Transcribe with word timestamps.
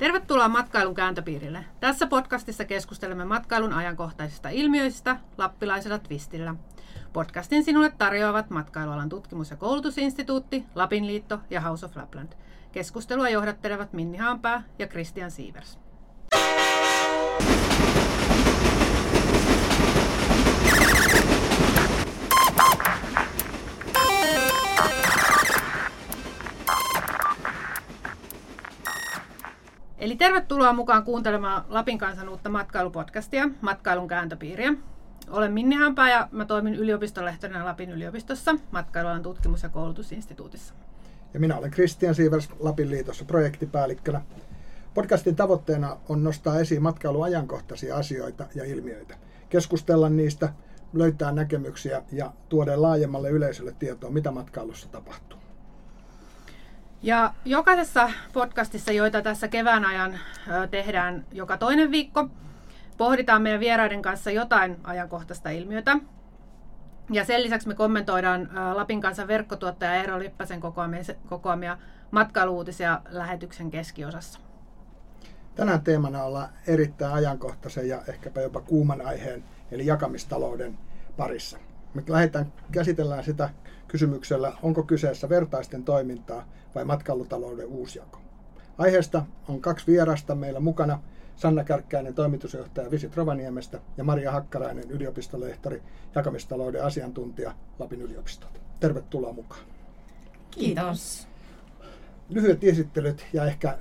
Tervetuloa 0.00 0.48
matkailun 0.48 0.94
kääntöpiirille. 0.94 1.64
Tässä 1.80 2.06
podcastissa 2.06 2.64
keskustelemme 2.64 3.24
matkailun 3.24 3.72
ajankohtaisista 3.72 4.48
ilmiöistä 4.48 5.16
lappilaisella 5.38 5.98
twistillä. 5.98 6.54
Podcastin 7.12 7.64
sinulle 7.64 7.92
tarjoavat 7.98 8.50
Matkailualan 8.50 9.08
tutkimus- 9.08 9.50
ja 9.50 9.56
koulutusinstituutti, 9.56 10.64
Lapin 10.74 11.06
liitto 11.06 11.40
ja 11.50 11.60
House 11.60 11.86
of 11.86 11.96
Lapland. 11.96 12.32
Keskustelua 12.72 13.28
johdattelevat 13.28 13.92
Minni 13.92 14.18
Haanpää 14.18 14.62
ja 14.78 14.86
Christian 14.86 15.30
Sievers. 15.30 15.78
Eli 30.00 30.16
tervetuloa 30.16 30.72
mukaan 30.72 31.04
kuuntelemaan 31.04 31.64
Lapin 31.68 31.98
kansan 31.98 32.28
uutta 32.28 32.48
matkailupodcastia, 32.48 33.48
Matkailun 33.60 34.08
kääntöpiiriä. 34.08 34.74
Olen 35.30 35.52
Minni 35.52 35.76
Hampaa 35.76 36.08
ja 36.08 36.28
mä 36.32 36.44
toimin 36.44 36.74
yliopistolehtorina 36.74 37.64
Lapin 37.64 37.90
yliopistossa 37.90 38.54
matkailualan 38.70 39.22
tutkimus- 39.22 39.62
ja 39.62 39.68
koulutusinstituutissa. 39.68 40.74
Ja 41.34 41.40
minä 41.40 41.56
olen 41.56 41.70
Christian 41.70 42.14
Sievers 42.14 42.48
Lapin 42.60 42.90
liitossa 42.90 43.24
projektipäällikkönä. 43.24 44.20
Podcastin 44.94 45.36
tavoitteena 45.36 45.96
on 46.08 46.24
nostaa 46.24 46.58
esiin 46.58 46.82
matkailuajankohtaisia 46.82 47.96
asioita 47.96 48.46
ja 48.54 48.64
ilmiöitä, 48.64 49.14
keskustella 49.48 50.08
niistä, 50.08 50.52
löytää 50.92 51.32
näkemyksiä 51.32 52.02
ja 52.12 52.32
tuoda 52.48 52.82
laajemmalle 52.82 53.30
yleisölle 53.30 53.74
tietoa, 53.78 54.10
mitä 54.10 54.30
matkailussa 54.30 54.88
tapahtuu. 54.88 55.39
Ja 57.02 57.34
jokaisessa 57.44 58.10
podcastissa, 58.32 58.92
joita 58.92 59.22
tässä 59.22 59.48
kevään 59.48 59.84
ajan 59.84 60.18
tehdään 60.70 61.26
joka 61.32 61.56
toinen 61.56 61.90
viikko, 61.90 62.28
pohditaan 62.96 63.42
meidän 63.42 63.60
vieraiden 63.60 64.02
kanssa 64.02 64.30
jotain 64.30 64.76
ajankohtaista 64.84 65.50
ilmiötä. 65.50 65.96
Ja 67.10 67.24
sen 67.24 67.42
lisäksi 67.42 67.68
me 67.68 67.74
kommentoidaan 67.74 68.50
Lapin 68.74 69.00
kanssa 69.00 69.28
verkkotuottaja 69.28 69.94
Eero 69.94 70.18
Lippäsen 70.18 70.60
kokoamia, 70.60 71.02
kokoamia 71.28 71.78
matkailuutisia 72.10 73.00
lähetyksen 73.08 73.70
keskiosassa. 73.70 74.40
Tänään 75.54 75.80
teemana 75.80 76.24
ollaan 76.24 76.48
erittäin 76.66 77.14
ajankohtaisen 77.14 77.88
ja 77.88 78.02
ehkäpä 78.08 78.40
jopa 78.40 78.60
kuuman 78.60 79.06
aiheen, 79.06 79.44
eli 79.70 79.86
jakamistalouden 79.86 80.78
parissa. 81.16 81.58
Me 81.94 82.02
lähdetään 82.08 82.52
käsitellään 82.72 83.24
sitä 83.24 83.50
kysymyksellä, 83.88 84.52
onko 84.62 84.82
kyseessä 84.82 85.28
vertaisten 85.28 85.84
toimintaa 85.84 86.48
vai 86.74 86.84
matkailutalouden 86.84 87.66
uusjako. 87.66 88.20
Aiheesta 88.78 89.24
on 89.48 89.60
kaksi 89.60 89.86
vierasta 89.86 90.34
meillä 90.34 90.60
mukana. 90.60 91.02
Sanna 91.36 91.64
Kärkkäinen, 91.64 92.14
toimitusjohtaja 92.14 92.90
Visit 92.90 93.16
Rovaniemestä 93.16 93.80
ja 93.96 94.04
Maria 94.04 94.32
Hakkarainen, 94.32 94.90
yliopistolehtori, 94.90 95.82
jakamistalouden 96.14 96.84
asiantuntija 96.84 97.54
Lapin 97.78 98.00
yliopistolta. 98.00 98.60
Tervetuloa 98.80 99.32
mukaan. 99.32 99.62
Kiitos. 100.50 101.28
Lyhyet 102.28 102.64
esittelyt 102.64 103.26
ja 103.32 103.44
ehkä 103.44 103.78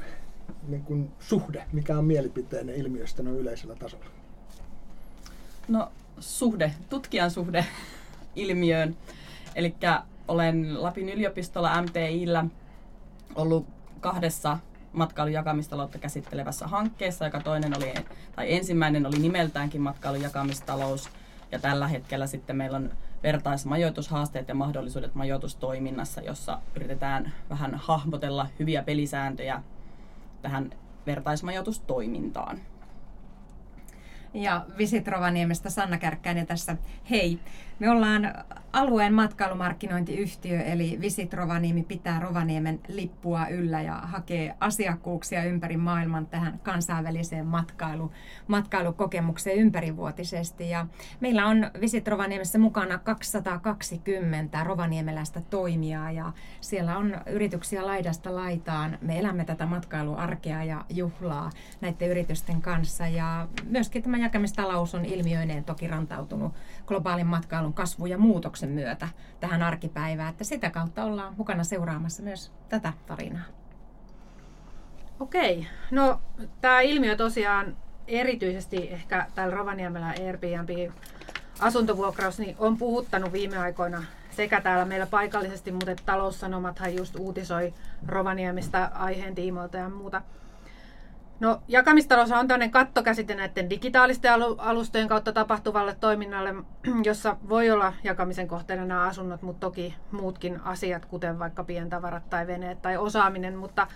niin 0.67 0.83
kuin 0.83 1.11
suhde, 1.19 1.65
mikä 1.73 1.97
on 1.97 2.05
mielipiteenne 2.05 2.75
ilmiöstä 2.75 3.23
noin 3.23 3.37
yleisellä 3.37 3.75
tasolla? 3.75 4.05
No 5.67 5.91
suhde, 6.19 6.73
tutkijan 6.89 7.31
suhde 7.31 7.65
ilmiöön. 8.35 8.97
Eli 9.55 9.75
olen 10.27 10.83
Lapin 10.83 11.09
yliopistolla 11.09 11.81
MTIllä 11.81 12.45
ollut 13.35 13.67
kahdessa 13.99 14.57
matkailun 14.93 15.33
jakamistaloutta 15.33 15.97
käsittelevässä 15.97 16.67
hankkeessa, 16.67 17.25
joka 17.25 17.39
toinen 17.39 17.77
oli, 17.77 17.93
tai 18.35 18.53
ensimmäinen 18.53 19.05
oli 19.05 19.19
nimeltäänkin 19.19 19.81
matkailun 19.81 20.21
jakamistalous, 20.21 21.09
ja 21.51 21.59
tällä 21.59 21.87
hetkellä 21.87 22.27
sitten 22.27 22.55
meillä 22.55 22.77
on 22.77 22.91
vertaismajoitushaasteet 23.23 24.47
ja 24.47 24.55
mahdollisuudet 24.55 25.15
majoitustoiminnassa, 25.15 26.21
jossa 26.21 26.61
yritetään 26.75 27.33
vähän 27.49 27.75
hahmotella 27.75 28.47
hyviä 28.59 28.83
pelisääntöjä 28.83 29.63
tähän 30.41 30.69
vertaismajoitustoimintaan. 31.05 32.59
Ja 34.33 34.65
Visit 34.77 35.07
Rovaniemestä 35.07 35.69
Sanna 35.69 35.97
Kärkkäinen 35.97 36.47
tässä. 36.47 36.77
Hei, 37.09 37.39
me 37.79 37.89
ollaan 37.89 38.33
alueen 38.73 39.13
matkailumarkkinointiyhtiö, 39.13 40.61
eli 40.61 40.97
Visit 41.01 41.33
Rovaniemi 41.33 41.83
pitää 41.83 42.19
Rovaniemen 42.19 42.79
lippua 42.87 43.47
yllä 43.47 43.81
ja 43.81 43.95
hakee 43.95 44.55
asiakkuuksia 44.59 45.43
ympäri 45.43 45.77
maailman 45.77 46.25
tähän 46.25 46.59
kansainväliseen 46.63 47.45
matkailu, 47.45 48.11
matkailukokemukseen 48.47 49.57
ympärivuotisesti. 49.57 50.69
Ja 50.69 50.87
meillä 51.19 51.45
on 51.45 51.71
Visit 51.81 52.07
Rovaniemessä 52.07 52.59
mukana 52.59 52.97
220 52.97 54.63
rovaniemeläistä 54.63 55.41
toimijaa 55.41 56.11
ja 56.11 56.33
siellä 56.61 56.97
on 56.97 57.17
yrityksiä 57.25 57.85
laidasta 57.85 58.35
laitaan. 58.35 58.97
Me 59.01 59.19
elämme 59.19 59.45
tätä 59.45 59.65
matkailuarkea 59.65 60.63
ja 60.63 60.85
juhlaa 60.89 61.49
näiden 61.81 62.09
yritysten 62.09 62.61
kanssa 62.61 63.07
ja 63.07 63.47
myöskin 63.63 64.03
tämä 64.03 64.17
jakamistalous 64.17 64.95
on 64.95 65.05
ilmiöineen 65.05 65.63
toki 65.63 65.87
rantautunut 65.87 66.53
globaalin 66.85 67.27
matkailun 67.27 67.68
kasvu 67.73 68.05
ja 68.05 68.17
muutoksen 68.17 68.69
myötä 68.69 69.09
tähän 69.39 69.61
arkipäivään, 69.61 70.29
että 70.29 70.43
sitä 70.43 70.69
kautta 70.69 71.03
ollaan 71.03 71.33
mukana 71.37 71.63
seuraamassa 71.63 72.23
myös 72.23 72.51
tätä 72.69 72.93
tarinaa. 73.05 73.43
Okei, 75.19 75.67
no 75.91 76.21
tämä 76.61 76.81
ilmiö 76.81 77.15
tosiaan 77.15 77.77
erityisesti 78.07 78.91
ehkä 78.91 79.27
täällä 79.35 79.55
Rovaniemellä 79.55 80.07
Airbnb 80.07 80.91
asuntovuokraus 81.59 82.39
niin 82.39 82.55
on 82.59 82.77
puhuttanut 82.77 83.33
viime 83.33 83.57
aikoina 83.57 84.03
sekä 84.31 84.61
täällä 84.61 84.85
meillä 84.85 85.05
paikallisesti, 85.05 85.71
mutta 85.71 85.95
taloussanomathan 86.05 86.95
just 86.95 87.15
uutisoi 87.15 87.73
Rovaniemistä 88.07 88.91
aiheen 88.93 89.35
tiimoilta 89.35 89.77
ja 89.77 89.89
muuta. 89.89 90.21
No, 91.39 91.61
jakamistalous 91.67 92.31
on 92.31 92.47
tämmöinen 92.47 92.71
kattokäsite 92.71 93.35
näiden 93.35 93.69
digitaalisten 93.69 94.31
alustojen 94.57 95.07
kautta 95.07 95.33
tapahtuvalle 95.33 95.95
toiminnalle, 95.99 96.55
jossa 97.03 97.37
voi 97.49 97.71
olla 97.71 97.93
jakamisen 98.03 98.47
kohteena 98.47 98.85
nämä 98.85 99.03
asunnot, 99.03 99.41
mutta 99.41 99.59
toki 99.59 99.95
muutkin 100.11 100.61
asiat, 100.61 101.05
kuten 101.05 101.39
vaikka 101.39 101.63
pientavarat 101.63 102.29
tai 102.29 102.47
veneet 102.47 102.81
tai 102.81 102.97
osaaminen. 102.97 103.55
Mutta 103.55 103.87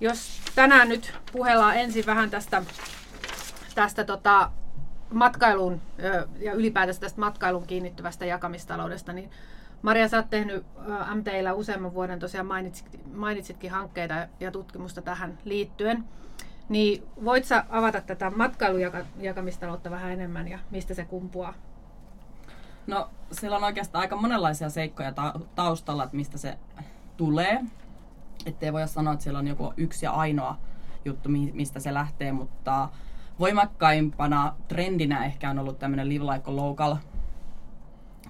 jos 0.00 0.40
tänään 0.54 0.88
nyt 0.88 1.14
puhellaan 1.32 1.76
ensin 1.76 2.06
vähän 2.06 2.30
tästä, 2.30 2.62
tästä 3.74 4.04
tota, 4.04 4.50
matkailun 5.12 5.80
ja 6.38 6.52
ylipäätänsä 6.52 7.00
tästä 7.00 7.20
matkailun 7.20 7.66
kiinnittyvästä 7.66 8.24
jakamistaloudesta, 8.24 9.12
niin 9.12 9.30
Maria, 9.82 10.08
sä 10.08 10.16
oot 10.16 10.30
tehnyt 10.30 10.66
MTillä 11.14 11.52
useamman 11.52 11.94
vuoden, 11.94 12.18
tosiaan 12.18 12.46
mainitsit, 12.46 13.14
mainitsitkin 13.14 13.70
hankkeita 13.70 14.14
ja 14.40 14.50
tutkimusta 14.50 15.02
tähän 15.02 15.38
liittyen. 15.44 16.04
Niin 16.68 17.02
voit 17.24 17.44
sä 17.44 17.64
avata 17.68 18.00
tätä 18.00 18.30
matkailujakamistaloutta 18.30 19.90
vähän 19.90 20.12
enemmän 20.12 20.48
ja 20.48 20.58
mistä 20.70 20.94
se 20.94 21.04
kumpuaa? 21.04 21.54
No 22.86 23.10
siellä 23.32 23.56
on 23.56 23.64
oikeastaan 23.64 24.02
aika 24.02 24.16
monenlaisia 24.16 24.70
seikkoja 24.70 25.12
taustalla, 25.54 26.04
että 26.04 26.16
mistä 26.16 26.38
se 26.38 26.58
tulee. 27.16 27.64
Että 28.46 28.66
ei 28.66 28.72
voi 28.72 28.88
sanoa, 28.88 29.12
että 29.12 29.22
siellä 29.22 29.38
on 29.38 29.48
joku 29.48 29.72
yksi 29.76 30.06
ja 30.06 30.12
ainoa 30.12 30.58
juttu, 31.04 31.28
mistä 31.28 31.80
se 31.80 31.94
lähtee, 31.94 32.32
mutta 32.32 32.88
voimakkaimpana 33.38 34.54
trendinä 34.68 35.24
ehkä 35.24 35.50
on 35.50 35.58
ollut 35.58 35.78
tämmöinen 35.78 36.08
live 36.08 36.24
like 36.24 36.50
local 36.50 36.96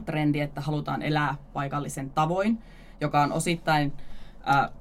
trendi, 0.05 0.41
että 0.41 0.61
halutaan 0.61 1.03
elää 1.03 1.35
paikallisen 1.53 2.11
tavoin, 2.11 2.63
joka 3.01 3.23
on 3.23 3.33
osittain 3.33 3.93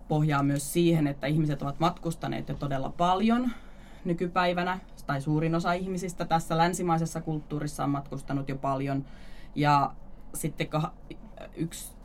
pohjaa 0.08 0.44
myös 0.44 0.74
siihen, 0.74 1.08
että 1.08 1.28
ihmiset 1.28 1.62
ovat 1.62 1.80
matkustaneet 1.80 2.50
jo 2.50 2.56
todella 2.56 2.90
paljon 2.90 3.52
nykypäivänä, 4.06 4.80
tai 5.08 5.22
suurin 5.22 5.56
osa 5.56 5.74
ihmisistä 5.74 6.26
tässä 6.26 6.58
länsimaisessa 6.58 7.22
kulttuurissa 7.22 7.84
on 7.84 7.90
matkustanut 7.90 8.50
jo 8.50 8.56
paljon. 8.56 9.06
Ja 9.56 9.92
sitten 10.34 10.68
yksi 11.56 11.96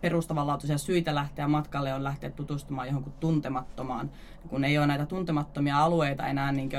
perustavanlaatuisia 0.00 0.78
syitä 0.78 1.14
lähteä 1.14 1.48
matkalle 1.48 1.94
on 1.94 2.04
lähteä 2.04 2.30
tutustumaan 2.30 2.88
johonkin 2.88 3.12
tuntemattomaan. 3.20 4.10
Kun 4.48 4.64
ei 4.64 4.78
ole 4.78 4.86
näitä 4.86 5.06
tuntemattomia 5.06 5.78
alueita 5.78 6.26
enää 6.26 6.52
niin 6.52 6.70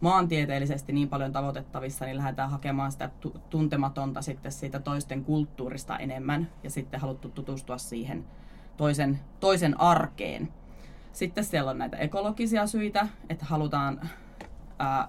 maantieteellisesti 0.00 0.92
niin 0.92 1.08
paljon 1.08 1.32
tavoitettavissa, 1.32 2.04
niin 2.04 2.16
lähdetään 2.16 2.50
hakemaan 2.50 2.92
sitä 2.92 3.10
tuntematonta 3.50 4.22
sitten 4.22 4.52
siitä 4.52 4.80
toisten 4.80 5.24
kulttuurista 5.24 5.98
enemmän 5.98 6.48
ja 6.62 6.70
sitten 6.70 7.00
haluttu 7.00 7.28
tutustua 7.28 7.78
siihen 7.78 8.24
toisen, 8.82 9.20
toisen 9.40 9.80
arkeen. 9.80 10.48
Sitten 11.12 11.44
siellä 11.44 11.70
on 11.70 11.78
näitä 11.78 11.96
ekologisia 11.96 12.66
syitä, 12.66 13.06
että 13.28 13.44
halutaan 13.44 14.10
ää, 14.78 15.08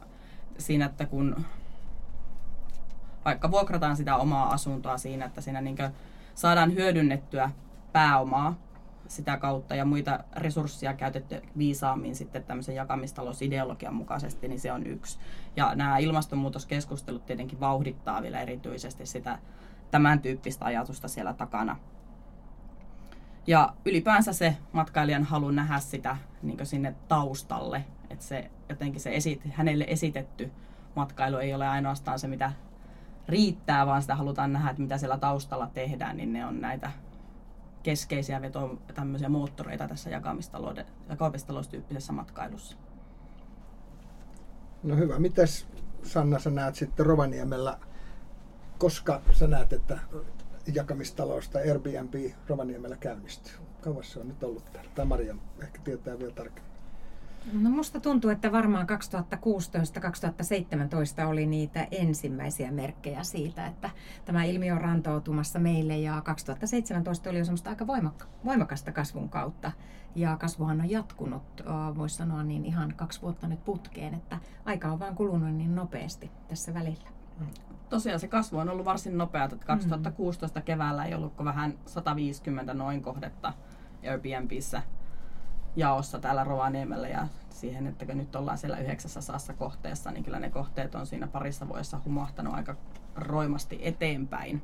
siinä, 0.57 0.85
että 0.85 1.05
kun 1.05 1.45
vaikka 3.25 3.51
vuokrataan 3.51 3.97
sitä 3.97 4.15
omaa 4.15 4.53
asuntoa 4.53 4.97
siinä, 4.97 5.25
että 5.25 5.41
siinä 5.41 5.61
niin 5.61 5.77
saadaan 6.35 6.73
hyödynnettyä 6.73 7.49
pääomaa 7.91 8.55
sitä 9.07 9.37
kautta 9.37 9.75
ja 9.75 9.85
muita 9.85 10.19
resursseja 10.35 10.93
käytetty 10.93 11.41
viisaammin 11.57 12.15
sitten 12.15 12.43
tämmöisen 12.43 12.75
jakamistaloosideologian 12.75 13.95
mukaisesti, 13.95 14.47
niin 14.47 14.59
se 14.59 14.71
on 14.71 14.87
yksi. 14.87 15.19
Ja 15.55 15.75
nämä 15.75 15.97
ilmastonmuutoskeskustelut 15.97 17.25
tietenkin 17.25 17.59
vauhdittaa 17.59 18.21
vielä 18.21 18.41
erityisesti 18.41 19.05
sitä 19.05 19.39
tämän 19.91 20.19
tyyppistä 20.19 20.65
ajatusta 20.65 21.07
siellä 21.07 21.33
takana. 21.33 21.77
Ja 23.47 23.73
ylipäänsä 23.85 24.33
se 24.33 24.57
matkailijan 24.71 25.23
halu 25.23 25.51
nähdä 25.51 25.79
sitä 25.79 26.17
niin 26.41 26.65
sinne 26.65 26.95
taustalle, 27.07 27.85
että 28.09 28.25
se 28.25 28.51
jotenkin 28.69 29.01
se 29.01 29.15
esit, 29.15 29.41
hänelle 29.51 29.85
esitetty 29.87 30.51
matkailu 30.95 31.37
ei 31.37 31.53
ole 31.53 31.67
ainoastaan 31.67 32.19
se, 32.19 32.27
mitä 32.27 32.51
riittää, 33.27 33.85
vaan 33.85 34.01
sitä 34.01 34.15
halutaan 34.15 34.53
nähdä, 34.53 34.69
että 34.69 34.81
mitä 34.81 34.97
siellä 34.97 35.17
taustalla 35.17 35.69
tehdään, 35.73 36.17
niin 36.17 36.33
ne 36.33 36.45
on 36.45 36.61
näitä 36.61 36.91
keskeisiä 37.83 38.41
veto, 38.41 38.77
tämmöisiä 38.93 39.29
moottoreita 39.29 39.87
tässä 39.87 40.09
jakamistaloustyyppisessä 41.09 42.13
matkailussa. 42.13 42.77
No 44.83 44.95
hyvä. 44.95 45.19
Mitäs 45.19 45.67
Sanna 46.03 46.39
sä 46.39 46.49
näet 46.49 46.75
sitten 46.75 47.05
Rovaniemellä, 47.05 47.77
koska 48.77 49.21
sä 49.31 49.47
näet, 49.47 49.73
että 49.73 49.99
jakamistalousta 50.73 51.59
Airbnb 51.59 52.13
Rovaniemellä 52.47 52.97
käynnistyy? 52.97 53.53
Kauas 53.81 54.11
se 54.11 54.19
on 54.19 54.27
nyt 54.27 54.43
ollut 54.43 54.71
täällä? 54.73 54.91
Tai 54.95 55.05
Maria 55.05 55.35
ehkä 55.63 55.79
tietää 55.83 56.19
vielä 56.19 56.33
tarkemmin. 56.33 56.73
No 57.53 57.69
musta 57.69 57.99
tuntuu, 57.99 58.29
että 58.29 58.51
varmaan 58.51 58.87
2016-2017 61.23 61.25
oli 61.27 61.45
niitä 61.45 61.87
ensimmäisiä 61.91 62.71
merkkejä 62.71 63.23
siitä, 63.23 63.67
että 63.67 63.89
tämä 64.25 64.43
ilmiö 64.43 64.73
on 64.73 64.81
rantautumassa 64.81 65.59
meille 65.59 65.97
ja 65.97 66.21
2017 66.21 67.29
oli 67.29 67.37
jo 67.37 67.45
semmoista 67.45 67.69
aika 67.69 67.87
voimakasta 68.45 68.91
kasvun 68.91 69.29
kautta. 69.29 69.71
Ja 70.15 70.37
kasvuhan 70.37 70.81
on 70.81 70.89
jatkunut, 70.89 71.63
voisi 71.97 72.15
sanoa 72.15 72.43
niin 72.43 72.65
ihan 72.65 72.93
kaksi 72.95 73.21
vuotta 73.21 73.47
nyt 73.47 73.65
putkeen, 73.65 74.13
että 74.13 74.39
aika 74.65 74.91
on 74.91 74.99
vaan 74.99 75.15
kulunut 75.15 75.55
niin 75.55 75.75
nopeasti 75.75 76.31
tässä 76.47 76.73
välillä. 76.73 77.09
Tosiaan 77.89 78.19
se 78.19 78.27
kasvu 78.27 78.57
on 78.57 78.69
ollut 78.69 78.85
varsin 78.85 79.17
nopea, 79.17 79.43
että 79.43 79.65
2016 79.65 80.61
keväällä 80.61 81.05
ei 81.05 81.13
ollut 81.13 81.33
vähän 81.43 81.73
150 81.85 82.73
noin 82.73 83.01
kohdetta 83.01 83.53
Airbnbissä 84.03 84.81
jaossa 85.75 86.19
täällä 86.19 86.43
Rovaniemellä. 86.43 87.07
Ja 87.07 87.27
siihen, 87.49 87.87
että 87.87 88.05
kun 88.05 88.17
nyt 88.17 88.35
ollaan 88.35 88.57
siellä 88.57 88.77
900 88.77 89.37
kohteessa, 89.57 90.11
niin 90.11 90.23
kyllä 90.23 90.39
ne 90.39 90.49
kohteet 90.49 90.95
on 90.95 91.05
siinä 91.05 91.27
parissa 91.27 91.67
vuodessa 91.67 92.01
humahtanut 92.05 92.53
aika 92.53 92.75
roimasti 93.15 93.79
eteenpäin. 93.81 94.61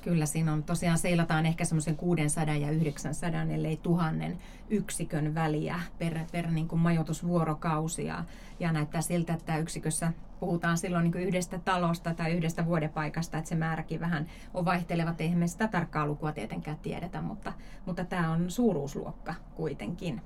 Kyllä, 0.00 0.26
siinä 0.26 0.52
on 0.52 0.62
tosiaan 0.62 0.98
seilataan 0.98 1.46
ehkä 1.46 1.64
semmoisen 1.64 1.96
600 1.96 2.54
ja 2.54 2.70
900, 2.70 3.42
ellei 3.42 3.76
tuhannen 3.76 4.38
yksikön 4.70 5.34
väliä 5.34 5.80
per, 5.98 6.18
per 6.32 6.50
niin 6.50 6.68
kuin 6.68 6.80
majoitusvuorokausi. 6.80 8.06
Ja, 8.06 8.72
näyttää 8.72 9.00
siltä, 9.00 9.34
että 9.34 9.58
yksikössä 9.58 10.12
puhutaan 10.40 10.78
silloin 10.78 11.04
niin 11.04 11.12
kuin 11.12 11.24
yhdestä 11.24 11.58
talosta 11.58 12.14
tai 12.14 12.32
yhdestä 12.32 12.66
vuodepaikasta, 12.66 13.38
että 13.38 13.48
se 13.48 13.54
määräkin 13.54 14.00
vähän 14.00 14.26
on 14.54 14.64
vaihteleva. 14.64 15.14
Eihän 15.18 15.38
me 15.38 15.46
sitä 15.46 15.68
tarkkaa 15.68 16.06
lukua 16.06 16.32
tietenkään 16.32 16.78
tiedetä, 16.78 17.20
mutta, 17.20 17.52
mutta 17.86 18.04
tämä 18.04 18.30
on 18.30 18.50
suuruusluokka 18.50 19.34
kuitenkin. 19.54 20.22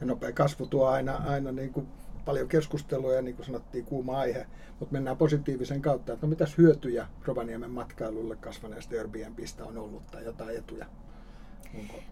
Ja 0.00 0.06
nopea 0.06 0.32
kasvu 0.32 0.66
tuo 0.66 0.86
aina, 0.86 1.16
aina 1.16 1.52
niin 1.52 1.72
kuin 1.72 1.88
paljon 2.24 2.48
keskustelua 2.48 3.14
ja 3.14 3.22
niin 3.22 3.36
kuin 3.36 3.46
sanottiin 3.46 3.84
kuuma 3.84 4.18
aihe, 4.18 4.46
mutta 4.80 4.92
mennään 4.92 5.16
positiivisen 5.16 5.82
kautta, 5.82 6.12
että 6.12 6.26
no 6.26 6.30
mitäs 6.30 6.58
hyötyjä 6.58 7.06
Rovaniemen 7.24 7.70
matkailulle 7.70 8.36
kasvaneesta 8.36 8.96
Airbnbistä 8.96 9.64
on 9.64 9.78
ollut 9.78 10.06
tai 10.06 10.24
jotain 10.24 10.56
etuja? 10.56 10.86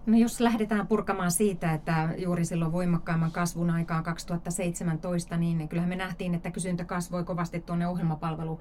No 0.06 0.18
jos 0.18 0.40
lähdetään 0.40 0.86
purkamaan 0.86 1.30
siitä, 1.30 1.72
että 1.72 2.08
juuri 2.16 2.44
silloin 2.44 2.72
voimakkaamman 2.72 3.32
kasvun 3.32 3.70
aikaan 3.70 4.04
2017, 4.04 5.36
niin 5.36 5.68
kyllähän 5.68 5.88
me 5.88 5.96
nähtiin, 5.96 6.34
että 6.34 6.50
kysyntä 6.50 6.84
kasvoi 6.84 7.24
kovasti 7.24 7.60
tuonne 7.60 7.88
ohjelmapalvelu 7.88 8.60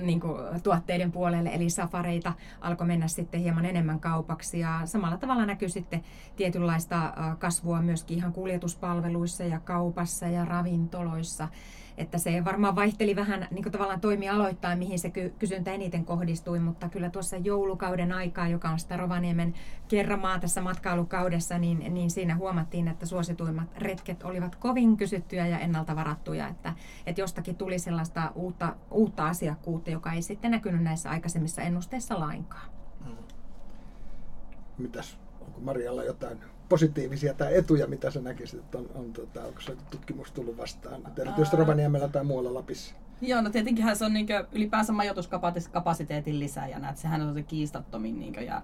niin 0.00 0.20
tuotteiden 0.62 1.12
puolelle, 1.12 1.50
eli 1.54 1.70
safareita 1.70 2.32
alkoi 2.60 2.86
mennä 2.86 3.08
sitten 3.08 3.40
hieman 3.40 3.64
enemmän 3.64 4.00
kaupaksi 4.00 4.58
ja 4.58 4.80
samalla 4.84 5.16
tavalla 5.16 5.46
näkyy 5.46 5.68
sitten 5.68 6.02
tietynlaista 6.36 7.14
kasvua 7.38 7.82
myöskin 7.82 8.18
ihan 8.18 8.32
kuljetuspalveluissa 8.32 9.44
ja 9.44 9.60
kaupassa 9.60 10.26
ja 10.26 10.44
ravintoloissa 10.44 11.48
että 11.96 12.18
se 12.18 12.44
varmaan 12.44 12.76
vaihteli 12.76 13.16
vähän 13.16 13.48
niin 13.50 13.72
tavallaan 13.72 14.00
toimialoittain, 14.00 14.78
mihin 14.78 14.98
se 14.98 15.10
kysyntä 15.38 15.72
eniten 15.72 16.04
kohdistui, 16.04 16.60
mutta 16.60 16.88
kyllä 16.88 17.10
tuossa 17.10 17.36
joulukauden 17.36 18.12
aikaa, 18.12 18.48
joka 18.48 18.68
on 18.68 18.78
sitä 18.78 18.96
Rovaniemen 18.96 19.54
kerramaa 19.88 20.38
tässä 20.38 20.60
matkailukaudessa, 20.60 21.58
niin, 21.58 21.94
niin 21.94 22.10
siinä 22.10 22.36
huomattiin, 22.36 22.88
että 22.88 23.06
suosituimmat 23.06 23.68
retket 23.78 24.22
olivat 24.22 24.56
kovin 24.56 24.96
kysyttyjä 24.96 25.46
ja 25.46 25.58
ennalta 25.58 25.96
varattuja, 25.96 26.48
että, 26.48 26.74
että 27.06 27.20
jostakin 27.20 27.56
tuli 27.56 27.78
sellaista 27.78 28.32
uutta, 28.34 28.76
uutta 28.90 29.26
asiakkuutta, 29.26 29.90
joka 29.90 30.12
ei 30.12 30.22
sitten 30.22 30.50
näkynyt 30.50 30.82
näissä 30.82 31.10
aikaisemmissa 31.10 31.62
ennusteissa 31.62 32.20
lainkaan. 32.20 32.68
Mitäs, 34.78 35.18
onko 35.40 35.60
Marialla 35.60 36.04
jotain 36.04 36.38
positiivisia 36.74 37.34
tai 37.34 37.56
etuja, 37.56 37.86
mitä 37.86 38.10
sä 38.10 38.20
näkisit, 38.20 38.60
että 38.60 38.78
on, 38.78 38.86
on 38.94 39.12
tota, 39.12 39.44
onko 39.44 39.60
se 39.60 39.76
tutkimus 39.90 40.32
tullut 40.32 40.56
vastaan, 40.56 41.02
erityisesti 41.18 41.56
Rovaniemellä 41.56 42.08
tai 42.08 42.24
muualla 42.24 42.54
Lapissa? 42.54 42.94
Joo, 43.20 43.40
no 43.40 43.50
tietenkin 43.50 43.96
se 43.96 44.04
on 44.04 44.12
niin 44.12 44.26
ylipäänsä 44.52 44.92
majoituskapasiteetin 44.92 46.40
lisääjänä, 46.40 46.88
että 46.88 47.02
sehän 47.02 47.20
on 47.20 47.34
se 47.34 47.42
kiistattomin 47.42 48.18
niin 48.20 48.34
ja 48.46 48.62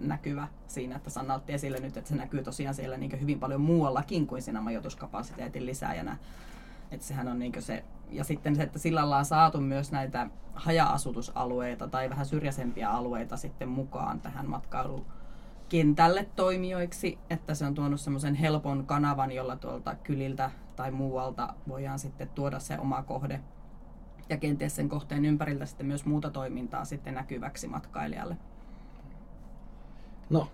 näkyvä 0.00 0.48
siinä, 0.66 0.96
että 0.96 1.10
Sanna 1.10 1.34
otti 1.34 1.52
esille 1.52 1.78
nyt, 1.78 1.96
että 1.96 2.08
se 2.10 2.16
näkyy 2.16 2.42
tosiaan 2.42 2.74
siellä 2.74 2.96
niin 2.96 3.20
hyvin 3.20 3.40
paljon 3.40 3.60
muuallakin 3.60 4.26
kuin 4.26 4.42
siinä 4.42 4.60
majoituskapasiteetin 4.60 5.66
lisääjänä. 5.66 6.16
Että 6.90 7.06
sehän 7.06 7.28
on 7.28 7.38
niin 7.38 7.52
se, 7.58 7.84
ja 8.10 8.24
sitten 8.24 8.56
se, 8.56 8.62
että 8.62 8.78
sillä 8.78 9.04
ollaan 9.04 9.24
saatu 9.24 9.60
myös 9.60 9.92
näitä 9.92 10.30
haja-asutusalueita 10.54 11.88
tai 11.88 12.10
vähän 12.10 12.26
syrjäisempiä 12.26 12.90
alueita 12.90 13.36
sitten 13.36 13.68
mukaan 13.68 14.20
tähän 14.20 14.46
matkailuun 14.46 15.06
kentälle 15.68 16.26
toimijoiksi, 16.36 17.18
että 17.30 17.54
se 17.54 17.64
on 17.64 17.74
tuonut 17.74 18.00
semmoisen 18.00 18.34
helpon 18.34 18.86
kanavan, 18.86 19.32
jolla 19.32 19.56
tuolta 19.56 19.94
kyliltä 19.94 20.50
tai 20.76 20.90
muualta 20.90 21.54
voidaan 21.68 21.98
sitten 21.98 22.28
tuoda 22.28 22.58
se 22.58 22.78
oma 22.78 23.02
kohde 23.02 23.40
ja 24.28 24.36
kenties 24.36 24.76
sen 24.76 24.88
kohteen 24.88 25.24
ympäriltä 25.24 25.66
sitten 25.66 25.86
myös 25.86 26.04
muuta 26.04 26.30
toimintaa 26.30 26.84
sitten 26.84 27.14
näkyväksi 27.14 27.68
matkailijalle. 27.68 28.36
No, 30.30 30.48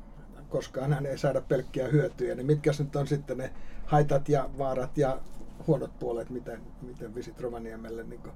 koska 0.48 0.88
hän 0.88 1.06
ei 1.06 1.18
saada 1.18 1.40
pelkkiä 1.40 1.88
hyötyjä, 1.88 2.34
niin 2.34 2.46
mitkä 2.46 2.70
nyt 2.78 2.96
on 2.96 3.06
sitten 3.06 3.38
ne 3.38 3.52
haitat 3.86 4.28
ja 4.28 4.50
vaarat 4.58 4.98
ja 4.98 5.18
huonot 5.66 5.98
puolet, 5.98 6.30
miten, 6.30 6.60
miten 6.82 7.14
Visit 7.14 7.40
Rovaniemelle, 7.40 8.04
niin 8.04 8.20
kuin, 8.20 8.32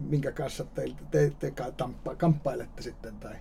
minkä 0.00 0.32
kanssa 0.32 0.64
te, 0.64 0.84
te, 1.10 1.32
te 1.38 1.52
kamppailette 2.16 2.82
sitten 2.82 3.16
tai 3.16 3.34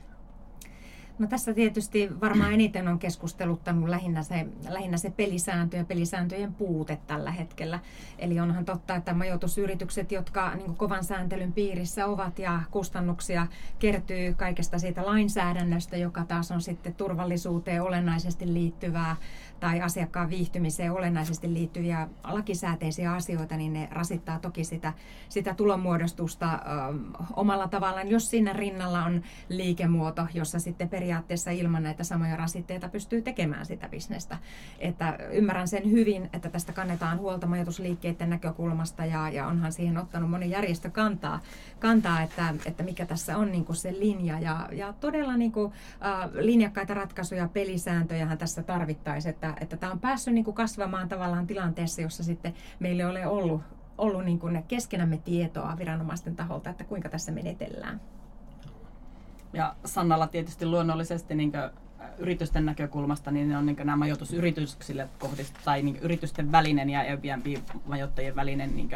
No 1.20 1.28
tässä 1.28 1.54
tietysti 1.54 2.10
varmaan 2.22 2.54
eniten 2.54 2.88
on 2.88 3.00
keskusteluttanut 3.00 3.90
lähinnä 3.90 4.24
se, 4.24 4.48
lähinnä 4.70 4.98
se 4.98 5.10
pelisääntö 5.10 5.78
ja 5.78 5.86
pelisääntöjen 5.86 6.54
puute 6.54 6.98
tällä 7.08 7.32
hetkellä. 7.32 7.80
Eli 8.20 8.40
onhan 8.40 8.66
totta, 8.66 8.96
että 8.96 9.14
majoitusyritykset, 9.14 10.12
jotka 10.12 10.56
niin 10.56 10.76
kovan 10.76 11.04
sääntelyn 11.04 11.54
piirissä 11.54 12.06
ovat 12.06 12.40
ja 12.40 12.62
kustannuksia 12.72 13.48
kertyy 13.80 14.34
kaikesta 14.34 14.80
siitä 14.80 15.06
lainsäädännöstä, 15.06 15.98
joka 15.98 16.26
taas 16.26 16.52
on 16.52 16.62
sitten 16.62 16.94
turvallisuuteen 16.96 17.82
olennaisesti 17.82 18.54
liittyvää 18.54 19.16
tai 19.60 19.82
asiakkaan 19.82 20.30
viihtymiseen 20.30 20.92
olennaisesti 20.92 21.54
liittyviä 21.54 22.08
lakisääteisiä 22.24 23.14
asioita, 23.14 23.58
niin 23.58 23.74
ne 23.74 23.88
rasittaa 23.92 24.40
toki 24.40 24.64
sitä, 24.64 24.94
sitä 25.30 25.54
tulonmuodostusta 25.54 26.54
ö, 26.54 26.60
omalla 27.36 27.68
tavallaan, 27.68 28.10
jos 28.10 28.30
siinä 28.30 28.54
rinnalla 28.54 29.06
on 29.06 29.22
liikemuoto, 29.50 30.28
jossa 30.34 30.60
sitten 30.60 30.90
periaatteessa 31.06 31.52
ilman 31.52 31.84
näitä 31.84 32.04
samoja 32.04 32.36
rasitteita 32.36 32.90
pystyy 32.90 33.22
tekemään 33.22 33.66
sitä 33.66 33.90
bisnestä. 33.90 34.38
Että 34.80 35.18
ymmärrän 35.32 35.68
sen 35.68 35.92
hyvin, 35.92 36.30
että 36.34 36.50
tästä 36.50 36.74
kannetaan 36.74 37.20
huolta 37.20 37.48
majoitusliikkeiden 37.48 38.30
näkökulmasta 38.30 39.06
ja, 39.06 39.30
ja 39.30 39.48
onhan 39.48 39.72
siihen 39.72 39.98
ottanut 39.98 40.30
moni 40.30 40.50
järjestö 40.50 40.90
kantaa, 40.90 41.40
kantaa 41.80 42.22
että, 42.22 42.56
että 42.66 42.84
mikä 42.84 43.06
tässä 43.06 43.38
on 43.38 43.52
niin 43.52 43.66
kuin 43.66 43.76
se 43.76 43.92
linja 44.00 44.40
ja, 44.40 44.70
ja 44.72 44.94
todella 44.94 45.38
niin 45.38 45.52
kuin, 45.52 45.72
äh, 46.06 46.30
linjakkaita 46.34 46.94
ratkaisuja, 46.94 47.48
pelisääntöjä 47.48 48.36
tässä 48.36 48.64
tarvittaisiin, 48.64 49.34
että, 49.34 49.54
että 49.62 49.78
tämä 49.78 49.92
on 49.92 50.00
päässyt 50.00 50.34
niin 50.34 50.46
kuin 50.46 50.56
kasvamaan 50.56 51.10
tavallaan 51.10 51.48
tilanteessa, 51.48 52.02
jossa 52.02 52.24
sitten 52.24 52.54
meillä 52.80 53.04
ei 53.04 53.10
ole 53.10 53.28
ollut, 53.28 53.62
ollut 53.98 54.26
niin 54.26 54.40
kuin 54.40 54.64
keskenämme 54.68 55.18
tietoa 55.18 55.78
viranomaisten 55.78 56.36
taholta, 56.36 56.70
että 56.70 56.84
kuinka 56.84 57.10
tässä 57.10 57.32
menetellään. 57.32 58.02
Ja 59.56 59.76
Sannalla 59.86 60.28
tietysti 60.28 60.66
luonnollisesti 60.66 61.36
niin 61.36 61.52
yritysten 62.18 62.66
näkökulmasta, 62.66 63.32
niin 63.32 63.50
ne 63.50 63.58
on 63.58 63.66
niin 63.66 63.78
nämä 63.78 63.96
majoitusyrityksille 63.96 65.10
kohdist, 65.20 65.54
tai 65.66 65.82
niin 65.82 65.96
yritysten 65.96 66.52
välinen 66.52 66.90
ja 66.90 67.00
Airbnb-majoittajien 67.00 68.36
välinen 68.36 68.76
niin 68.76 68.90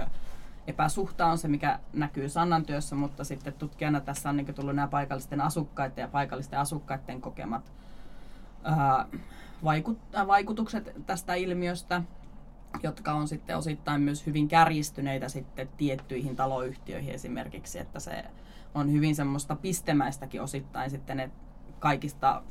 epäsuhta 0.68 1.26
on 1.26 1.38
se, 1.38 1.48
mikä 1.48 1.80
näkyy 1.94 2.30
Sannan 2.30 2.66
työssä, 2.66 2.96
mutta 2.96 3.24
sitten 3.24 3.54
tutkijana 3.54 4.02
tässä 4.02 4.30
on 4.30 4.38
niin 4.38 4.54
tullut 4.54 4.76
nämä 4.76 4.88
paikallisten 4.88 5.42
asukkaiden 5.42 6.02
ja 6.02 6.08
paikallisten 6.08 6.60
asukkaiden 6.60 7.22
kokemat 7.22 7.72
ää, 8.64 9.06
vaikut, 9.64 9.98
ää, 10.14 10.28
vaikutukset 10.28 10.94
tästä 11.06 11.34
ilmiöstä, 11.34 12.02
jotka 12.84 13.14
on 13.14 13.28
sitten 13.28 13.58
osittain 13.58 14.02
myös 14.02 14.26
hyvin 14.26 14.48
kärjistyneitä 14.48 15.30
sitten 15.30 15.70
tiettyihin 15.78 16.36
taloyhtiöihin 16.36 17.14
esimerkiksi, 17.14 17.80
että 17.80 18.00
se 18.00 18.26
on 18.74 18.92
hyvin 18.92 19.16
semmoista 19.16 19.56
pistemäistäkin 19.56 20.42
osittain 20.42 20.90
sitten 20.90 21.18
ne 21.18 21.32
kaikista 21.80 22.44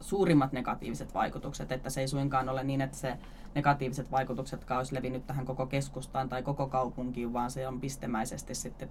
suurimmat 0.00 0.52
negatiiviset 0.52 1.14
vaikutukset, 1.14 1.72
että 1.72 1.90
se 1.90 2.00
ei 2.00 2.08
suinkaan 2.08 2.48
ole 2.48 2.64
niin, 2.64 2.80
että 2.80 2.96
se 2.96 3.18
negatiiviset 3.54 4.10
vaikutukset 4.10 4.70
olisi 4.70 4.94
levinnyt 4.94 5.26
tähän 5.26 5.46
koko 5.46 5.66
keskustaan 5.66 6.28
tai 6.28 6.42
koko 6.42 6.66
kaupunkiin, 6.68 7.32
vaan 7.32 7.50
se 7.50 7.68
on 7.68 7.80
pistemäisesti 7.80 8.54
sitten 8.54 8.90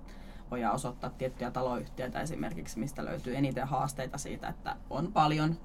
voidaan 0.52 0.76
osoittaa 0.76 1.10
tiettyjä 1.10 1.52
taloyhtiöitä 1.52 2.22
esimerkiksi, 2.22 2.80
mistä 2.80 3.06
löytyy 3.06 3.36
eniten 3.36 3.68
haasteita 3.68 4.18
siitä, 4.18 4.48
että 4.48 4.76
on 4.90 5.14
paljon 5.14 5.58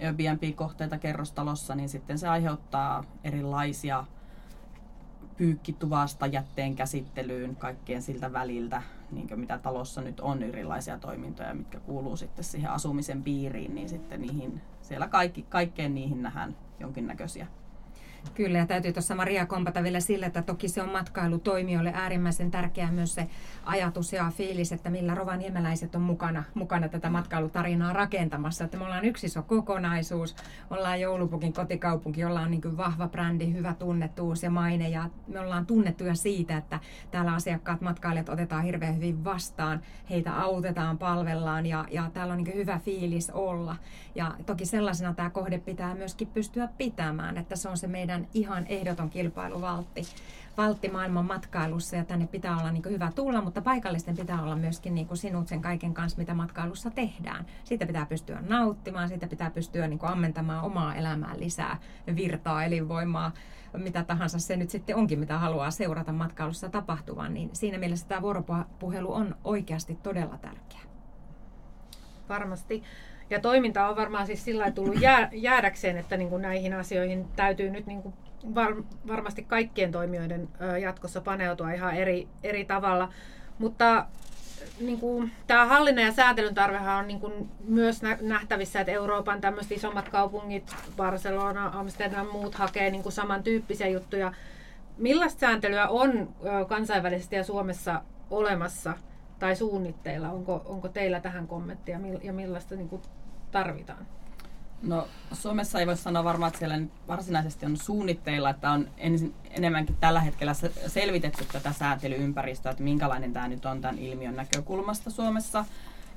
Airbnb-kohteita 0.00 0.98
kerrostalossa, 0.98 1.74
niin 1.74 1.88
sitten 1.88 2.18
se 2.18 2.28
aiheuttaa 2.28 3.04
erilaisia 3.24 4.04
pyykkituvasta 5.36 6.26
jätteen 6.26 6.76
käsittelyyn 6.76 7.56
kaikkien 7.56 8.02
siltä 8.02 8.32
väliltä, 8.32 8.82
niin 9.10 9.40
mitä 9.40 9.58
talossa 9.58 10.00
nyt 10.00 10.20
on 10.20 10.42
erilaisia 10.42 10.98
toimintoja, 10.98 11.54
mitkä 11.54 11.80
kuuluu 11.80 12.16
sitten 12.16 12.44
siihen 12.44 12.70
asumisen 12.70 13.22
piiriin, 13.22 13.74
niin 13.74 13.88
sitten 13.88 14.20
niihin, 14.20 14.60
siellä 14.82 15.08
kaikki, 15.08 15.42
kaikkeen 15.42 15.94
niihin 15.94 16.22
nähdään 16.22 16.56
jonkinnäköisiä 16.80 17.46
Kyllä, 18.34 18.58
ja 18.58 18.66
täytyy 18.66 18.92
tuossa 18.92 19.14
Maria 19.14 19.46
kompata 19.46 19.82
vielä 19.82 20.00
sille, 20.00 20.26
että 20.26 20.42
toki 20.42 20.68
se 20.68 20.82
on 20.82 20.88
matkailutoimijoille 20.88 21.92
äärimmäisen 21.94 22.50
tärkeää 22.50 22.92
myös 22.92 23.14
se 23.14 23.28
ajatus 23.64 24.12
ja 24.12 24.32
fiilis, 24.36 24.72
että 24.72 24.90
millä 24.90 25.14
rovaniemeläiset 25.14 25.94
on 25.94 26.02
mukana, 26.02 26.44
mukana 26.54 26.88
tätä 26.88 27.10
matkailutarinaa 27.10 27.92
rakentamassa. 27.92 28.64
Että 28.64 28.76
me 28.76 28.84
ollaan 28.84 29.04
yksi 29.04 29.26
iso 29.26 29.42
kokonaisuus, 29.42 30.36
ollaan 30.70 31.00
joulupukin 31.00 31.52
kotikaupunki, 31.52 32.20
jolla 32.20 32.40
on 32.40 32.50
niin 32.50 32.76
vahva 32.76 33.08
brändi, 33.08 33.52
hyvä 33.52 33.74
tunnettuus 33.74 34.42
ja 34.42 34.50
maine, 34.50 34.88
ja 34.88 35.10
me 35.26 35.40
ollaan 35.40 35.66
tunnettuja 35.66 36.14
siitä, 36.14 36.56
että 36.56 36.80
täällä 37.10 37.34
asiakkaat, 37.34 37.80
matkailijat 37.80 38.28
otetaan 38.28 38.64
hirveän 38.64 38.96
hyvin 38.96 39.24
vastaan, 39.24 39.80
heitä 40.10 40.40
autetaan, 40.40 40.98
palvellaan, 40.98 41.66
ja, 41.66 41.84
ja 41.90 42.10
täällä 42.14 42.32
on 42.32 42.44
niin 42.44 42.56
hyvä 42.56 42.78
fiilis 42.78 43.30
olla. 43.30 43.76
Ja 44.14 44.34
toki 44.46 44.66
sellaisena 44.66 45.14
tämä 45.14 45.30
kohde 45.30 45.58
pitää 45.58 45.94
myöskin 45.94 46.28
pystyä 46.28 46.68
pitämään, 46.78 47.36
että 47.36 47.56
se 47.56 47.68
on 47.68 47.76
se 47.76 47.86
meidän 47.86 48.15
meidän 48.16 48.30
ihan 48.34 48.66
ehdoton 48.66 49.10
kilpailuvaltti 49.10 50.02
valtti 50.56 50.88
maailman 50.88 51.24
matkailussa 51.24 51.96
ja 51.96 52.04
tänne 52.04 52.26
pitää 52.26 52.58
olla 52.58 52.70
niin 52.70 52.84
hyvä 52.90 53.12
tulla, 53.14 53.40
mutta 53.40 53.62
paikallisten 53.62 54.16
pitää 54.16 54.42
olla 54.42 54.56
myöskin 54.56 54.94
niin 54.94 55.08
sinut 55.14 55.48
sen 55.48 55.60
kaiken 55.60 55.94
kanssa, 55.94 56.18
mitä 56.18 56.34
matkailussa 56.34 56.90
tehdään. 56.90 57.46
Siitä 57.64 57.86
pitää 57.86 58.06
pystyä 58.06 58.42
nauttimaan, 58.48 59.08
siitä 59.08 59.26
pitää 59.26 59.50
pystyä 59.50 59.88
niin 59.88 59.98
ammentamaan 60.02 60.64
omaa 60.64 60.94
elämää 60.94 61.34
lisää 61.38 61.78
virtaa, 62.16 62.64
elinvoimaa, 62.64 63.32
mitä 63.76 64.04
tahansa 64.04 64.38
se 64.38 64.56
nyt 64.56 64.70
sitten 64.70 64.96
onkin, 64.96 65.18
mitä 65.18 65.38
haluaa 65.38 65.70
seurata 65.70 66.12
matkailussa 66.12 66.68
tapahtuvan, 66.68 67.34
niin 67.34 67.50
siinä 67.52 67.78
mielessä 67.78 68.08
tämä 68.08 68.22
vuoropuhelu 68.22 69.12
on 69.12 69.36
oikeasti 69.44 69.98
todella 70.02 70.38
tärkeä. 70.38 70.80
Varmasti. 72.28 72.82
Ja 73.30 73.40
toiminta 73.40 73.88
on 73.88 73.96
varmaan 73.96 74.26
siis 74.26 74.44
sillä 74.44 74.70
tullut 74.70 75.00
jää, 75.00 75.28
jäädäkseen, 75.32 75.96
että 75.96 76.16
niin 76.16 76.30
kuin 76.30 76.42
näihin 76.42 76.74
asioihin 76.74 77.26
täytyy 77.36 77.70
nyt 77.70 77.86
niin 77.86 78.02
kuin 78.02 78.14
var, 78.54 78.74
varmasti 79.08 79.42
kaikkien 79.42 79.92
toimijoiden 79.92 80.48
jatkossa 80.82 81.20
paneutua 81.20 81.72
ihan 81.72 81.94
eri, 81.94 82.28
eri 82.42 82.64
tavalla. 82.64 83.08
Mutta 83.58 84.06
niin 84.80 85.00
kuin, 85.00 85.32
tämä 85.46 85.66
hallinnan 85.66 86.04
ja 86.04 86.12
säätelyn 86.12 86.54
tarvehan 86.54 86.98
on 86.98 87.08
niin 87.08 87.20
kuin, 87.20 87.48
myös 87.68 88.00
nähtävissä, 88.20 88.80
että 88.80 88.92
Euroopan 88.92 89.40
tämmöiset 89.40 89.72
isommat 89.72 90.08
kaupungit, 90.08 90.76
Barcelona, 90.96 91.70
Amsterdam, 91.74 92.26
muut 92.26 92.54
hakee 92.54 92.90
niin 92.90 93.02
kuin, 93.02 93.12
samantyyppisiä 93.12 93.88
juttuja. 93.88 94.32
Millaista 94.98 95.40
sääntelyä 95.40 95.88
on 95.88 96.28
kansainvälisesti 96.68 97.36
ja 97.36 97.44
Suomessa 97.44 98.02
olemassa 98.30 98.92
tai 99.38 99.56
suunnitteilla? 99.56 100.30
Onko, 100.30 100.62
onko 100.64 100.88
teillä 100.88 101.20
tähän 101.20 101.46
kommenttia 101.46 102.00
ja 102.22 102.32
millaista 102.32 102.74
niin 102.74 102.88
kuin, 102.88 103.02
tarvitaan? 103.50 104.06
No 104.82 105.08
Suomessa 105.32 105.80
ei 105.80 105.86
voi 105.86 105.96
sanoa 105.96 106.24
varmaan, 106.24 106.48
että 106.48 106.58
siellä 106.58 106.80
varsinaisesti 107.08 107.66
on 107.66 107.76
suunnitteilla, 107.76 108.50
että 108.50 108.70
on 108.70 108.88
ensin, 108.96 109.34
enemmänkin 109.50 109.96
tällä 110.00 110.20
hetkellä 110.20 110.52
selvitetty 110.86 111.44
tätä 111.52 111.72
säätelyympäristöä, 111.72 112.70
että 112.70 112.84
minkälainen 112.84 113.32
tämä 113.32 113.48
nyt 113.48 113.66
on 113.66 113.80
tämän 113.80 113.98
ilmiön 113.98 114.36
näkökulmasta 114.36 115.10
Suomessa. 115.10 115.64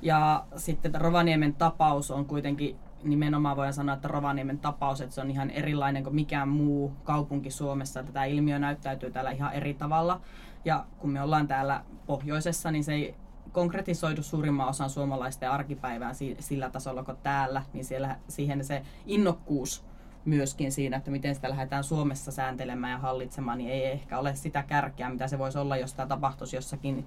Ja 0.02 0.44
sitten 0.56 0.94
Rovaniemen 0.94 1.54
tapaus 1.54 2.10
on 2.10 2.24
kuitenkin 2.24 2.76
nimenomaan 3.02 3.56
voidaan 3.56 3.74
sanoa, 3.74 3.94
että 3.94 4.08
Rovaniemen 4.08 4.58
tapaus, 4.58 5.00
että 5.00 5.14
se 5.14 5.20
on 5.20 5.30
ihan 5.30 5.50
erilainen 5.50 6.04
kuin 6.04 6.14
mikään 6.14 6.48
muu 6.48 6.92
kaupunki 7.04 7.50
Suomessa, 7.50 8.00
että 8.00 8.12
tämä 8.12 8.24
ilmiö 8.24 8.58
näyttäytyy 8.58 9.10
täällä 9.10 9.30
ihan 9.30 9.52
eri 9.52 9.74
tavalla. 9.74 10.20
Ja 10.64 10.84
kun 10.98 11.10
me 11.10 11.22
ollaan 11.22 11.48
täällä 11.48 11.84
pohjoisessa, 12.06 12.70
niin 12.70 12.84
se 12.84 12.92
ei 12.92 13.14
konkretisoidu 13.52 14.22
suurimman 14.22 14.68
osan 14.68 14.90
suomalaisten 14.90 15.50
arkipäivään 15.50 16.14
sillä 16.38 16.70
tasolla 16.70 17.04
kuin 17.04 17.16
täällä, 17.22 17.62
niin 17.72 17.84
siellä 17.84 18.16
siihen 18.28 18.64
se 18.64 18.82
innokkuus 19.06 19.84
myöskin 20.24 20.72
siinä, 20.72 20.96
että 20.96 21.10
miten 21.10 21.34
sitä 21.34 21.50
lähdetään 21.50 21.84
Suomessa 21.84 22.32
sääntelemään 22.32 22.90
ja 22.90 22.98
hallitsemaan, 22.98 23.58
niin 23.58 23.70
ei 23.70 23.84
ehkä 23.86 24.18
ole 24.18 24.34
sitä 24.34 24.62
kärkeä, 24.62 25.10
mitä 25.10 25.28
se 25.28 25.38
voisi 25.38 25.58
olla, 25.58 25.76
jos 25.76 25.94
tämä 25.94 26.06
tapahtuisi 26.06 26.56
jossakin 26.56 27.06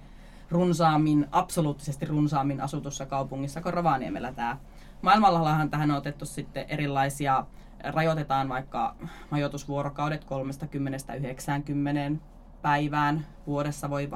runsaammin, 0.49 1.27
absoluuttisesti 1.31 2.05
runsaammin 2.05 2.61
asutussa 2.61 3.05
kaupungissa 3.05 3.61
kuin 3.61 3.73
Rovaniemellä 3.73 4.33
tämä. 4.33 4.57
Maailmallahan 5.01 5.69
tähän 5.69 5.91
on 5.91 5.97
otettu 5.97 6.25
sitten 6.25 6.65
erilaisia, 6.67 7.45
rajoitetaan 7.83 8.49
vaikka 8.49 8.95
majoitusvuorokaudet 9.29 10.25
30-90 10.25 10.27
päivään 12.63 13.25
vuodessa 13.47 13.89
voi 13.89 14.09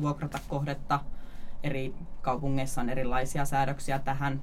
vuokrata 0.00 0.38
kohdetta 0.48 1.00
eri 1.62 1.94
kaupungeissa 2.22 2.80
on 2.80 2.90
erilaisia 2.90 3.44
säädöksiä 3.44 3.98
tähän. 3.98 4.42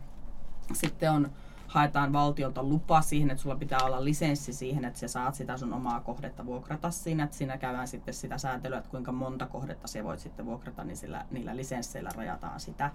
Sitten 0.73 1.11
on, 1.11 1.31
haetaan 1.67 2.13
valtiolta 2.13 2.63
lupa 2.63 3.01
siihen, 3.01 3.29
että 3.29 3.41
sulla 3.41 3.55
pitää 3.55 3.79
olla 3.83 4.03
lisenssi 4.05 4.53
siihen, 4.53 4.85
että 4.85 4.99
sä 4.99 5.07
saat 5.07 5.35
sitä 5.35 5.57
sun 5.57 5.73
omaa 5.73 5.99
kohdetta 5.99 6.45
vuokrata 6.45 6.91
siinä. 6.91 7.23
Että 7.23 7.37
siinä 7.37 7.57
käydään 7.57 7.87
sitten 7.87 8.13
sitä 8.13 8.37
sääntelyä, 8.37 8.77
että 8.77 8.89
kuinka 8.89 9.11
monta 9.11 9.45
kohdetta 9.45 9.87
sä 9.87 10.03
voit 10.03 10.19
sitten 10.19 10.45
vuokrata, 10.45 10.83
niin 10.83 10.97
sillä, 10.97 11.25
niillä 11.31 11.55
lisensseillä 11.55 12.09
rajataan 12.15 12.59
sitä 12.59 12.91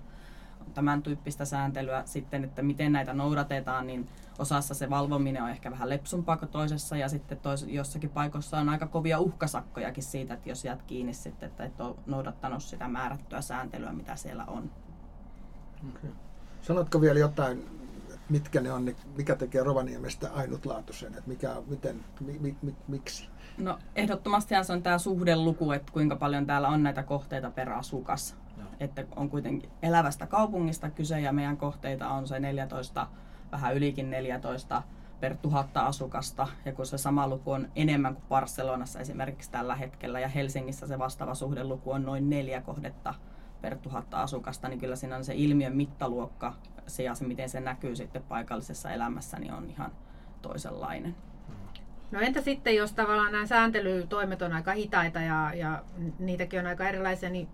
tämän 0.74 1.02
tyyppistä 1.02 1.44
sääntelyä 1.44 2.02
sitten, 2.04 2.44
että 2.44 2.62
miten 2.62 2.92
näitä 2.92 3.12
noudatetaan, 3.12 3.86
niin 3.86 4.08
osassa 4.38 4.74
se 4.74 4.90
valvominen 4.90 5.42
on 5.42 5.50
ehkä 5.50 5.70
vähän 5.70 5.88
lepsumpaa 5.88 6.36
kuin 6.36 6.48
toisessa 6.48 6.96
ja 6.96 7.08
sitten 7.08 7.38
tois, 7.38 7.66
jossakin 7.68 8.10
paikoissa 8.10 8.58
on 8.58 8.68
aika 8.68 8.86
kovia 8.86 9.18
uhkasakkojakin 9.18 10.04
siitä, 10.04 10.34
että 10.34 10.48
jos 10.48 10.64
jäät 10.64 10.82
kiinni 10.82 11.14
sitten, 11.14 11.48
että 11.48 11.64
et 11.64 11.80
ole 11.80 11.96
noudattanut 12.06 12.62
sitä 12.62 12.88
määrättyä 12.88 13.40
sääntelyä, 13.40 13.92
mitä 13.92 14.16
siellä 14.16 14.44
on. 14.44 14.70
Okay. 15.88 16.10
Sanotko 16.62 17.00
vielä 17.00 17.18
jotain, 17.18 17.66
mitkä 18.28 18.60
ne 18.60 18.72
on, 18.72 18.94
mikä 19.16 19.36
tekee 19.36 19.62
Rovaniemestä 19.62 20.30
ainutlaatuisen, 20.32 21.08
että 21.08 21.28
mikä, 21.30 21.62
miten, 21.66 22.04
mi, 22.20 22.38
mi, 22.38 22.56
mi, 22.62 22.76
miksi? 22.88 23.28
No 23.58 23.78
ehdottomasti 23.96 24.54
se 24.62 24.72
on 24.72 24.82
tämä 24.82 24.98
suhdeluku, 24.98 25.72
että 25.72 25.92
kuinka 25.92 26.16
paljon 26.16 26.46
täällä 26.46 26.68
on 26.68 26.82
näitä 26.82 27.02
kohteita 27.02 27.50
per 27.50 27.70
asukas 27.70 28.36
että 28.80 29.04
on 29.16 29.30
kuitenkin 29.30 29.70
elävästä 29.82 30.26
kaupungista 30.26 30.90
kyse 30.90 31.20
ja 31.20 31.32
meidän 31.32 31.56
kohteita 31.56 32.08
on 32.08 32.26
se 32.26 32.40
14, 32.40 33.06
vähän 33.52 33.76
ylikin 33.76 34.10
14 34.10 34.82
per 35.20 35.36
tuhatta 35.36 35.80
asukasta. 35.80 36.48
Ja 36.64 36.72
kun 36.72 36.86
se 36.86 36.98
sama 36.98 37.28
luku 37.28 37.50
on 37.50 37.68
enemmän 37.76 38.14
kuin 38.14 38.24
Barcelonassa 38.28 39.00
esimerkiksi 39.00 39.50
tällä 39.50 39.76
hetkellä 39.76 40.20
ja 40.20 40.28
Helsingissä 40.28 40.86
se 40.86 40.98
vastaava 40.98 41.34
suhdeluku 41.34 41.90
on 41.90 42.02
noin 42.02 42.30
neljä 42.30 42.60
kohdetta 42.60 43.14
per 43.60 43.76
tuhatta 43.76 44.22
asukasta, 44.22 44.68
niin 44.68 44.80
kyllä 44.80 44.96
siinä 44.96 45.16
on 45.16 45.24
se 45.24 45.34
ilmiön 45.34 45.76
mittaluokka 45.76 46.54
se 46.86 47.02
ja 47.02 47.14
se, 47.14 47.24
miten 47.24 47.48
se 47.48 47.60
näkyy 47.60 47.96
sitten 47.96 48.22
paikallisessa 48.22 48.90
elämässä, 48.90 49.38
niin 49.38 49.52
on 49.52 49.70
ihan 49.70 49.92
toisenlainen. 50.42 51.14
No 52.10 52.20
entä 52.20 52.40
sitten, 52.40 52.76
jos 52.76 52.92
tavallaan 52.92 53.32
nämä 53.32 53.46
sääntelytoimet 53.46 54.42
on 54.42 54.52
aika 54.52 54.72
hitaita 54.72 55.20
ja, 55.20 55.52
ja 55.54 55.82
niitäkin 56.18 56.60
on 56.60 56.66
aika 56.66 56.88
erilaisia, 56.88 57.30
niin 57.30 57.48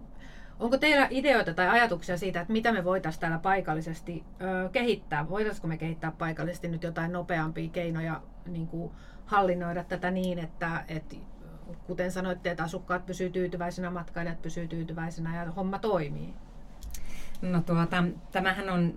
Onko 0.61 0.79
teillä 0.79 1.07
ideoita 1.11 1.55
tai 1.55 1.69
ajatuksia 1.69 2.19
siitä, 2.19 2.41
että 2.41 2.53
mitä 2.53 2.73
me 2.73 2.85
voitaisiin 2.85 3.21
täällä 3.21 3.39
paikallisesti 3.39 4.25
ö, 4.41 4.69
kehittää? 4.69 5.29
Voitaisiko 5.29 5.69
me 5.69 5.79
kehittää 5.79 6.13
paikallisesti 6.19 6.69
nyt 6.69 6.83
jotain 6.83 7.13
nopeampia 7.13 7.71
keinoja 7.71 8.21
niin 8.47 8.67
kuin 8.67 8.93
hallinnoida 9.27 9.85
tätä 9.85 10.11
niin, 10.11 10.39
että, 10.39 10.85
että 10.89 11.17
kuten 11.87 12.13
sanoitte, 12.13 12.51
että 12.51 12.63
asukkaat 12.63 13.07
pysyvät 13.07 13.33
tyytyväisenä, 13.33 13.91
matkailijat 13.91 14.43
pysyvät 14.43 14.69
tyytyväisenä 14.69 15.37
ja 15.37 15.51
homma 15.51 15.79
toimii? 15.79 16.35
No 17.43 17.63
tuota, 17.63 18.05
tämähän 18.33 18.71
on 18.71 18.95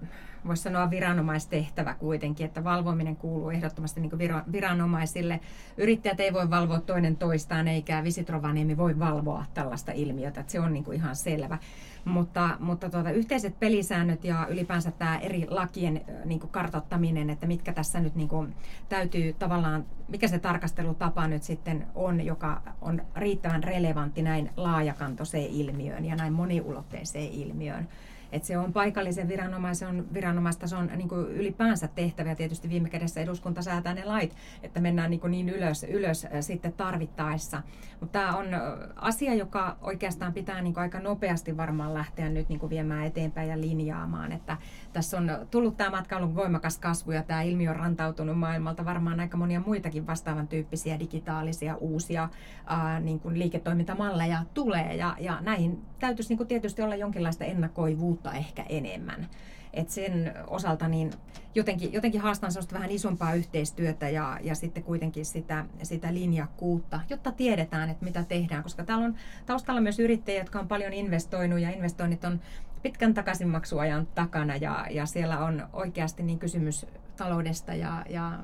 voisi 0.48 0.64
sanoa 0.64 0.90
viranomaistehtävä 0.90 1.94
kuitenkin, 1.94 2.46
että 2.46 2.64
valvominen 2.64 3.16
kuuluu 3.16 3.50
ehdottomasti 3.50 4.02
niin 4.02 4.20
viranomaisille. 4.52 5.40
Yrittäjät 5.78 6.20
ei 6.20 6.34
voi 6.34 6.50
valvoa 6.50 6.80
toinen 6.80 7.16
toistaan, 7.16 7.68
eikä 7.68 8.04
Visit 8.04 8.30
Rovaniemi 8.30 8.78
voi 8.78 9.00
valvoa 9.00 9.46
tällaista 9.54 9.92
ilmiötä, 9.92 10.40
että 10.40 10.52
se 10.52 10.60
on 10.60 10.74
niin 10.74 10.84
kuin 10.84 10.98
ihan 10.98 11.16
selvä. 11.16 11.58
Mutta, 12.06 12.58
mutta 12.60 12.90
tuota, 12.90 13.12
yhteiset 13.12 13.60
pelisäännöt 13.60 14.24
ja 14.24 14.48
ylipäänsä 14.50 14.92
tämä 14.92 15.18
eri 15.18 15.48
lakien 15.50 16.02
niin 16.26 16.40
kuin 16.40 16.52
kartottaminen, 16.52 17.30
että 17.30 17.48
mitkä 17.48 17.74
tässä 17.74 18.00
nyt 18.00 18.16
niin 18.16 18.30
kuin, 18.30 18.56
täytyy 18.90 19.34
tavallaan, 19.34 19.86
mikä 20.08 20.28
se 20.28 20.40
tarkastelutapa 20.40 21.28
nyt 21.28 21.44
sitten 21.44 21.88
on, 21.96 22.26
joka 22.26 22.62
on 22.82 23.02
riittävän 23.16 23.64
relevantti 23.64 24.22
näin 24.22 24.50
laajakantoiseen 24.58 25.50
ilmiöön 25.50 26.06
ja 26.06 26.16
näin 26.16 26.34
moniulotteiseen 26.34 27.32
ilmiöön. 27.32 27.88
Että 28.32 28.48
se 28.48 28.58
on 28.58 28.74
paikallisen 28.74 29.28
viranomaisen, 29.28 30.14
viranomaistason 30.14 30.90
niin 30.96 31.10
kuin 31.10 31.28
ylipäänsä 31.28 31.88
tehtäviä. 31.88 32.36
Tietysti 32.36 32.70
viime 32.70 32.90
kädessä 32.90 33.22
eduskunta 33.22 33.62
säätää 33.62 33.94
ne 33.94 34.06
lait, 34.06 34.36
että 34.64 34.80
mennään 34.80 35.10
niin, 35.10 35.20
kuin 35.20 35.32
niin 35.32 35.50
ylös, 35.50 35.84
ylös 35.84 36.28
sitten 36.42 36.74
tarvittaessa. 36.74 37.62
Mutta 38.00 38.20
tämä 38.20 38.36
on 38.38 38.48
asia, 38.96 39.34
joka 39.34 39.78
oikeastaan 39.82 40.34
pitää 40.34 40.62
niin 40.62 40.74
kuin 40.74 40.82
aika 40.82 41.00
nopeasti 41.00 41.58
varmaan 41.58 41.94
lähteä 41.94 42.30
nyt 42.30 42.50
niin 42.50 42.60
kuin 42.60 42.70
viemään 42.70 43.06
eteenpäin 43.06 43.50
ja 43.50 43.62
linjaamaan. 43.62 44.32
Että 44.32 44.58
tässä 44.94 45.18
on 45.18 45.32
tullut 45.52 45.78
tämä 45.78 45.90
matkailun 45.90 46.36
voimakas 46.36 46.78
kasvu 46.78 47.12
ja 47.12 47.24
tämä 47.24 47.42
ilmiö 47.42 47.70
on 47.70 47.76
rantautunut 47.76 48.40
maailmalta 48.40 48.86
varmaan 48.86 49.20
aika 49.20 49.38
monia 49.38 49.62
muitakin 49.66 50.08
vastaavan 50.08 50.48
tyyppisiä 50.48 51.00
digitaalisia 51.00 51.76
uusia 51.76 52.30
ää, 52.66 53.00
niin 53.00 53.20
kuin 53.20 53.40
liiketoimintamalleja 53.40 54.46
tulee. 54.54 54.96
Ja, 54.96 55.16
ja 55.20 55.42
näihin 55.42 55.82
täytyisi 56.00 56.30
niin 56.30 56.38
kuin 56.38 56.48
tietysti 56.48 56.82
olla 56.82 56.96
jonkinlaista 56.96 57.46
ennakoivuutta 57.46 58.21
mutta 58.22 58.38
ehkä 58.38 58.66
enemmän. 58.70 59.30
Et 59.74 59.90
sen 59.90 60.34
osalta 60.48 60.88
niin 60.88 61.12
jotenkin, 61.56 61.94
jotenkin 61.94 62.22
haastan 62.22 62.52
sellaista 62.52 62.76
vähän 62.76 62.92
isompaa 62.92 63.34
yhteistyötä 63.34 64.10
ja, 64.10 64.40
ja 64.42 64.56
sitten 64.56 64.84
kuitenkin 64.84 65.26
sitä, 65.26 65.66
sitä 65.84 66.14
linjakkuutta, 66.14 67.00
jotta 67.10 67.32
tiedetään, 67.32 67.90
että 67.90 68.06
mitä 68.06 68.24
tehdään. 68.24 68.64
Koska 68.64 68.84
täällä 68.84 69.06
on 69.06 69.16
taustalla 69.46 69.82
myös 69.82 70.00
yrittäjiä, 70.00 70.42
jotka 70.42 70.60
on 70.60 70.68
paljon 70.68 70.94
investoinut 70.94 71.60
ja 71.60 71.70
investoinnit 71.70 72.24
on 72.24 72.42
pitkän 72.82 73.14
takaisinmaksuajan 73.14 74.08
takana 74.16 74.56
ja, 74.56 74.86
ja 74.90 75.06
siellä 75.06 75.46
on 75.46 75.68
oikeasti 75.74 76.24
niin 76.24 76.40
kysymys 76.40 76.86
taloudesta 77.18 77.74
ja, 77.74 78.06
ja 78.10 78.40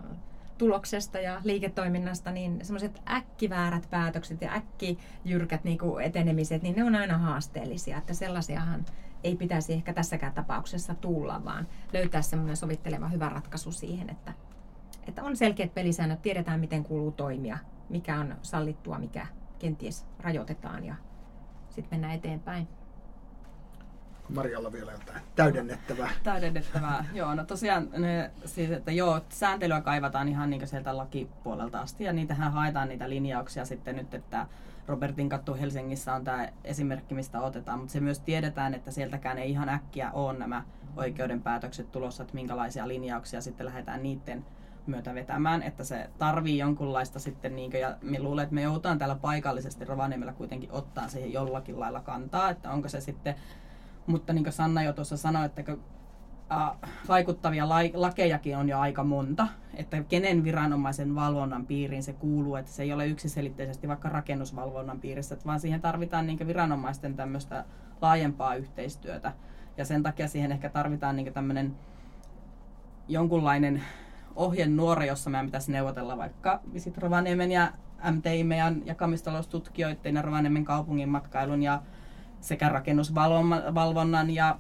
tuloksesta 0.57 1.19
ja 1.19 1.41
liiketoiminnasta, 1.43 2.31
niin 2.31 2.65
semmoiset 2.65 3.01
äkkiväärät 3.09 3.89
päätökset 3.89 4.41
ja 4.41 4.53
äkkijyrkät 4.53 5.63
niin 5.63 5.77
kuin 5.77 6.05
etenemiset, 6.05 6.61
niin 6.61 6.75
ne 6.75 6.83
on 6.83 6.95
aina 6.95 7.17
haasteellisia. 7.17 7.97
Että 7.97 8.13
sellaisiahan 8.13 8.85
ei 9.23 9.35
pitäisi 9.35 9.73
ehkä 9.73 9.93
tässäkään 9.93 10.33
tapauksessa 10.33 10.95
tulla, 10.95 11.45
vaan 11.45 11.67
löytää 11.93 12.21
semmoinen 12.21 12.57
sovitteleva 12.57 13.07
hyvä 13.07 13.29
ratkaisu 13.29 13.71
siihen, 13.71 14.09
että, 14.09 14.33
että 15.07 15.23
on 15.23 15.37
selkeät 15.37 15.73
pelisäännöt, 15.73 16.21
tiedetään 16.21 16.59
miten 16.59 16.83
kuuluu 16.83 17.11
toimia, 17.11 17.57
mikä 17.89 18.19
on 18.19 18.35
sallittua, 18.41 18.99
mikä 18.99 19.27
kenties 19.59 20.05
rajoitetaan 20.19 20.83
ja 20.83 20.95
sitten 21.69 21.97
mennään 21.97 22.13
eteenpäin. 22.13 22.67
Marjalla 24.29 24.71
vielä 24.71 24.91
jotain 24.91 25.21
täydennettävää. 25.35 26.09
Täydennettävää, 26.23 27.05
joo. 27.13 27.35
No 27.35 27.43
tosiaan, 27.43 27.89
ne, 27.97 28.31
siis, 28.45 28.71
että 28.71 28.91
joo, 28.91 29.21
sääntelyä 29.29 29.81
kaivataan 29.81 30.27
ihan 30.27 30.49
niin 30.49 30.67
sieltä 30.67 30.97
lakipuolelta 30.97 31.81
asti 31.81 32.03
ja 32.03 32.13
niitähän 32.13 32.51
haetaan 32.51 32.89
niitä 32.89 33.09
linjauksia 33.09 33.65
sitten 33.65 33.95
nyt, 33.95 34.13
että 34.13 34.45
Robertin 34.87 35.29
kattu 35.29 35.53
Helsingissä 35.53 36.13
on 36.13 36.23
tämä 36.23 36.49
esimerkki, 36.63 37.15
mistä 37.15 37.41
otetaan, 37.41 37.79
mutta 37.79 37.91
se 37.91 37.99
myös 37.99 38.19
tiedetään, 38.19 38.73
että 38.73 38.91
sieltäkään 38.91 39.37
ei 39.37 39.51
ihan 39.51 39.69
äkkiä 39.69 40.11
ole 40.11 40.37
nämä 40.37 40.63
oikeudenpäätökset 40.95 41.91
tulossa, 41.91 42.23
että 42.23 42.35
minkälaisia 42.35 42.87
linjauksia 42.87 43.41
sitten 43.41 43.65
lähdetään 43.65 44.03
niiden 44.03 44.45
myötä 44.87 45.15
vetämään, 45.15 45.63
että 45.63 45.83
se 45.83 46.09
tarvii 46.17 46.57
jonkunlaista 46.57 47.19
sitten, 47.19 47.55
niin 47.55 47.71
kuin, 47.71 47.81
ja 47.81 47.97
me 48.01 48.19
luulen, 48.19 48.43
että 48.43 48.55
me 48.55 48.61
joudutaan 48.61 48.97
täällä 48.97 49.15
paikallisesti 49.15 49.85
Rovaniemellä 49.85 50.33
kuitenkin 50.33 50.71
ottaa 50.71 51.07
siihen 51.07 51.33
jollakin 51.33 51.79
lailla 51.79 52.01
kantaa, 52.01 52.49
että 52.49 52.71
onko 52.71 52.89
se 52.89 53.01
sitten, 53.01 53.35
mutta 54.07 54.33
niin 54.33 54.43
kuin 54.43 54.53
Sanna 54.53 54.83
jo 54.83 54.93
tuossa 54.93 55.17
sanoi, 55.17 55.45
että 55.45 55.63
vaikuttavia 57.07 57.69
lakejakin 57.93 58.57
on 58.57 58.69
jo 58.69 58.79
aika 58.79 59.03
monta, 59.03 59.47
että 59.73 60.03
kenen 60.03 60.43
viranomaisen 60.43 61.15
valvonnan 61.15 61.65
piiriin 61.65 62.03
se 62.03 62.13
kuuluu, 62.13 62.55
että 62.55 62.71
se 62.71 62.83
ei 62.83 62.93
ole 62.93 63.07
yksiselitteisesti 63.07 63.87
vaikka 63.87 64.09
rakennusvalvonnan 64.09 64.99
piirissä, 64.99 65.37
vaan 65.45 65.59
siihen 65.59 65.81
tarvitaan 65.81 66.27
niin 66.27 66.47
viranomaisten 66.47 67.15
tämmöistä 67.15 67.65
laajempaa 68.01 68.55
yhteistyötä. 68.55 69.33
Ja 69.77 69.85
sen 69.85 70.03
takia 70.03 70.27
siihen 70.27 70.51
ehkä 70.51 70.69
tarvitaan 70.69 71.15
niin 71.15 71.33
tämmöinen 71.33 71.75
jonkunlainen 73.07 73.83
ohjenuora, 74.35 75.05
jossa 75.05 75.29
meidän 75.29 75.45
pitäisi 75.45 75.71
neuvotella 75.71 76.17
vaikka 76.17 76.61
Visit 76.73 76.97
Rovaniemen 76.97 77.51
ja 77.51 77.71
MTI 78.11 78.43
meidän 78.43 78.81
jakamistaloustutkijoiden 78.85 80.15
ja 80.15 80.21
Rovaniemen 80.21 80.65
kaupungin 80.65 81.09
matkailun 81.09 81.63
ja 81.63 81.81
sekä 82.47 82.69
rakennusvalvonnan 82.69 84.29
ja 84.29 84.57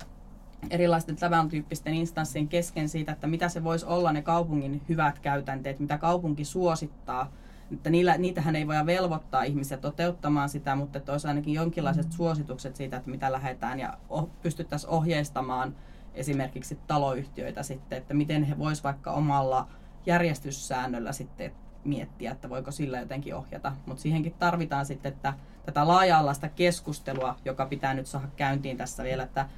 erilaisten 0.69 1.15
tämän 1.15 1.49
tyyppisten 1.49 1.93
instanssien 1.93 2.47
kesken 2.47 2.89
siitä, 2.89 3.11
että 3.11 3.27
mitä 3.27 3.49
se 3.49 3.63
voisi 3.63 3.85
olla 3.85 4.11
ne 4.11 4.21
kaupungin 4.21 4.81
hyvät 4.89 5.19
käytänteet, 5.19 5.79
mitä 5.79 5.97
kaupunki 5.97 6.45
suosittaa. 6.45 7.31
Että 7.71 7.89
niillä, 7.89 8.17
niitähän 8.17 8.55
ei 8.55 8.67
voida 8.67 8.85
velvoittaa 8.85 9.43
ihmisiä 9.43 9.77
toteuttamaan 9.77 10.49
sitä, 10.49 10.75
mutta 10.75 10.97
että 10.97 11.11
olisi 11.11 11.27
ainakin 11.27 11.53
jonkinlaiset 11.53 12.05
mm. 12.05 12.11
suositukset 12.11 12.75
siitä, 12.75 12.97
että 12.97 13.09
mitä 13.09 13.31
lähdetään 13.31 13.79
ja 13.79 13.97
oh, 14.09 14.29
pystyttäisiin 14.41 14.89
ohjeistamaan 14.89 15.75
esimerkiksi 16.13 16.79
taloyhtiöitä 16.87 17.63
sitten, 17.63 17.97
että 17.97 18.13
miten 18.13 18.43
he 18.43 18.57
voisivat 18.57 18.83
vaikka 18.83 19.11
omalla 19.11 19.67
järjestyssäännöllä 20.05 21.11
sitten 21.11 21.51
miettiä, 21.87 22.31
että 22.31 22.49
voiko 22.49 22.71
sillä 22.71 22.99
jotenkin 22.99 23.35
ohjata. 23.35 23.73
Mutta 23.85 24.01
siihenkin 24.01 24.33
tarvitaan 24.39 24.85
sitten 24.85 25.13
että 25.13 25.33
tätä 25.65 25.87
laaja-alaista 25.87 26.49
keskustelua, 26.49 27.35
joka 27.45 27.65
pitää 27.65 27.93
nyt 27.93 28.07
saada 28.07 28.27
käyntiin 28.35 28.77
tässä 28.77 29.03
vielä, 29.03 29.23
että 29.23 29.49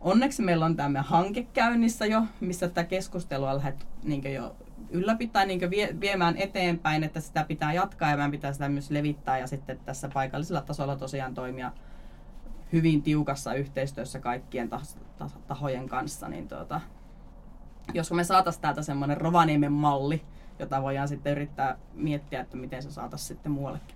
onneksi 0.00 0.42
meillä 0.42 0.64
on 0.64 0.76
tämä 0.76 1.02
hanke 1.02 1.42
käynnissä 1.42 2.06
jo, 2.06 2.22
missä 2.40 2.68
tätä 2.68 2.84
keskustelua 2.84 3.56
lähdet 3.56 3.86
niin 4.04 4.34
jo 4.34 4.56
ylläpitää, 4.90 5.46
niin 5.46 5.70
vie, 5.70 5.96
viemään 6.00 6.36
eteenpäin, 6.36 7.04
että 7.04 7.20
sitä 7.20 7.44
pitää 7.44 7.72
jatkaa 7.72 8.10
ja 8.10 8.16
meidän 8.16 8.30
pitää 8.30 8.52
sitä 8.52 8.68
myös 8.68 8.90
levittää 8.90 9.38
ja 9.38 9.46
sitten 9.46 9.78
tässä 9.84 10.08
paikallisella 10.14 10.62
tasolla 10.62 10.96
tosiaan 10.96 11.34
toimia 11.34 11.72
hyvin 12.72 13.02
tiukassa 13.02 13.54
yhteistyössä 13.54 14.20
kaikkien 14.20 14.70
tahojen 15.46 15.88
kanssa, 15.88 16.28
niin 16.28 16.48
tuota, 16.48 16.80
jos 17.94 18.12
me 18.12 18.24
saataisiin 18.24 18.62
täältä 18.62 18.82
semmoinen 18.82 19.16
Rovaniemen 19.16 19.72
malli, 19.72 20.22
jota 20.58 20.82
voidaan 20.82 21.08
sitten 21.08 21.32
yrittää 21.32 21.78
miettiä, 21.94 22.40
että 22.40 22.56
miten 22.56 22.82
se 22.82 22.90
saataisiin 22.90 23.28
sitten 23.28 23.52
muuallekin. 23.52 23.95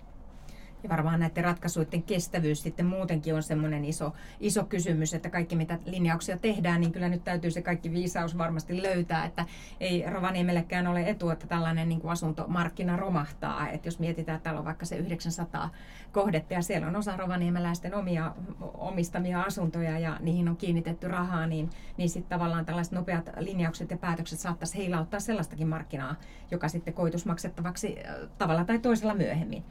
Ja 0.83 0.89
varmaan 0.89 1.19
näiden 1.19 1.43
ratkaisuiden 1.43 2.03
kestävyys 2.03 2.63
sitten 2.63 2.85
muutenkin 2.85 3.35
on 3.35 3.43
semmoinen 3.43 3.85
iso, 3.85 4.13
iso 4.39 4.63
kysymys, 4.63 5.13
että 5.13 5.29
kaikki 5.29 5.55
mitä 5.55 5.79
linjauksia 5.85 6.37
tehdään, 6.37 6.81
niin 6.81 6.91
kyllä 6.91 7.09
nyt 7.09 7.23
täytyy 7.23 7.51
se 7.51 7.61
kaikki 7.61 7.91
viisaus 7.91 8.37
varmasti 8.37 8.83
löytää, 8.83 9.25
että 9.25 9.45
ei 9.79 10.03
Rovaniemellekään 10.07 10.87
ole 10.87 11.09
etu, 11.09 11.29
että 11.29 11.47
tällainen 11.47 11.89
niin 11.89 12.01
kuin 12.01 12.11
asuntomarkkina 12.11 12.97
romahtaa. 12.97 13.69
Että 13.69 13.87
jos 13.87 13.99
mietitään, 13.99 14.35
että 14.35 14.43
täällä 14.43 14.59
on 14.59 14.65
vaikka 14.65 14.85
se 14.85 14.97
900 14.97 15.69
kohdetta 16.11 16.53
ja 16.53 16.61
siellä 16.61 16.87
on 16.87 16.95
osa 16.95 17.17
rovaniemeläisten 17.17 17.95
omia 17.95 18.31
omistamia 18.73 19.41
asuntoja 19.41 19.99
ja 19.99 20.17
niihin 20.19 20.49
on 20.49 20.57
kiinnitetty 20.57 21.07
rahaa, 21.07 21.47
niin, 21.47 21.69
niin 21.97 22.09
sitten 22.09 22.29
tavallaan 22.29 22.65
tällaiset 22.65 22.93
nopeat 22.93 23.29
linjaukset 23.39 23.91
ja 23.91 23.97
päätökset 23.97 24.39
saattaisi 24.39 24.77
heilauttaa 24.77 25.19
sellaistakin 25.19 25.67
markkinaa, 25.67 26.15
joka 26.51 26.67
sitten 26.67 26.93
koitus 26.93 27.25
maksettavaksi 27.25 27.97
äh, 28.05 28.15
tavalla 28.37 28.65
tai 28.65 28.79
toisella 28.79 29.13
myöhemmin. 29.13 29.63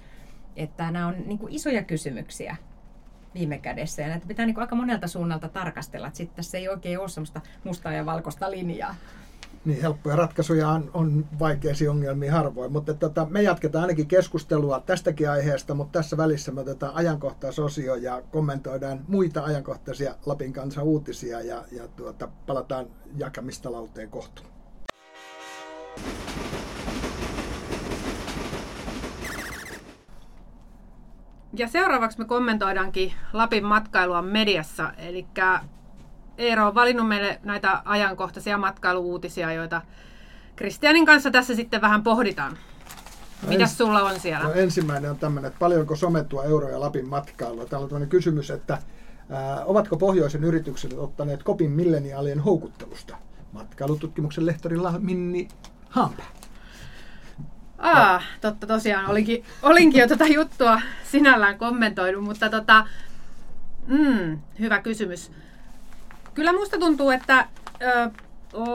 Että 0.60 0.90
nämä 0.90 1.06
on 1.06 1.14
niin 1.26 1.38
kuin 1.38 1.52
isoja 1.52 1.82
kysymyksiä 1.82 2.56
viime 3.34 3.58
kädessä 3.58 4.02
ja 4.02 4.08
näitä 4.08 4.26
pitää 4.26 4.46
niin 4.46 4.54
kuin 4.54 4.62
aika 4.62 4.76
monelta 4.76 5.08
suunnalta 5.08 5.48
tarkastella, 5.48 6.06
että 6.06 6.16
sitten 6.16 6.36
tässä 6.36 6.58
ei 6.58 6.68
oikein 6.68 6.98
ole 6.98 7.08
sellaista 7.08 7.40
mustaa 7.64 7.92
ja 7.92 8.06
valkoista 8.06 8.50
linjaa. 8.50 8.94
Niin, 9.64 9.80
helppoja 9.82 10.16
ratkaisuja 10.16 10.68
on, 10.68 10.90
on 10.94 11.26
vaikeisia 11.38 11.90
ongelmia 11.90 12.32
harvoin, 12.32 12.72
mutta 12.72 12.94
tota, 12.94 13.26
me 13.30 13.42
jatketaan 13.42 13.82
ainakin 13.82 14.06
keskustelua 14.06 14.80
tästäkin 14.80 15.30
aiheesta, 15.30 15.74
mutta 15.74 15.98
tässä 15.98 16.16
välissä 16.16 16.52
me 16.52 16.60
otetaan 16.60 16.94
ajankohtaisosio 16.94 17.94
ja 17.94 18.22
kommentoidaan 18.30 19.04
muita 19.08 19.44
ajankohtaisia 19.44 20.14
Lapin 20.26 20.52
kansan 20.52 20.84
uutisia 20.84 21.40
ja, 21.40 21.64
ja 21.72 21.88
tuota, 21.88 22.28
palataan 22.46 22.86
jakamistalouteen 23.16 24.10
kohtuun. 24.10 24.50
Ja 31.52 31.68
seuraavaksi 31.68 32.18
me 32.18 32.24
kommentoidaankin 32.24 33.12
Lapin 33.32 33.64
matkailua 33.64 34.22
mediassa. 34.22 34.92
Eli 34.98 35.26
Eero 36.38 36.66
on 36.66 36.74
valinnut 36.74 37.08
meille 37.08 37.40
näitä 37.44 37.82
ajankohtaisia 37.84 38.58
matkailuuutisia, 38.58 39.52
joita 39.52 39.82
Kristianin 40.56 41.06
kanssa 41.06 41.30
tässä 41.30 41.54
sitten 41.54 41.80
vähän 41.80 42.02
pohditaan. 42.02 42.52
No 43.42 43.48
Mitäs 43.48 43.78
sulla 43.78 44.02
on 44.02 44.20
siellä? 44.20 44.44
No 44.44 44.52
ensimmäinen 44.52 45.10
on 45.10 45.18
tämmöinen, 45.18 45.48
että 45.48 45.58
paljonko 45.58 45.96
somettua 45.96 46.44
euroja 46.44 46.80
Lapin 46.80 47.08
matkailua. 47.08 47.66
Täällä 47.66 47.84
on 47.84 47.88
tämmöinen 47.88 48.08
kysymys, 48.08 48.50
että 48.50 48.78
Ää, 49.30 49.64
ovatko 49.64 49.96
pohjoisen 49.96 50.44
yritykset 50.44 50.92
ottaneet 50.92 51.42
kopin 51.42 51.70
milleniaalien 51.70 52.40
houkuttelusta? 52.40 53.16
Matkailututkimuksen 53.52 54.46
lehtorilla 54.46 54.94
Minni 54.98 55.48
Hampä. 55.88 56.22
Aa, 57.80 58.22
totta 58.40 58.66
tosiaan. 58.66 59.06
Olinkin, 59.10 59.44
olinkin 59.62 60.00
jo 60.00 60.08
tota 60.08 60.26
juttua 60.26 60.80
sinällään 61.04 61.58
kommentoinut, 61.58 62.24
mutta 62.24 62.50
tota, 62.50 62.86
mm, 63.86 64.38
hyvä 64.58 64.82
kysymys. 64.82 65.32
Kyllä 66.34 66.52
musta 66.52 66.78
tuntuu, 66.78 67.10
että 67.10 67.46
ö, 67.82 68.10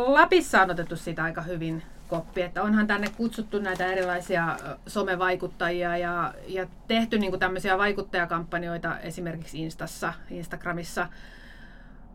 Lapissa 0.07 0.61
on 0.61 0.71
otettu 0.71 0.95
sitä 0.95 1.23
aika 1.23 1.41
hyvin 1.41 1.83
koppi, 2.07 2.41
että 2.41 2.63
onhan 2.63 2.87
tänne 2.87 3.07
kutsuttu 3.17 3.59
näitä 3.59 3.85
erilaisia 3.85 4.57
somevaikuttajia 4.87 5.97
ja, 5.97 6.33
ja 6.47 6.67
tehty 6.87 7.17
niin 7.17 7.39
tämmöisiä 7.39 7.77
vaikuttajakampanjoita 7.77 8.99
esimerkiksi 8.99 9.59
Instassa, 9.61 10.13
Instagramissa. 10.29 11.07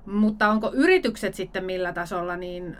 Mutta 0.06 0.48
onko 0.48 0.70
yritykset 0.74 1.34
sitten 1.34 1.64
millä 1.64 1.92
tasolla, 1.92 2.36
niin, 2.36 2.76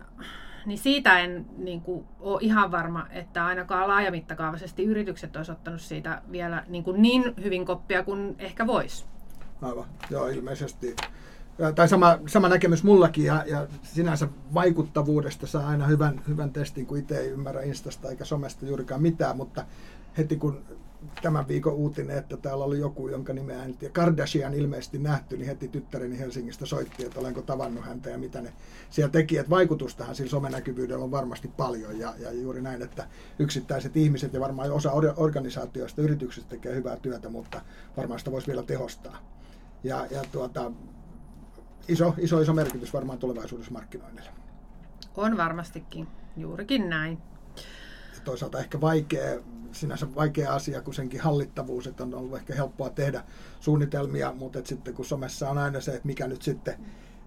niin 0.67 0.79
siitä 0.79 1.19
en 1.19 1.47
niin 1.59 1.81
kuin, 1.81 2.05
ole 2.21 2.39
ihan 2.41 2.71
varma, 2.71 3.07
että 3.11 3.47
ainakaan 3.47 3.89
laajamittakaavaisesti 3.89 4.85
yritykset 4.85 5.37
olisi 5.37 5.53
ottanut 5.53 5.81
siitä 5.81 6.23
vielä 6.31 6.65
niin, 6.69 6.85
kuin 6.85 7.03
niin 7.03 7.35
hyvin 7.43 7.67
koppia 7.67 8.05
kuin 8.05 8.37
ehkä 8.39 8.67
voisi. 8.67 9.05
Aivan, 9.63 9.85
joo 10.11 10.27
ilmeisesti 10.27 10.97
tai 11.75 11.89
sama, 11.89 12.19
sama 12.27 12.49
näkemys 12.49 12.85
mullakin 12.85 13.25
ja, 13.25 13.45
ja 13.47 13.67
sinänsä 13.83 14.29
vaikuttavuudesta 14.55 15.47
saa 15.47 15.69
aina 15.69 15.87
hyvän, 15.87 16.21
hyvän 16.29 16.53
testin, 16.53 16.87
kun 16.87 16.99
itse 16.99 17.19
ei 17.19 17.29
ymmärrä 17.29 17.63
Instasta 17.63 18.09
eikä 18.09 18.25
somesta 18.25 18.67
juurikaan 18.67 19.03
mitään, 19.03 19.37
mutta 19.37 19.65
heti 20.19 20.37
kun 20.37 20.65
tämän 21.23 21.49
viikon 21.49 21.73
uutinen, 21.73 22.19
että 22.19 22.37
täällä 22.37 22.65
oli 22.65 22.79
joku, 22.79 23.09
jonka 23.09 23.33
nimeä 23.33 23.65
en 23.65 23.77
tiedä, 23.77 23.93
Kardashian 23.93 24.55
ilmeisesti 24.55 24.99
nähty, 24.99 25.37
niin 25.37 25.47
heti 25.47 25.69
tyttäreni 25.69 26.19
Helsingistä 26.19 26.67
soitti, 26.67 27.05
että 27.07 27.21
olenko 27.21 27.43
tavannut 27.43 27.85
häntä 27.85 28.11
ja 28.11 28.19
mitä 28.19 28.41
ne 28.41 28.53
siellä 28.91 29.13
teki. 29.13 29.39
Että 29.39 29.51
vaikutustahan 29.51 30.15
sillä 30.15 30.31
somenäkyvyydellä 30.31 31.05
on 31.05 31.11
varmasti 31.11 31.49
paljon 31.49 31.99
ja, 31.99 32.15
ja 32.19 32.33
juuri 32.33 32.63
näin, 32.63 32.83
että 32.83 33.09
yksittäiset 33.39 33.97
ihmiset 33.97 34.33
ja 34.33 34.41
varmaan 34.41 34.73
osa 34.73 34.93
organisaatioista, 35.17 36.03
yrityksistä 36.03 36.51
tekee 36.51 36.75
hyvää 36.75 36.97
työtä, 36.97 37.29
mutta 37.29 37.61
varmaan 37.97 38.19
sitä 38.19 38.31
voisi 38.31 38.47
vielä 38.47 38.63
tehostaa. 38.63 39.19
Ja, 39.85 40.07
ja 40.11 40.23
tuota, 40.33 40.73
iso, 41.89 42.15
iso, 42.19 42.41
iso 42.41 42.55
merkitys 42.55 42.93
varmaan 42.93 43.19
tulevaisuudessa 43.19 43.73
markkinoinnille. 43.73 44.31
On 45.17 45.37
varmastikin, 45.37 46.09
juurikin 46.37 46.91
näin. 46.91 47.30
Toisaalta 48.25 48.59
ehkä 48.59 48.81
vaikea, 48.81 49.41
sinänsä 49.73 50.15
vaikea 50.15 50.55
asia, 50.55 50.83
kun 50.83 50.95
senkin 50.95 51.21
hallittavuus, 51.21 51.87
että 51.87 52.03
on 52.03 52.15
ollut 52.15 52.37
ehkä 52.37 52.55
helppoa 52.55 52.91
tehdä 52.91 53.25
suunnitelmia, 53.61 54.33
mutta 54.33 54.59
että 54.59 54.69
sitten 54.69 54.95
kun 54.95 55.05
somessa 55.05 55.51
on 55.51 55.59
aina 55.59 55.81
se, 55.81 55.91
että 55.91 56.07
mikä 56.07 56.29
nyt 56.29 56.43
sitten 56.43 56.75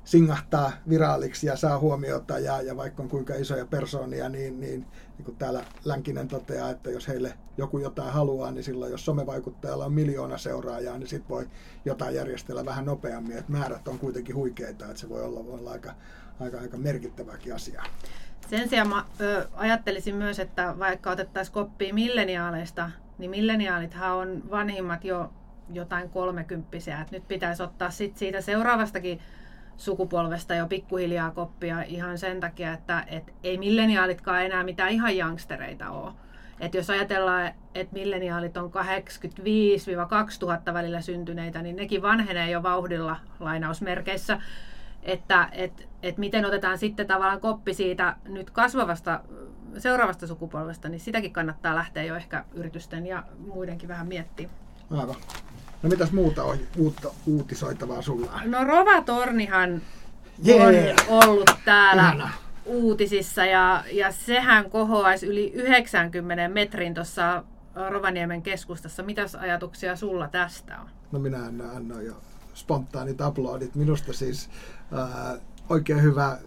singahtaa 0.04 0.72
viraaliksi 0.90 1.48
ja 1.48 1.56
saa 1.56 1.80
huomiota 1.80 2.40
ja, 2.40 2.62
ja 2.62 2.78
vaikka 2.78 3.04
on 3.04 3.10
kuinka 3.10 3.36
isoja 3.36 3.66
persoonia, 3.66 4.30
niin, 4.30 4.60
niin, 4.60 4.86
niin 5.18 5.26
kuin 5.26 5.38
täällä 5.38 5.66
Länkinen 5.86 6.28
toteaa, 6.28 6.70
että 6.70 6.92
jos 6.92 7.08
heille 7.08 7.34
joku 7.58 7.78
jotain 7.78 8.14
haluaa, 8.14 8.52
niin 8.52 8.64
silloin 8.64 8.92
jos 8.92 9.06
somevaikuttajalla 9.06 9.86
on 9.86 9.94
miljoona 9.94 10.38
seuraajaa, 10.38 10.98
niin 10.98 11.08
sitten 11.08 11.30
voi 11.30 11.48
jotain 11.86 12.16
järjestellä 12.16 12.66
vähän 12.66 12.86
nopeammin. 12.86 13.38
että 13.38 13.52
määrät 13.52 13.88
on 13.88 14.00
kuitenkin 14.00 14.36
huikeita, 14.36 14.86
että 14.86 14.98
se 14.98 15.10
voi 15.10 15.24
olla, 15.24 15.46
voi 15.46 15.60
olla 15.60 15.72
aika, 15.72 15.94
aika, 16.40 16.60
aika 16.60 16.78
merkittäväkin 16.78 17.56
asia. 17.56 17.84
Sen 18.50 18.70
sijaan 18.70 18.90
mä 18.90 19.06
ö, 19.22 19.48
ajattelisin 19.54 20.16
myös, 20.16 20.40
että 20.40 20.76
vaikka 20.80 21.12
otettaisiin 21.12 21.54
koppia 21.54 21.94
milleniaaleista, 21.94 22.90
niin 23.18 23.32
milleniaalithan 23.32 24.16
on 24.16 24.44
vanhimmat 24.52 25.06
jo 25.06 25.34
jotain 25.74 26.10
kolmekymppisiä. 26.10 27.02
Et 27.02 27.12
nyt 27.12 27.28
pitäisi 27.28 27.64
ottaa 27.64 27.90
sit 27.90 28.18
siitä 28.18 28.42
seuraavastakin 28.42 29.20
sukupolvesta 29.78 30.56
jo 30.56 30.68
pikkuhiljaa 30.68 31.32
koppia 31.32 31.82
ihan 31.82 32.18
sen 32.18 32.40
takia, 32.40 32.74
että 32.74 33.04
et 33.08 33.34
ei 33.44 33.58
milleniaalitkaan 33.58 34.46
enää 34.46 34.64
mitään 34.64 34.92
ihan 34.92 35.18
youngstereita 35.18 35.90
ole. 35.90 36.12
Et 36.60 36.74
jos 36.74 36.90
ajatellaan, 36.90 37.52
että 37.76 37.94
milleniaalit 37.94 38.58
on 38.58 38.72
85-2000 40.70 40.74
välillä 40.74 41.02
syntyneitä, 41.02 41.62
niin 41.62 41.76
nekin 41.76 42.02
vanhenee 42.02 42.52
jo 42.52 42.64
vauhdilla 42.64 43.18
lainausmerkeissä. 43.40 44.42
Että 45.04 45.50
et, 45.52 45.88
et 46.04 46.18
miten 46.18 46.46
otetaan 46.46 46.78
sitten 46.78 47.08
tavallaan 47.08 47.42
koppi 47.42 47.74
siitä 47.74 48.16
nyt 48.28 48.50
kasvavasta 48.50 49.22
seuraavasta 49.78 50.28
sukupolvesta, 50.28 50.90
niin 50.90 51.00
sitäkin 51.00 51.34
kannattaa 51.34 51.76
lähteä 51.76 52.04
jo 52.04 52.16
ehkä 52.16 52.46
yritysten 52.54 53.08
ja 53.08 53.24
muidenkin 53.54 53.90
vähän 53.90 54.08
miettimään. 54.08 54.56
Aivan. 54.92 55.16
No 55.84 55.90
mitäs 55.90 56.12
muuta 56.12 56.44
on 56.44 56.58
uutta 56.78 57.10
uutisoitavaa 57.26 58.02
sulla? 58.02 58.42
No 58.46 58.64
Rova 58.64 59.02
Tornihan 59.02 59.82
yeah. 60.48 60.96
on 61.08 61.30
ollut 61.30 61.52
täällä 61.66 62.04
Ihana. 62.04 62.30
uutisissa 62.66 63.46
ja, 63.46 63.84
ja 63.92 64.12
sehän 64.12 64.70
kohoaisi 64.70 65.28
yli 65.28 65.52
90 65.54 66.48
metrin 66.48 66.94
tuossa 66.94 67.44
Rovaniemen 67.90 68.42
keskustassa. 68.42 69.04
Mitäs 69.04 69.36
ajatuksia 69.36 69.96
sulla 69.96 70.28
tästä 70.28 70.80
on? 70.80 70.88
No 71.12 71.20
minä 71.20 71.40
annoin 71.76 72.06
jo 72.06 72.14
spontaanit 72.54 73.22
uploadit. 73.22 73.76
Minusta 73.76 74.14
siis 74.14 74.50
ää, 74.92 75.38
oikein 75.70 76.02
hyvä, 76.02 76.38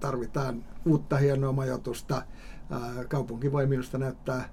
tarvitaan 0.00 0.64
uutta 0.86 1.16
hienoa 1.16 1.52
majoitusta. 1.52 2.22
Ää, 2.70 3.04
kaupunki 3.08 3.52
voi 3.52 3.66
minusta 3.66 3.98
näyttää 3.98 4.48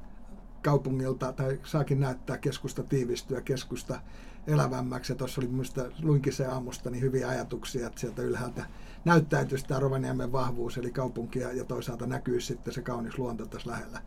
kaupungilta, 0.64 1.34
tai 1.34 1.60
saakin 1.64 2.00
näyttää 2.00 2.38
keskusta 2.38 2.84
tiivistyä, 2.84 3.42
keskusta 3.42 4.00
elävämmäksi. 4.48 5.12
Ja 5.12 5.18
tuossa 5.18 5.42
oli 5.42 5.48
minusta, 5.48 5.86
luinkin 6.02 6.34
aamusta, 6.52 6.90
niin 6.90 7.02
hyviä 7.02 7.28
ajatuksia, 7.28 7.88
että 7.88 8.00
sieltä 8.00 8.22
ylhäältä 8.22 8.66
näyttäytyy 9.06 9.58
tämä 9.68 9.80
Rovaniemen 9.80 10.32
vahvuus, 10.32 10.78
eli 10.78 10.92
kaupunki, 10.92 11.40
ja 11.40 11.66
toisaalta 11.66 12.06
näkyy 12.08 12.42
sitten 12.42 12.74
se 12.74 12.82
kaunis 12.82 13.18
luonto 13.18 13.46
tässä 13.46 13.72
lähellä. 13.72 14.02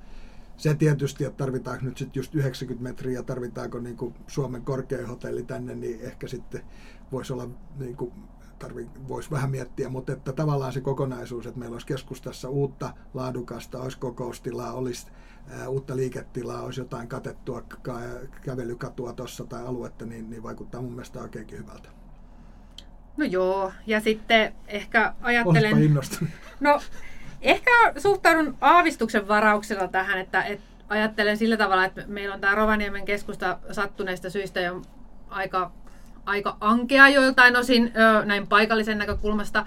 Se 0.59 0.75
tietysti, 0.75 1.25
että 1.25 1.37
tarvitaanko 1.37 1.85
nyt 1.85 1.99
sitten 1.99 2.21
just 2.21 2.35
90 2.35 2.83
metriä, 2.83 3.23
tarvitaanko 3.23 3.79
niin 3.79 3.97
kuin 3.97 4.15
Suomen 4.27 4.63
korkein 4.63 5.07
hotelli 5.07 5.43
tänne, 5.43 5.75
niin 5.75 6.01
ehkä 6.01 6.29
sitten 6.29 6.61
voisi 7.13 7.33
olla 7.33 7.49
niin 7.79 7.97
kuin 7.97 8.13
tarvi, 8.59 8.89
voisi 9.09 9.31
vähän 9.31 9.51
miettiä, 9.51 9.89
mutta 9.89 10.13
että 10.13 10.33
tavallaan 10.33 10.73
se 10.73 10.81
kokonaisuus, 10.81 11.47
että 11.47 11.59
meillä 11.59 11.75
olisi 11.75 11.87
keskustassa 11.87 12.49
uutta 12.49 12.95
laadukasta, 13.15 13.83
olisi 13.83 13.99
kokoustilaa, 13.99 14.73
olisi 14.73 15.07
uutta 15.69 15.97
liiketilaa, 15.97 16.63
olisi 16.63 16.81
jotain 16.81 17.09
katettua 17.09 17.63
kävelykatua 18.43 19.13
tuossa 19.13 19.45
tai 19.45 19.67
aluetta, 19.67 20.07
niin, 20.07 20.31
niin 20.31 20.43
vaikuttaa 20.43 20.83
mun 20.83 20.93
mielestä 20.93 21.21
oikeinkin 21.21 21.59
hyvältä. 21.59 21.89
No 23.17 23.25
joo, 23.25 23.73
ja 23.87 24.01
sitten 24.01 24.55
ehkä 24.67 25.15
ajattelen... 25.21 25.95
No, 26.61 26.81
ehkä 27.43 27.71
suhtaudun 27.97 28.57
aavistuksen 28.61 29.29
varauksella 29.29 29.89
tähän, 29.89 30.19
että, 30.19 30.43
että 30.43 30.65
ajattelen 30.89 31.37
sillä 31.37 31.57
tavalla, 31.57 31.85
että 31.85 32.05
meillä 32.07 32.35
on 32.35 32.41
tämä 32.41 32.55
Rovaniemen 32.55 33.05
keskusta 33.05 33.59
sattuneista 33.73 34.31
syistä 34.31 34.61
jo 34.61 34.83
aika, 35.29 35.71
aika 36.27 36.57
ankea 36.61 37.09
joiltain 37.09 37.57
osin 37.57 37.93
näin 38.25 38.47
paikallisen 38.47 38.99
näkökulmasta. 38.99 39.67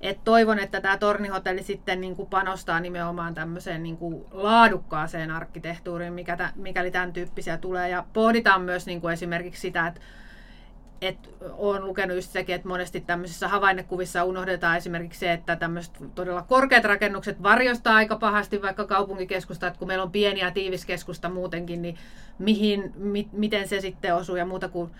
Et 0.00 0.24
toivon, 0.24 0.58
että 0.58 0.80
tämä 0.80 0.98
tornihotelli 0.98 1.62
sitten 1.62 2.00
niin 2.00 2.16
kuin 2.16 2.28
panostaa 2.28 2.80
nimenomaan 2.80 3.34
tämmöiseen 3.34 3.82
niin 3.82 3.96
kuin 3.96 4.24
laadukkaaseen 4.30 5.30
arkkitehtuuriin, 5.30 6.12
mikä 6.12 6.36
tä, 6.36 6.52
mikäli 6.56 6.90
tämän 6.90 7.12
tyyppisiä 7.12 7.58
tulee. 7.58 7.88
Ja 7.88 8.04
pohditaan 8.12 8.62
myös 8.62 8.86
niin 8.86 9.00
kuin 9.00 9.12
esimerkiksi 9.12 9.60
sitä, 9.60 9.86
että 9.86 10.00
et 11.02 11.30
olen 11.42 11.84
lukenut 11.84 12.16
just 12.16 12.30
sekin, 12.30 12.54
että 12.54 12.68
monesti 12.68 13.00
tämmöisissä 13.00 13.48
havainnekuvissa 13.48 14.24
unohdetaan 14.24 14.76
esimerkiksi 14.76 15.20
se, 15.20 15.32
että 15.32 15.56
tämmöiset 15.56 15.94
todella 16.14 16.42
korkeat 16.42 16.84
rakennukset 16.84 17.42
varjostaa 17.42 17.94
aika 17.94 18.16
pahasti 18.16 18.62
vaikka 18.62 18.86
kaupunkikeskusta, 18.86 19.66
että 19.66 19.78
kun 19.78 19.88
meillä 19.88 20.04
on 20.04 20.12
pieniä 20.12 20.50
tiiviskeskusta 20.50 21.28
muutenkin, 21.28 21.82
niin 21.82 21.96
mihin, 22.38 22.92
mi, 22.96 23.28
miten 23.32 23.68
se 23.68 23.80
sitten 23.80 24.14
osuu 24.14 24.36
ja 24.36 24.46
muuta 24.46 24.68
kuin 24.68 24.90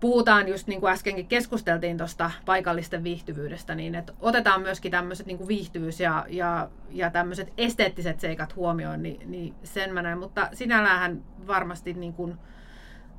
puhutaan 0.00 0.48
just 0.48 0.66
niin 0.66 0.80
kuin 0.80 0.92
äskenkin 0.92 1.26
keskusteltiin 1.26 1.98
tuosta 1.98 2.30
paikallisten 2.46 3.04
viihtyvyydestä, 3.04 3.74
niin 3.74 3.94
että 3.94 4.12
otetaan 4.20 4.62
myöskin 4.62 4.90
tämmöiset 4.90 5.26
niin 5.26 5.38
kuin 5.38 5.48
viihtyvyys 5.48 6.00
ja, 6.00 6.26
ja, 6.28 6.68
ja 6.90 7.10
tämmöiset 7.10 7.52
esteettiset 7.58 8.20
seikat 8.20 8.56
huomioon, 8.56 9.02
niin, 9.02 9.30
niin 9.30 9.54
sen 9.62 9.94
mä 9.94 10.02
näen. 10.02 10.18
Mutta 10.18 10.48
sinällähän 10.52 11.22
varmasti, 11.46 11.92
niin 11.92 12.12
kuin, 12.12 12.38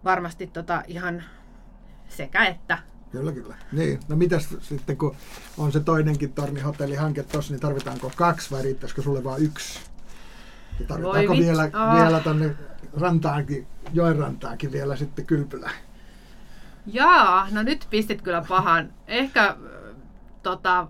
varmasti 0.04 0.48
tota 0.48 0.84
ihan 0.88 1.24
sekä 2.08 2.46
että. 2.46 2.78
Kyllä, 3.12 3.32
kyllä. 3.32 3.56
Niin. 3.72 4.00
No 4.08 4.16
mitäs 4.16 4.56
sitten, 4.62 4.98
kun 4.98 5.16
on 5.58 5.72
se 5.72 5.80
toinenkin 5.80 6.34
tornihotellihanke 6.34 7.24
tuossa, 7.24 7.54
niin 7.54 7.62
tarvitaanko 7.62 8.12
kaksi 8.16 8.52
vai 8.52 8.62
riittäisikö 8.62 9.02
sulle 9.02 9.24
vain 9.24 9.44
yksi? 9.44 9.80
Ja 10.80 10.86
tarvitaanko 10.88 11.34
Voi 11.34 11.40
vielä, 11.40 11.64
oh. 11.64 11.96
vielä 11.96 12.20
tonne 12.20 12.56
rantaankin, 13.00 13.68
joen 13.94 14.18
rantaankin 14.18 14.72
vielä 14.72 14.96
sitten 14.96 15.26
kylpylään? 15.26 15.76
Jaa, 16.86 17.48
no 17.52 17.64
nyt 17.64 17.88
pistit 17.90 18.22
kyllä 18.22 18.44
pahan. 18.48 18.94
Ehkä 19.08 19.58
tota, 20.44 20.88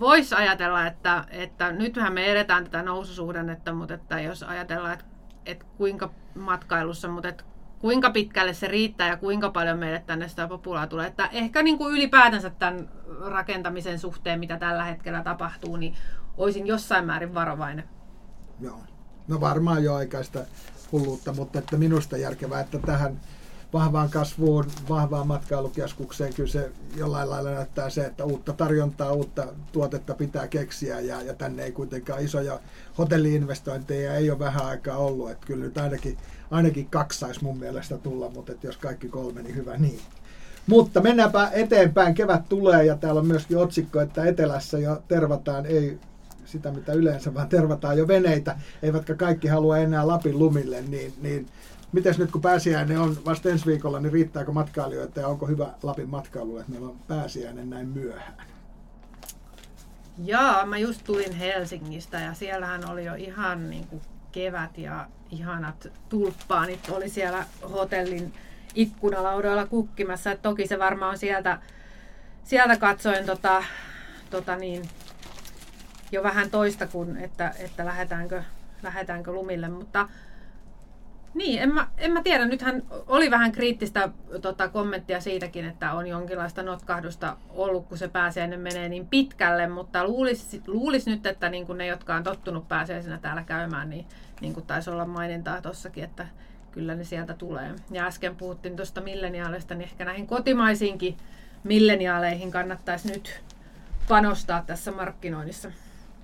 voisi 0.00 0.34
ajatella, 0.34 0.86
että, 0.86 1.24
että 1.30 1.72
nythän 1.72 2.12
me 2.12 2.26
edetään 2.26 2.64
tätä 2.64 2.82
noususuhdannetta, 2.82 3.72
mutta 3.72 3.94
että 3.94 4.20
jos 4.20 4.42
ajatellaan, 4.42 4.92
että, 4.92 5.04
että 5.46 5.66
kuinka 5.76 6.10
matkailussa, 6.34 7.08
mutta 7.08 7.28
että 7.28 7.44
kuinka 7.80 8.10
pitkälle 8.10 8.54
se 8.54 8.68
riittää 8.68 9.08
ja 9.08 9.16
kuinka 9.16 9.50
paljon 9.50 9.78
meille 9.78 10.02
tänne 10.06 10.28
sitä 10.28 10.48
populaa 10.48 10.86
tulee. 10.86 11.06
Että 11.06 11.28
ehkä 11.32 11.62
niin 11.62 11.78
kuin 11.78 11.94
ylipäätänsä 11.94 12.50
tämän 12.50 12.88
rakentamisen 13.26 13.98
suhteen, 13.98 14.40
mitä 14.40 14.58
tällä 14.58 14.84
hetkellä 14.84 15.22
tapahtuu, 15.22 15.76
niin 15.76 15.94
olisin 16.36 16.66
jossain 16.66 17.06
määrin 17.06 17.34
varovainen. 17.34 17.84
Joo. 18.60 18.78
No 19.28 19.40
varmaan 19.40 19.84
jo 19.84 19.94
aikaista 19.94 20.40
hulluutta, 20.92 21.32
mutta 21.32 21.58
että 21.58 21.76
minusta 21.76 22.16
järkevää, 22.16 22.60
että 22.60 22.78
tähän 22.78 23.20
vahvaan 23.72 24.10
kasvuun, 24.10 24.66
vahvaan 24.88 25.26
matkailukeskukseen. 25.26 26.34
Kyllä 26.34 26.50
se 26.50 26.70
jollain 26.96 27.30
lailla 27.30 27.50
näyttää 27.50 27.90
se, 27.90 28.04
että 28.04 28.24
uutta 28.24 28.52
tarjontaa, 28.52 29.12
uutta 29.12 29.46
tuotetta 29.72 30.14
pitää 30.14 30.48
keksiä 30.48 31.00
ja, 31.00 31.22
ja 31.22 31.34
tänne 31.34 31.64
ei 31.64 31.72
kuitenkaan 31.72 32.22
isoja 32.22 32.60
hotelliinvestointeja 32.98 34.14
ei 34.14 34.30
ole 34.30 34.38
vähän 34.38 34.66
aikaa 34.66 34.96
ollut, 34.96 35.30
että 35.30 35.46
kyllä 35.46 35.64
nyt 35.64 35.78
ainakin, 35.78 36.18
ainakin 36.50 36.86
kaksi 36.86 37.18
saisi 37.18 37.44
mun 37.44 37.58
mielestä 37.58 37.98
tulla, 37.98 38.30
mutta 38.30 38.52
että 38.52 38.66
jos 38.66 38.76
kaikki 38.76 39.08
kolme, 39.08 39.42
niin 39.42 39.56
hyvä 39.56 39.76
niin. 39.76 40.00
Mutta 40.66 41.00
mennäänpä 41.00 41.50
eteenpäin, 41.52 42.14
kevät 42.14 42.48
tulee 42.48 42.84
ja 42.84 42.96
täällä 42.96 43.20
on 43.20 43.26
myöskin 43.26 43.58
otsikko, 43.58 44.00
että 44.00 44.24
etelässä 44.24 44.78
jo 44.78 45.02
tervataan, 45.08 45.66
ei 45.66 45.98
sitä 46.44 46.70
mitä 46.70 46.92
yleensä, 46.92 47.34
vaan 47.34 47.48
tervataan 47.48 47.98
jo 47.98 48.08
veneitä, 48.08 48.56
eivätkä 48.82 49.14
kaikki 49.14 49.48
halua 49.48 49.78
enää 49.78 50.06
Lapin 50.06 50.38
lumille, 50.38 50.82
niin, 50.82 51.12
niin 51.22 51.46
Mites 51.92 52.18
nyt 52.18 52.30
kun 52.30 52.40
pääsiäinen 52.40 53.00
on 53.00 53.16
vasta 53.24 53.48
ensi 53.48 53.66
viikolla, 53.66 54.00
niin 54.00 54.12
riittääkö 54.12 54.52
matkailijoita 54.52 55.20
ja 55.20 55.28
onko 55.28 55.46
hyvä 55.46 55.68
Lapin 55.82 56.08
matkailu, 56.08 56.58
että 56.58 56.72
meillä 56.72 56.88
on 56.88 56.98
pääsiäinen 57.08 57.70
näin 57.70 57.88
myöhään? 57.88 58.46
Jaa, 60.24 60.66
mä 60.66 60.78
just 60.78 61.04
tulin 61.04 61.32
Helsingistä 61.32 62.20
ja 62.20 62.34
siellähän 62.34 62.90
oli 62.90 63.04
jo 63.04 63.14
ihan 63.14 63.70
niin 63.70 63.86
kuin 63.86 64.02
kevät 64.32 64.78
ja 64.78 65.06
ihanat 65.30 65.88
tulppaanit 66.08 66.88
oli 66.88 67.08
siellä 67.08 67.44
hotellin 67.72 68.32
ikkunalaudoilla 68.74 69.66
kukkimassa. 69.66 70.30
Et 70.30 70.42
toki 70.42 70.66
se 70.66 70.78
varmaan 70.78 71.18
sieltä, 71.18 71.58
sieltä 72.44 72.76
katsoen 72.76 73.26
tota, 73.26 73.64
tota 74.30 74.56
niin, 74.56 74.88
jo 76.12 76.22
vähän 76.22 76.50
toista 76.50 76.86
kuin, 76.86 77.16
että, 77.16 77.54
että 77.58 77.84
lähdetäänkö, 77.84 78.42
lähdetäänkö 78.82 79.32
lumille, 79.32 79.68
mutta 79.68 80.08
niin, 81.34 81.62
en 81.62 81.74
mä, 81.74 81.88
en 81.98 82.12
mä 82.12 82.22
tiedä. 82.22 82.46
Nythän 82.46 82.82
oli 83.06 83.30
vähän 83.30 83.52
kriittistä 83.52 84.08
tota, 84.42 84.68
kommenttia 84.68 85.20
siitäkin, 85.20 85.64
että 85.64 85.92
on 85.92 86.06
jonkinlaista 86.06 86.62
notkahdusta 86.62 87.36
ollut, 87.50 87.86
kun 87.86 87.98
se 87.98 88.08
pääsiäinen 88.08 88.60
menee 88.60 88.88
niin 88.88 89.06
pitkälle, 89.06 89.66
mutta 89.66 90.04
luulisi 90.04 90.62
luulis 90.66 91.06
nyt, 91.06 91.26
että 91.26 91.48
niin 91.48 91.66
kuin 91.66 91.78
ne, 91.78 91.86
jotka 91.86 92.14
on 92.14 92.22
tottunut 92.22 92.68
pääsiäisenä 92.68 93.18
täällä 93.18 93.42
käymään, 93.42 93.90
niin, 93.90 94.06
niin 94.40 94.54
kuin 94.54 94.66
taisi 94.66 94.90
olla 94.90 95.06
mainintaa 95.06 95.62
tuossakin, 95.62 96.04
että 96.04 96.26
kyllä 96.72 96.94
ne 96.94 97.04
sieltä 97.04 97.34
tulee. 97.34 97.74
Ja 97.90 98.06
äsken 98.06 98.36
puhuttiin 98.36 98.76
tuosta 98.76 99.00
milleniaaleista, 99.00 99.74
niin 99.74 99.84
ehkä 99.84 100.04
näihin 100.04 100.26
kotimaisiinkin 100.26 101.16
milleniaaleihin 101.64 102.50
kannattaisi 102.50 103.08
nyt 103.08 103.40
panostaa 104.08 104.62
tässä 104.66 104.90
markkinoinnissa. 104.90 105.70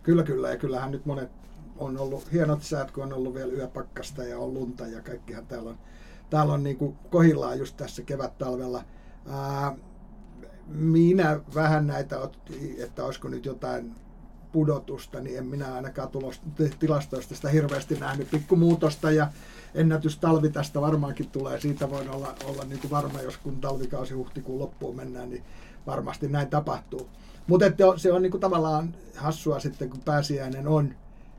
Kyllä, 0.03 0.23
kyllä. 0.23 0.51
Ja 0.51 0.57
kyllähän 0.57 0.91
nyt 0.91 1.07
monet 1.07 1.31
on 1.79 1.99
ollut 1.99 2.33
hienot 2.33 2.63
säät, 2.63 2.91
kun 2.91 3.05
on 3.05 3.13
ollut 3.13 3.35
vielä 3.35 3.53
yöpakkasta 3.53 4.25
ja 4.25 4.39
on 4.39 4.55
lunta 4.55 4.87
ja 4.87 5.03
kaikkihan 5.03 5.47
täällä 5.47 5.71
on, 5.71 5.79
täällä 6.31 6.53
on 6.53 6.63
niin 6.63 6.77
kuin 6.77 6.97
kohillaan 7.11 7.59
just 7.59 7.77
tässä 7.77 8.03
kevät-talvella. 8.03 8.85
Ää, 9.29 9.77
minä 10.67 11.41
vähän 11.55 11.87
näitä, 11.87 12.17
että 12.79 13.05
olisiko 13.05 13.29
nyt 13.29 13.45
jotain 13.45 13.95
pudotusta, 14.53 15.21
niin 15.21 15.39
en 15.39 15.47
minä 15.47 15.75
ainakaan 15.75 16.09
tulos, 16.09 16.41
tilastoista 16.79 17.35
sitä 17.35 17.49
hirveästi 17.49 17.95
nähnyt. 17.95 18.31
Pikkumuutosta 18.31 19.11
ja 19.11 19.29
ennätystalvi 19.75 20.51
tästä 20.51 20.81
varmaankin 20.81 21.31
tulee. 21.31 21.61
Siitä 21.61 21.91
voin 21.91 22.11
olla, 22.11 22.35
olla 22.45 22.65
niin 22.65 22.81
kuin 22.81 22.91
varma, 22.91 23.21
jos 23.21 23.37
kun 23.37 23.61
talvikausi 23.61 24.15
huhtikuun 24.15 24.59
loppuun 24.59 24.97
mennään, 24.97 25.31
niin 25.31 25.45
varmasti 25.87 26.29
näin 26.29 26.49
tapahtuu. 26.49 27.09
Mutta 27.47 27.65
se 27.97 28.13
on 28.13 28.23
niin 28.23 28.31
kuin 28.31 28.41
tavallaan 28.41 28.95
hassua 29.17 29.61
sitten, 29.61 29.91
kun 29.91 30.01
pääsiäinen 30.05 30.69
on 30.69 30.95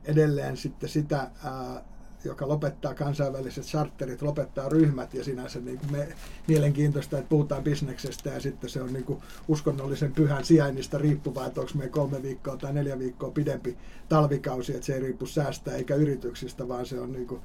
edelleen 0.08 0.56
sitten 0.56 0.88
sitä, 0.88 1.30
ää, 1.44 1.84
joka 2.24 2.48
lopettaa 2.48 2.94
kansainväliset 2.94 3.64
charterit, 3.64 4.22
lopettaa 4.22 4.68
ryhmät 4.68 5.14
ja 5.14 5.24
sinänsä 5.24 5.60
niin 5.60 5.78
kuin 5.78 5.92
me, 5.92 6.08
mielenkiintoista, 6.46 7.18
että 7.18 7.28
puhutaan 7.28 7.64
bisneksestä 7.64 8.30
ja 8.30 8.40
sitten 8.40 8.70
se 8.70 8.82
on 8.82 8.92
niin 8.92 9.04
kuin 9.04 9.20
uskonnollisen 9.48 10.12
pyhän 10.12 10.44
sijainnista 10.44 10.98
riippuvaa, 10.98 11.46
että 11.46 11.60
onko 11.60 11.72
meillä 11.74 11.92
kolme 11.92 12.22
viikkoa 12.22 12.56
tai 12.56 12.72
neljä 12.72 12.98
viikkoa 12.98 13.30
pidempi 13.30 13.76
talvikausi, 14.08 14.74
että 14.74 14.86
se 14.86 14.94
ei 14.94 15.00
riippu 15.00 15.26
säästä 15.26 15.72
eikä 15.72 15.94
yrityksistä, 15.94 16.68
vaan 16.68 16.86
se 16.86 17.00
on 17.00 17.12
niin 17.12 17.26
kuin 17.26 17.40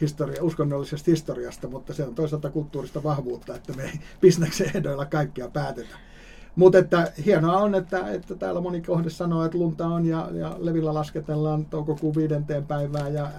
historia, 0.00 0.42
uskonnollisesta 0.42 1.10
historiasta, 1.10 1.68
mutta 1.68 1.94
se 1.94 2.04
on 2.04 2.14
toisaalta 2.14 2.50
kulttuurista 2.50 3.02
vahvuutta, 3.02 3.56
että 3.56 3.72
me 3.72 3.82
ei 3.82 4.00
bisneksen 4.22 4.70
ehdoilla 4.74 5.06
kaikkia 5.06 5.48
päätetä. 5.48 5.96
Mutta 6.56 6.78
että 6.78 7.12
hienoa 7.24 7.56
on, 7.56 7.74
että, 7.74 8.10
että 8.10 8.34
täällä 8.34 8.60
moni 8.60 8.80
kohde 8.80 9.10
sanoo, 9.10 9.44
että 9.44 9.58
lunta 9.58 9.86
on 9.86 10.06
ja, 10.06 10.28
ja 10.32 10.56
levillä 10.58 10.94
lasketellaan 10.94 11.64
toukokuun 11.64 12.14
viidenteen 12.14 12.66
päivään 12.66 13.14
ja 13.14 13.30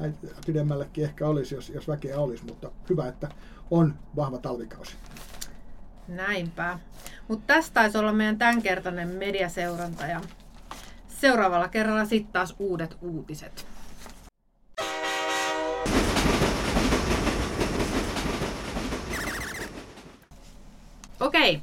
pidemmällekin 0.45 1.03
ehkä 1.03 1.27
olisi, 1.27 1.55
jos, 1.55 1.69
jos 1.69 1.87
väkeä 1.87 2.19
olisi, 2.19 2.45
mutta 2.45 2.71
hyvä, 2.89 3.07
että 3.07 3.29
on 3.71 3.95
vahva 4.15 4.37
talvikausi. 4.37 4.95
Näinpä. 6.07 6.79
Mutta 7.27 7.53
tästä 7.53 7.73
taisi 7.73 7.97
olla 7.97 8.13
meidän 8.13 8.37
tämänkertainen 8.37 9.07
mediaseuranta 9.07 10.05
ja 10.05 10.21
seuraavalla 11.07 11.67
kerralla 11.67 12.05
sitten 12.05 12.33
taas 12.33 12.55
uudet 12.59 12.97
uutiset. 13.01 13.67
Okei, 21.19 21.61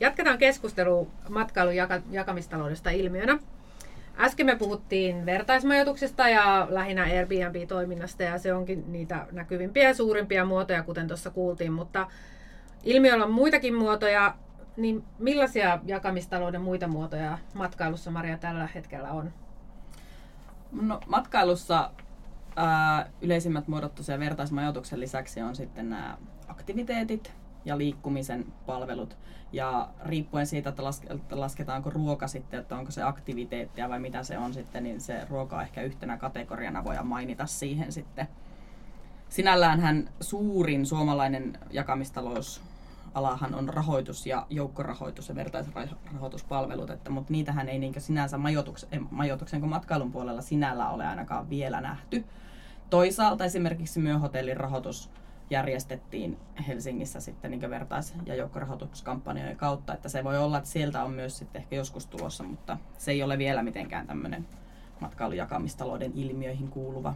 Jatketaan 0.00 0.38
keskustelua 0.38 1.06
matkailun 1.28 1.76
jaka- 1.76 2.02
jakamistaloudesta 2.10 2.90
ilmiönä. 2.90 3.38
Äsken 4.18 4.46
me 4.46 4.56
puhuttiin 4.56 5.26
vertaismajoituksesta 5.26 6.28
ja 6.28 6.66
lähinnä 6.70 7.02
Airbnb-toiminnasta 7.02 8.22
ja 8.22 8.38
se 8.38 8.54
onkin 8.54 8.92
niitä 8.92 9.26
näkyvimpiä 9.32 9.88
ja 9.88 9.94
suurimpia 9.94 10.44
muotoja, 10.44 10.82
kuten 10.82 11.08
tuossa 11.08 11.30
kuultiin, 11.30 11.72
mutta 11.72 12.06
ilmiöllä 12.84 13.24
on 13.24 13.30
muitakin 13.30 13.74
muotoja, 13.74 14.34
niin 14.76 15.04
millaisia 15.18 15.78
jakamistalouden 15.86 16.60
muita 16.60 16.88
muotoja 16.88 17.38
matkailussa 17.54 18.10
Maria 18.10 18.38
tällä 18.38 18.68
hetkellä 18.74 19.10
on? 19.10 19.32
No, 20.72 21.00
matkailussa 21.06 21.90
ää, 22.56 23.10
yleisimmät 23.20 23.68
muodot 23.68 24.00
vertaismajoituksen 24.18 25.00
lisäksi 25.00 25.42
on 25.42 25.56
sitten 25.56 25.90
nämä 25.90 26.18
aktiviteetit, 26.48 27.32
ja 27.66 27.78
liikkumisen 27.78 28.46
palvelut. 28.66 29.16
Ja 29.52 29.88
riippuen 30.04 30.46
siitä, 30.46 30.70
että 30.70 30.82
lasketaanko 31.30 31.90
ruoka 31.90 32.28
sitten, 32.28 32.60
että 32.60 32.76
onko 32.76 32.90
se 32.90 33.02
aktiviteettia 33.02 33.88
vai 33.88 34.00
mitä 34.00 34.22
se 34.22 34.38
on 34.38 34.54
sitten, 34.54 34.82
niin 34.82 35.00
se 35.00 35.26
ruoka 35.30 35.62
ehkä 35.62 35.82
yhtenä 35.82 36.16
kategoriana 36.16 36.84
voidaan 36.84 37.06
mainita 37.06 37.46
siihen 37.46 37.92
sitten. 37.92 38.28
Sinälläänhän 39.28 40.08
suurin 40.20 40.86
suomalainen 40.86 41.58
jakamistalous 41.70 42.62
alahan 43.14 43.54
on 43.54 43.68
rahoitus 43.68 44.26
ja 44.26 44.46
joukkorahoitus 44.50 45.28
ja 45.28 45.34
vertaisrahoituspalvelut, 45.34 46.90
että, 46.90 47.10
mutta 47.10 47.32
niitähän 47.32 47.68
ei 47.68 47.78
niinkö 47.78 48.00
sinänsä 48.00 48.38
majoituksen, 48.38 49.06
majoituksen 49.10 49.60
kuin 49.60 49.70
matkailun 49.70 50.12
puolella 50.12 50.42
sinällä 50.42 50.90
ole 50.90 51.06
ainakaan 51.06 51.50
vielä 51.50 51.80
nähty. 51.80 52.24
Toisaalta 52.90 53.44
esimerkiksi 53.44 54.00
myöhotellin 54.00 54.56
rahoitus 54.56 55.10
järjestettiin 55.50 56.38
Helsingissä 56.68 57.20
sitten 57.20 57.50
niin 57.50 57.70
vertais- 57.70 58.14
ja 58.26 58.34
joukkorahoituskampanjojen 58.34 59.56
kautta, 59.56 59.94
että 59.94 60.08
se 60.08 60.24
voi 60.24 60.38
olla, 60.38 60.58
että 60.58 60.70
sieltä 60.70 61.04
on 61.04 61.10
myös 61.10 61.38
sitten 61.38 61.62
ehkä 61.62 61.76
joskus 61.76 62.06
tulossa, 62.06 62.44
mutta 62.44 62.78
se 62.98 63.10
ei 63.10 63.22
ole 63.22 63.38
vielä 63.38 63.62
mitenkään 63.62 64.06
tämmöinen 64.06 64.48
matkailujakamistalouden 65.00 66.12
ilmiöihin 66.14 66.68
kuuluva. 66.68 67.14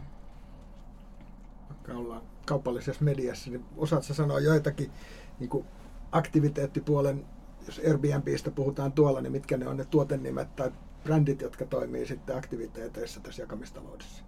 Vaikka 1.69 1.93
ollaan 1.93 2.21
kaupallisessa 2.45 3.03
mediassa, 3.03 3.51
niin 3.51 3.65
osaatko 3.77 4.13
sanoa 4.13 4.39
joitakin 4.39 4.91
niin 5.39 5.49
kuin 5.49 5.65
aktiviteettipuolen, 6.11 7.25
jos 7.65 7.81
Airbnbistä 7.87 8.51
puhutaan 8.51 8.91
tuolla, 8.91 9.21
niin 9.21 9.31
mitkä 9.31 9.57
ne 9.57 9.67
on 9.67 9.77
ne 9.77 9.85
tuotenimet 9.85 10.55
tai 10.55 10.71
brändit, 11.03 11.41
jotka 11.41 11.65
toimii 11.65 12.05
sitten 12.05 12.37
aktiviteeteissa 12.37 13.19
tässä 13.19 13.41
jakamistaloudessa? 13.41 14.23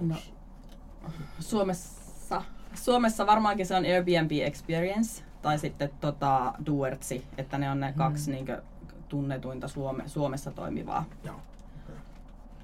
No, 0.00 0.16
Suomessa 1.40 2.01
Suomessa, 2.40 2.84
Suomessa 2.84 3.26
varmaankin 3.26 3.66
se 3.66 3.76
on 3.76 3.84
Airbnb 3.84 4.32
Experience 4.32 5.22
tai 5.42 5.58
sitten 5.58 5.90
tota, 6.00 6.54
Duertsi, 6.66 7.26
että 7.38 7.58
ne 7.58 7.70
on 7.70 7.80
ne 7.80 7.94
kaksi 7.96 8.30
mm. 8.30 8.34
niin 8.34 8.46
tunnetuinta 9.08 9.68
Suome, 9.68 10.08
Suomessa 10.08 10.50
toimivaa. 10.50 11.04
Joo. 11.24 11.36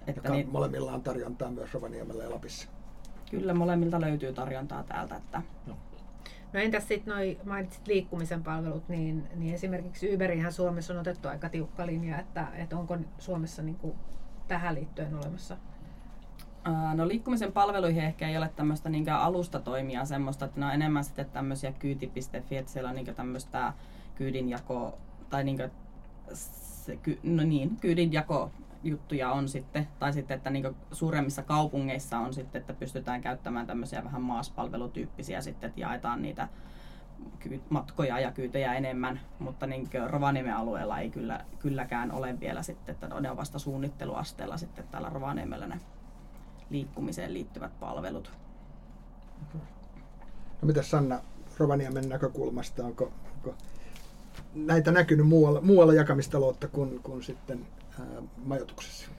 Että 0.06 0.28
niin, 0.28 0.48
molemmilla 0.52 0.92
on 0.92 1.02
tarjontaa 1.02 1.50
myös 1.50 1.74
Rovaniemellä 1.74 2.24
ja 2.24 2.30
Lapissa. 2.30 2.68
Kyllä, 3.30 3.54
molemmilta 3.54 4.00
löytyy 4.00 4.32
tarjontaa 4.32 4.82
täältä. 4.82 5.16
Että... 5.16 5.42
No. 5.66 5.76
No 6.52 6.60
entäs 6.60 6.88
sitten 6.88 7.14
noi 7.14 7.38
mainitsit 7.44 7.86
liikkumisen 7.86 8.42
palvelut, 8.42 8.88
niin, 8.88 9.28
niin 9.34 9.54
esimerkiksi 9.54 10.14
Uberihan 10.14 10.52
Suomessa 10.52 10.92
on 10.92 11.00
otettu 11.00 11.28
aika 11.28 11.48
tiukka 11.48 11.86
linja, 11.86 12.18
että, 12.18 12.46
että 12.54 12.76
onko 12.78 12.98
Suomessa 13.18 13.62
niin 13.62 13.76
kuin 13.76 13.94
tähän 14.48 14.74
liittyen 14.74 15.14
olemassa 15.14 15.56
No 16.94 17.08
liikkumisen 17.08 17.52
palveluihin 17.52 18.04
ehkä 18.04 18.28
ei 18.28 18.36
ole 18.36 18.50
tämmöistä 18.56 18.88
niinkään 18.88 19.20
alustatoimia 19.20 20.04
semmoista, 20.04 20.44
että 20.44 20.60
ne 20.60 20.66
on 20.66 20.72
enemmän 20.72 21.04
sitten 21.04 21.30
tämmöisiä 21.30 21.72
kyyti.fi, 21.72 22.56
että 22.56 22.72
siellä 22.72 22.88
on 22.88 22.94
niinkö 22.94 23.14
tämmöistä 23.14 23.72
kyydinjako, 24.14 24.98
tai 25.30 25.44
niinkö, 25.44 25.70
se, 26.32 26.98
no 27.22 27.42
niin, 27.42 27.76
kyydinjako 27.76 28.50
juttuja 28.82 29.30
on 29.30 29.48
sitten, 29.48 29.88
tai 29.98 30.12
sitten, 30.12 30.36
että 30.36 30.50
niin 30.50 30.76
suuremmissa 30.92 31.42
kaupungeissa 31.42 32.18
on 32.18 32.34
sitten, 32.34 32.60
että 32.60 32.74
pystytään 32.74 33.20
käyttämään 33.20 33.66
tämmöisiä 33.66 34.04
vähän 34.04 34.22
maaspalvelutyyppisiä 34.22 35.40
sitten, 35.40 35.68
että 35.68 35.80
jaetaan 35.80 36.22
niitä 36.22 36.48
matkoja 37.70 38.20
ja 38.20 38.32
kyytejä 38.32 38.74
enemmän, 38.74 39.20
mutta 39.38 39.66
niin 39.66 39.88
Rovaniemen 40.06 40.56
alueella 40.56 40.98
ei 40.98 41.10
kyllä, 41.10 41.44
kylläkään 41.58 42.12
ole 42.12 42.40
vielä 42.40 42.62
sitten, 42.62 42.92
että 42.92 43.20
ne 43.20 43.30
on 43.30 43.36
vasta 43.36 43.58
suunnitteluasteella 43.58 44.56
sitten 44.56 44.88
täällä 44.90 45.08
Rovaniemellä 45.08 45.66
ne 45.66 45.80
liikkumiseen 46.70 47.34
liittyvät 47.34 47.80
palvelut. 47.80 48.32
No 50.62 50.66
mitä 50.66 50.82
Sanna 50.82 51.20
Rovaniemen 51.58 52.08
näkökulmasta, 52.08 52.84
onko, 52.84 53.12
onko 53.34 53.54
näitä 54.54 54.92
näkynyt 54.92 55.26
muualla, 55.26 55.60
muualla 55.60 55.94
jakamistaloutta 55.94 56.68
kuin, 56.68 57.00
kuin 57.02 57.22
sitten 57.22 57.66
ää, 58.00 58.06
majoituksessa? 58.44 59.10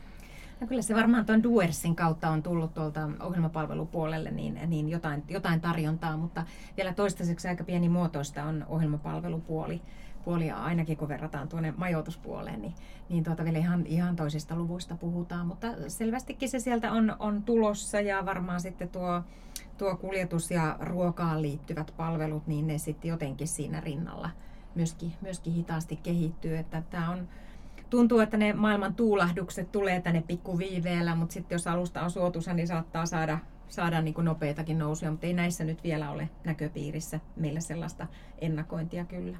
No 0.61 0.67
kyllä 0.67 0.81
se 0.81 0.95
varmaan 0.95 1.25
tuon 1.25 1.43
Duersin 1.43 1.95
kautta 1.95 2.29
on 2.29 2.43
tullut 2.43 2.73
tuolta 2.73 3.09
ohjelmapalvelupuolelle 3.19 4.31
niin, 4.31 4.59
niin 4.67 4.89
jotain, 4.89 5.23
jotain 5.29 5.61
tarjontaa, 5.61 6.17
mutta 6.17 6.45
vielä 6.77 6.93
toistaiseksi 6.93 7.47
aika 7.47 7.63
pieni 7.63 7.89
muotoista 7.89 8.43
on 8.43 8.65
ohjelmapalvelupuoli 8.69 9.81
puolia 10.23 10.57
ainakin 10.57 10.97
kun 10.97 11.07
verrataan 11.07 11.47
tuonne 11.47 11.73
majoituspuoleen, 11.77 12.61
niin, 12.61 12.73
niin 13.09 13.23
tuota 13.23 13.43
vielä 13.43 13.57
ihan, 13.57 13.85
ihan 13.85 14.15
toisista 14.15 14.55
luvuista 14.55 14.95
puhutaan, 14.95 15.47
mutta 15.47 15.67
selvästikin 15.87 16.49
se 16.49 16.59
sieltä 16.59 16.91
on, 16.91 17.15
on 17.19 17.43
tulossa 17.43 18.01
ja 18.01 18.25
varmaan 18.25 18.61
sitten 18.61 18.89
tuo, 18.89 19.21
tuo 19.77 19.95
kuljetus 19.95 20.51
ja 20.51 20.77
ruokaan 20.79 21.41
liittyvät 21.41 21.93
palvelut, 21.97 22.47
niin 22.47 22.67
ne 22.67 22.77
sitten 22.77 23.09
jotenkin 23.09 23.47
siinä 23.47 23.79
rinnalla 23.79 24.29
myöskin, 24.75 25.13
myöskin 25.21 25.53
hitaasti 25.53 25.95
kehittyy, 25.95 26.57
että 26.57 26.83
tämä 26.89 27.09
on, 27.09 27.27
tuntuu, 27.89 28.19
että 28.19 28.37
ne 28.37 28.53
maailman 28.53 28.95
tuulahdukset 28.95 29.71
tulee 29.71 30.01
tänne 30.01 30.21
pikkuviiveellä, 30.21 31.15
mutta 31.15 31.33
sitten 31.33 31.55
jos 31.55 31.67
alusta 31.67 32.01
on 32.01 32.11
suotuisa, 32.11 32.53
niin 32.53 32.67
saattaa 32.67 33.05
saada, 33.05 33.39
saada 33.67 34.01
niin 34.01 34.13
kuin 34.13 34.25
nopeitakin 34.25 34.79
nousuja, 34.79 35.11
mutta 35.11 35.27
ei 35.27 35.33
näissä 35.33 35.63
nyt 35.63 35.83
vielä 35.83 36.11
ole 36.11 36.29
näköpiirissä 36.45 37.19
meillä 37.35 37.59
sellaista 37.59 38.07
ennakointia 38.41 39.05
kyllä. 39.05 39.37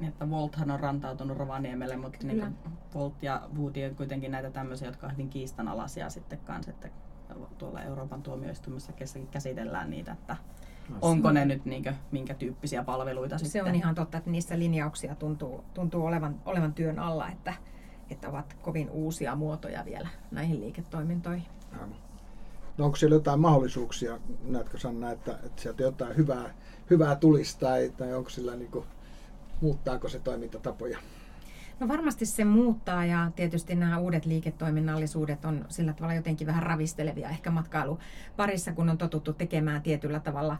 Niin, 0.00 0.08
että 0.08 0.30
Volthan 0.30 0.70
on 0.70 0.80
rantautunut 0.80 1.36
Rovaniemelle, 1.36 1.96
mutta 1.96 2.26
niin 2.26 2.56
Volt 2.94 3.22
ja 3.22 3.48
Woody 3.58 3.84
on 3.84 3.96
kuitenkin 3.96 4.32
näitä 4.32 4.50
tämmöisiä, 4.50 4.88
jotka 4.88 5.06
ovat 5.06 5.16
hyvin 5.16 5.30
kiistanalaisia 5.30 6.10
sitten 6.10 6.38
kanssa, 6.38 6.70
että 6.70 6.88
tuolla 7.58 7.82
Euroopan 7.82 8.22
tuomioistuimessa 8.22 8.92
käsitellään 9.30 9.90
niitä, 9.90 10.12
että 10.12 10.36
no, 10.88 10.96
onko 11.00 11.32
ne 11.32 11.44
nyt 11.44 11.64
niinkö, 11.64 11.94
minkä 12.10 12.34
tyyppisiä 12.34 12.84
palveluita 12.84 13.38
se 13.38 13.44
sitten. 13.44 13.64
Se 13.64 13.68
on 13.68 13.74
ihan 13.74 13.94
totta, 13.94 14.18
että 14.18 14.30
niissä 14.30 14.58
linjauksia 14.58 15.14
tuntuu, 15.14 15.64
tuntuu 15.74 16.06
olevan, 16.06 16.40
olevan 16.44 16.74
työn 16.74 16.98
alla, 16.98 17.28
että, 17.28 17.54
että 18.10 18.28
ovat 18.28 18.56
kovin 18.62 18.90
uusia 18.90 19.36
muotoja 19.36 19.84
vielä 19.84 20.08
näihin 20.30 20.60
liiketoimintoihin. 20.60 21.46
No 22.78 22.84
onko 22.84 22.96
siellä 22.96 23.16
jotain 23.16 23.40
mahdollisuuksia, 23.40 24.18
näetkö 24.42 24.78
Sanna, 24.78 25.10
että, 25.10 25.38
että 25.42 25.62
sieltä 25.62 25.82
jotain 25.82 26.16
hyvää, 26.16 26.54
hyvää 26.90 27.16
tulisi 27.16 27.58
tai, 27.58 27.92
tai 27.96 28.14
onko 28.14 28.30
sillä 28.30 28.56
niin 28.56 28.70
kuin 28.70 28.84
muuttaako 29.60 30.08
se 30.08 30.18
toimintatapoja? 30.18 30.98
No 31.80 31.88
varmasti 31.88 32.26
se 32.26 32.44
muuttaa 32.44 33.04
ja 33.04 33.30
tietysti 33.36 33.74
nämä 33.74 33.98
uudet 33.98 34.26
liiketoiminnallisuudet 34.26 35.44
on 35.44 35.64
sillä 35.68 35.92
tavalla 35.92 36.14
jotenkin 36.14 36.46
vähän 36.46 36.62
ravistelevia 36.62 37.28
ehkä 37.28 37.50
matkailu 37.50 37.98
parissa, 38.36 38.72
kun 38.72 38.88
on 38.88 38.98
totuttu 38.98 39.32
tekemään 39.32 39.82
tietyllä 39.82 40.20
tavalla 40.20 40.56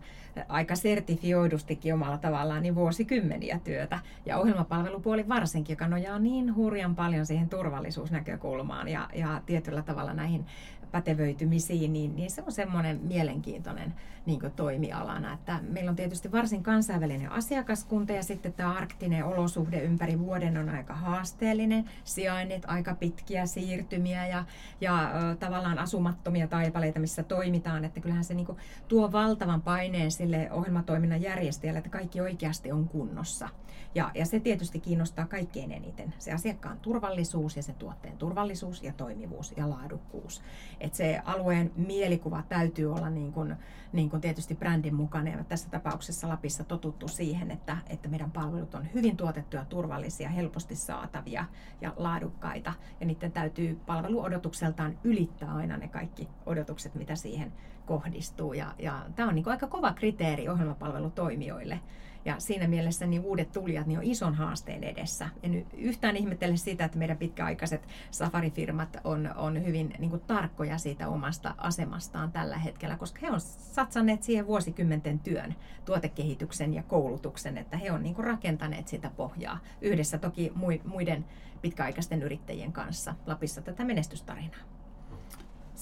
aika 0.49 0.77
sertifioidustikin 0.77 1.95
omalla 1.95 2.19
tavallaan 2.19 2.63
niin 2.63 2.75
vuosikymmeniä 2.75 3.61
työtä. 3.65 3.99
Ja 4.27 4.39
ohjelmapalvelupuoli 4.39 5.29
varsinkin, 5.29 5.73
joka 5.73 5.89
nojaa 5.89 6.19
niin 6.19 6.55
hurjan 6.55 6.95
paljon 6.95 7.27
siihen 7.27 7.49
turvallisuusnäkökulmaan 7.49 8.89
ja, 8.89 9.09
ja 9.15 9.43
tietyllä 9.47 9.83
tavalla 9.83 10.15
näihin 10.15 10.47
pätevöitymisiin, 10.95 11.93
niin, 11.93 12.17
niin 12.17 12.31
se 12.31 12.43
on 12.43 12.53
semmoinen 12.53 13.01
mielenkiintoinen 13.03 13.95
niin 14.27 14.41
toimialana. 14.57 15.33
Että 15.33 15.61
meillä 15.69 15.91
on 15.91 15.97
tietysti 15.97 16.33
varsin 16.33 16.63
kansainvälinen 16.63 17.33
asiakaskunta 17.33 18.13
ja 18.13 18.23
sitten 18.23 18.53
tämä 18.53 18.73
arktinen 18.73 19.25
olosuhde 19.25 19.83
ympäri 19.83 20.19
vuoden 20.19 20.57
on 20.57 20.69
aika 20.69 20.95
haasteellinen. 21.05 21.91
Sijainnit, 22.05 22.63
aika 22.67 22.95
pitkiä 22.95 23.47
siirtymiä 23.47 24.27
ja, 24.27 24.45
ja 24.81 25.13
tavallaan 25.41 25.79
asumattomia 25.79 26.49
taipaleita, 26.49 27.01
missä 27.01 27.23
toimitaan. 27.23 27.85
Että 27.85 28.01
kyllähän 28.01 28.25
se 28.25 28.35
niin 28.35 28.47
tuo 28.89 29.13
valtavan 29.13 29.63
paineen 29.63 30.11
sille 30.11 30.53
ohjelmatoiminnan 30.53 31.23
järjestäjälle, 31.23 31.79
että 31.79 31.91
kaikki 31.91 32.21
oikeasti 32.21 32.73
on 32.73 32.89
kunnossa. 32.89 33.49
Ja, 33.95 34.11
ja 34.15 34.27
se 34.27 34.41
tietysti 34.41 34.81
kiinnostaa 34.81 35.27
kaikkein 35.27 35.73
eniten. 35.73 36.15
Se 36.19 36.33
asiakkaan 36.33 36.79
turvallisuus 36.79 37.57
ja 37.57 37.63
se 37.63 37.73
tuotteen 37.73 38.19
turvallisuus 38.19 38.83
ja 38.83 38.93
toimivuus 38.93 39.55
ja 39.57 39.71
laadukkuus. 39.71 40.43
Että 40.81 40.97
se 40.97 41.21
alueen 41.25 41.73
mielikuva 41.77 42.43
täytyy 42.49 42.93
olla 42.93 43.11
niin 43.11 43.33
kuin, 43.33 43.57
niin 43.95 44.11
kuin 44.11 44.21
tietysti 44.21 44.55
brändin 44.55 44.95
mukainen. 44.95 45.39
Ja 45.39 45.45
tässä 45.45 45.71
tapauksessa 45.71 46.29
Lapissa 46.29 46.65
totuttu 46.65 47.09
siihen, 47.09 47.51
että, 47.51 47.77
että 47.87 48.09
meidän 48.09 48.31
palvelut 48.31 48.75
on 48.75 48.89
hyvin 48.95 49.17
tuotettuja, 49.17 49.65
turvallisia, 49.65 50.29
helposti 50.29 50.77
saatavia 50.77 51.45
ja 51.81 51.93
laadukkaita. 51.97 52.73
Ja 53.01 53.07
niiden 53.07 53.33
täytyy 53.33 53.81
palveluodotukseltaan 53.87 54.99
ylittää 55.05 55.55
aina 55.55 55.77
ne 55.77 55.89
kaikki 55.89 56.29
odotukset, 56.47 56.95
mitä 56.95 57.17
siihen 57.17 57.53
kohdistuu. 57.87 58.53
Ja, 58.53 58.75
ja 58.79 59.07
tämä 59.17 59.29
on 59.29 59.35
niin 59.35 59.45
kuin 59.45 59.53
aika 59.53 59.67
kova 59.67 59.93
kriteeri 59.93 60.49
ohjelmapalvelutoimijoille. 60.49 61.81
Ja 62.25 62.35
siinä 62.39 62.67
mielessä 62.67 63.07
niin 63.07 63.23
uudet 63.23 63.53
tulijat 63.53 63.87
niin 63.87 63.99
on 63.99 64.05
ison 64.05 64.35
haasteen 64.35 64.85
edessä. 64.85 65.29
En 65.43 65.67
yhtään 65.77 66.17
ihmettele 66.17 66.57
sitä, 66.57 66.85
että 66.85 66.99
meidän 66.99 67.17
pitkäaikaiset 67.17 67.89
safarifirmat 68.11 68.97
on, 69.05 69.31
on 69.37 69.65
hyvin 69.65 69.95
niin 69.99 70.11
kuin, 70.11 70.23
tarkkoja 70.27 70.79
siitä 70.79 71.09
omasta 71.09 71.55
asemastaan 71.59 72.33
tällä 72.33 72.59
hetkellä, 72.59 72.97
koska 72.97 73.19
he 73.23 73.31
on 73.31 73.41
satsanneet 73.41 74.23
siihen 74.23 74.47
vuosikymmenten 74.47 75.19
työn, 75.19 75.55
tuotekehityksen 75.85 76.75
ja 76.75 76.83
koulutuksen, 76.83 77.59
että 77.59 77.77
he 77.77 77.93
on 77.93 78.03
niin 78.03 78.15
kuin, 78.15 78.27
rakentaneet 78.27 78.89
sitä 78.89 79.11
pohjaa 79.17 79.59
yhdessä 79.81 80.19
toki 80.19 80.53
muiden 80.85 81.25
pitkäaikaisten 81.63 82.23
yrittäjien 82.23 82.73
kanssa 82.73 83.15
Lapissa 83.27 83.63
tätä 83.63 83.85
menestystarinaa 83.85 84.74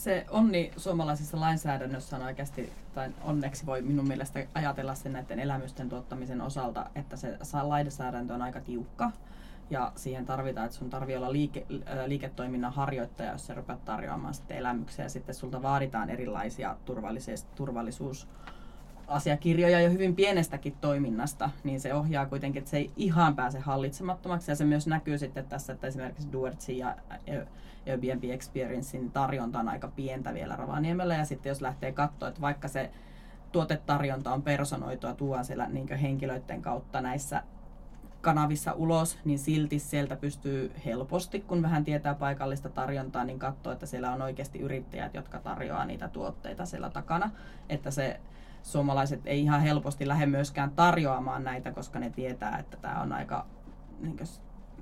se 0.03 0.27
onni 0.31 0.73
suomalaisessa 0.77 1.41
lainsäädännössä 1.41 2.17
on 2.17 2.23
oikeasti, 2.23 2.73
tai 2.95 3.11
onneksi 3.25 3.67
voi 3.67 3.83
minun 3.83 4.09
mielestä 4.09 4.47
ajatella 4.55 4.95
sen 4.95 5.13
näiden 5.13 5.39
elämysten 5.39 5.89
tuottamisen 5.89 6.41
osalta, 6.41 6.87
että 6.95 7.17
se 7.17 7.39
lainsäädäntö 7.63 8.35
on 8.35 8.43
aika 8.43 8.61
tiukka. 8.61 9.11
Ja 9.71 9.93
siihen 9.97 10.27
tarvitaan, 10.27 10.67
että 10.67 10.79
sun 10.79 10.91
tarvii 10.91 11.17
olla 11.17 11.33
liike, 11.33 11.67
liiketoiminnan 12.07 12.73
harjoittaja, 12.73 13.33
jos 13.33 13.47
sä 13.47 13.55
rupeat 13.55 13.85
tarjoamaan 13.85 14.35
sitten 14.35 14.57
elämyksiä. 14.57 15.05
Ja 15.05 15.09
sitten 15.09 15.35
sulta 15.35 15.63
vaaditaan 15.63 16.11
erilaisia 16.11 16.77
turvallisuus 17.55 18.29
asiakirjoja 19.13 19.81
jo 19.81 19.91
hyvin 19.91 20.17
pienestäkin 20.17 20.77
toiminnasta, 20.81 21.51
niin 21.65 21.81
se 21.81 21.95
ohjaa 21.95 22.27
kuitenkin, 22.27 22.61
että 22.61 22.71
se 22.71 22.77
ei 22.77 22.91
ihan 22.97 23.37
pääse 23.37 23.59
hallitsemattomaksi. 23.59 24.51
Ja 24.51 24.57
se 24.57 24.65
myös 24.65 24.87
näkyy 24.87 25.19
sitten 25.19 25.47
tässä, 25.47 25.73
että 25.73 25.87
esimerkiksi 25.87 26.33
Duertsin 26.33 26.79
ja 26.79 26.97
Airbnb 27.87 28.25
Experiencein 28.25 29.11
tarjonta 29.11 29.59
on 29.59 29.69
aika 29.69 29.89
pientä 29.89 30.35
vielä 30.35 30.57
Rovaniemellä. 30.57 31.15
Ja 31.15 31.25
sitten 31.25 31.51
jos 31.51 31.61
lähtee 31.61 31.93
katsoa, 31.93 32.29
että 32.29 32.41
vaikka 32.41 32.69
se 32.69 32.91
tuotetarjonta 33.53 34.33
on 34.33 34.43
personoitua, 34.43 35.15
tuo 35.15 35.45
siellä 35.45 35.69
niin 35.69 35.97
henkilöiden 35.97 36.63
kautta 36.63 37.01
näissä 37.01 37.43
kanavissa 38.21 38.73
ulos, 38.73 39.19
niin 39.25 39.39
silti 39.39 39.79
sieltä 39.79 40.17
pystyy 40.17 40.73
helposti, 40.85 41.41
kun 41.41 41.63
vähän 41.63 41.85
tietää 41.85 42.15
paikallista 42.15 42.69
tarjontaa, 42.69 43.25
niin 43.25 43.39
katsoa, 43.39 43.73
että 43.73 43.87
siellä 43.87 44.13
on 44.13 44.23
oikeasti 44.23 44.59
yrittäjät, 44.59 45.15
jotka 45.15 45.39
tarjoaa 45.39 45.85
niitä 45.85 46.09
tuotteita 46.09 46.67
siellä 46.67 46.91
takana. 46.91 47.31
Että 47.69 47.91
se 47.91 48.21
suomalaiset 48.63 49.21
ei 49.25 49.41
ihan 49.41 49.61
helposti 49.61 50.09
lähde 50.09 50.27
myöskään 50.27 50.71
tarjoamaan 50.71 51.45
näitä, 51.45 51.73
koska 51.73 51.99
ne 51.99 52.11
tietää, 52.11 52.59
että 52.59 52.77
tämä 52.77 53.01
on 53.01 53.13
aika 53.13 53.47
niin 54.01 54.17
kuin, 54.17 54.29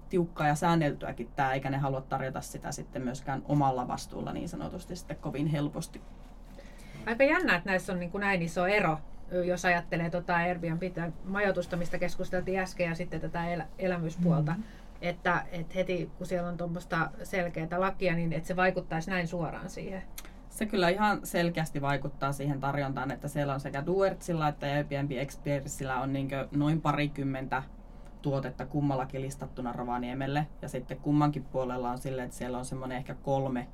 tiukkaa 0.09 0.49
ja 0.49 0.55
säänneltyäkin 0.55 1.29
tämä, 1.37 1.53
eikä 1.53 1.71
ne 1.71 1.79
halua 1.79 2.01
tarjota 2.01 2.41
sitä 2.41 2.73
sitten 2.73 3.03
myöskään 3.03 3.43
omalla 3.45 3.89
vastuulla 3.89 4.33
niin 4.33 4.49
sanotusti 4.49 4.97
sitten 4.97 5.17
kovin 5.17 5.47
helposti. 5.47 6.03
Aika 7.07 7.25
jännä, 7.25 7.57
että 7.57 7.71
näissä 7.71 7.93
on 7.93 8.01
niin 8.01 8.11
kuin 8.11 8.21
näin 8.21 8.43
iso 8.43 8.67
ero, 8.67 8.99
jos 9.45 9.65
ajattelee 9.65 10.11
tuota 10.11 10.37
Airbnb 10.37 10.83
majoitusta, 11.25 11.77
mistä 11.77 11.99
keskusteltiin 11.99 12.59
äsken, 12.59 12.89
ja 12.89 12.95
sitten 12.95 13.21
tätä 13.21 13.49
el- 13.49 13.63
elämyspuolta. 13.79 14.53
Mm-hmm. 14.53 14.65
Että, 15.03 15.45
että 15.53 15.75
heti 15.75 16.11
kun 16.19 16.27
siellä 16.27 16.49
on 16.49 16.57
tuommoista 16.57 17.11
selkeää 17.23 17.81
lakia, 17.81 18.15
niin 18.15 18.33
että 18.33 18.47
se 18.47 18.57
vaikuttaisi 18.57 19.11
näin 19.11 19.29
suoraan 19.29 19.71
siihen. 19.71 20.03
Se 20.61 20.67
kyllä 20.67 20.89
ihan 20.89 21.21
selkeästi 21.27 21.81
vaikuttaa 21.81 22.33
siihen 22.33 22.61
tarjontaan, 22.61 23.11
että 23.11 23.29
siellä 23.29 23.55
on 23.55 23.61
sekä 23.61 23.87
Duertsilla 23.87 24.49
että 24.49 24.67
Airbnb 24.67 25.11
Expertsillä 25.13 26.01
on 26.01 26.13
niin 26.13 26.29
noin 26.51 26.81
parikymmentä 26.81 27.63
tuotetta 28.23 28.67
kummallakin 28.67 29.23
listattuna 29.23 29.73
Rovaniemelle. 29.73 30.47
Ja 30.63 30.69
sitten 30.69 30.97
kummankin 31.01 31.45
puolella 31.45 31.91
on 31.91 31.99
silleen, 31.99 32.25
että 32.25 32.37
siellä 32.37 32.59
on 32.59 32.65
semmoinen 32.65 32.99
ehkä 32.99 33.15
kolme 33.15 33.69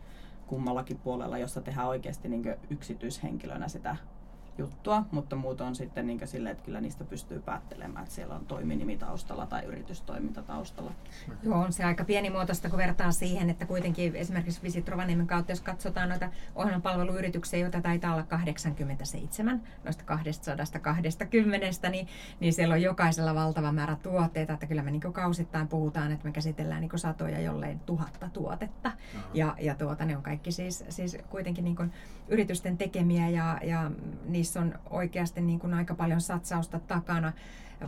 kummallakin 0.46 0.98
puolella, 0.98 1.38
jossa 1.38 1.60
tehdään 1.60 1.88
oikeasti 1.88 2.28
niin 2.28 2.54
yksityishenkilönä 2.70 3.68
sitä 3.68 3.96
juttua, 4.58 5.04
mutta 5.10 5.36
muut 5.36 5.60
on 5.60 5.76
sitten 5.76 6.06
niin 6.06 6.28
silleen, 6.28 6.52
että 6.52 6.64
kyllä 6.64 6.80
niistä 6.80 7.04
pystyy 7.04 7.40
päättelemään, 7.40 8.02
että 8.02 8.14
siellä 8.14 8.34
on 8.34 8.46
toiminimi 8.46 8.96
taustalla 8.96 9.46
tai 9.46 9.64
yritystoiminta 9.64 10.42
taustalla. 10.42 10.92
Joo, 11.42 11.58
on 11.58 11.72
se 11.72 11.84
aika 11.84 12.04
pienimuotoista, 12.04 12.70
kun 12.70 12.78
vertaa 12.78 13.12
siihen, 13.12 13.50
että 13.50 13.66
kuitenkin 13.66 14.16
esimerkiksi 14.16 14.62
Visit 14.62 14.88
Rovaniemen 14.88 15.26
kautta, 15.26 15.52
jos 15.52 15.60
katsotaan 15.60 16.08
noita 16.08 16.28
ohjelmapalveluyrityksiä, 16.54 17.58
joita 17.58 17.80
taitaa 17.80 18.12
olla 18.12 18.22
87 18.22 19.62
noista 19.84 20.04
220, 20.04 21.90
niin, 21.90 22.08
niin 22.40 22.52
siellä 22.52 22.72
on 22.72 22.82
jokaisella 22.82 23.34
valtava 23.34 23.72
määrä 23.72 23.96
tuotteita, 24.02 24.52
että 24.52 24.66
kyllä 24.66 24.82
me 24.82 24.90
niin 24.90 25.00
kausittain 25.00 25.68
puhutaan, 25.68 26.12
että 26.12 26.24
me 26.24 26.32
käsitellään 26.32 26.80
niin 26.80 26.98
satoja 26.98 27.40
jollein 27.40 27.80
tuhatta 27.80 28.28
tuotetta. 28.32 28.92
Ja, 29.34 29.56
ja 29.60 29.74
tuota, 29.74 30.04
ne 30.04 30.16
on 30.16 30.22
kaikki 30.22 30.52
siis, 30.52 30.84
siis 30.88 31.18
kuitenkin 31.30 31.64
niin 31.64 31.92
yritysten 32.28 32.78
tekemiä 32.78 33.28
ja, 33.28 33.58
ja 33.64 33.90
niissä 34.46 34.60
on 34.60 34.78
oikeasti 34.90 35.40
niin 35.40 35.58
kuin 35.58 35.74
aika 35.74 35.94
paljon 35.94 36.20
satsausta 36.20 36.78
takana 36.78 37.32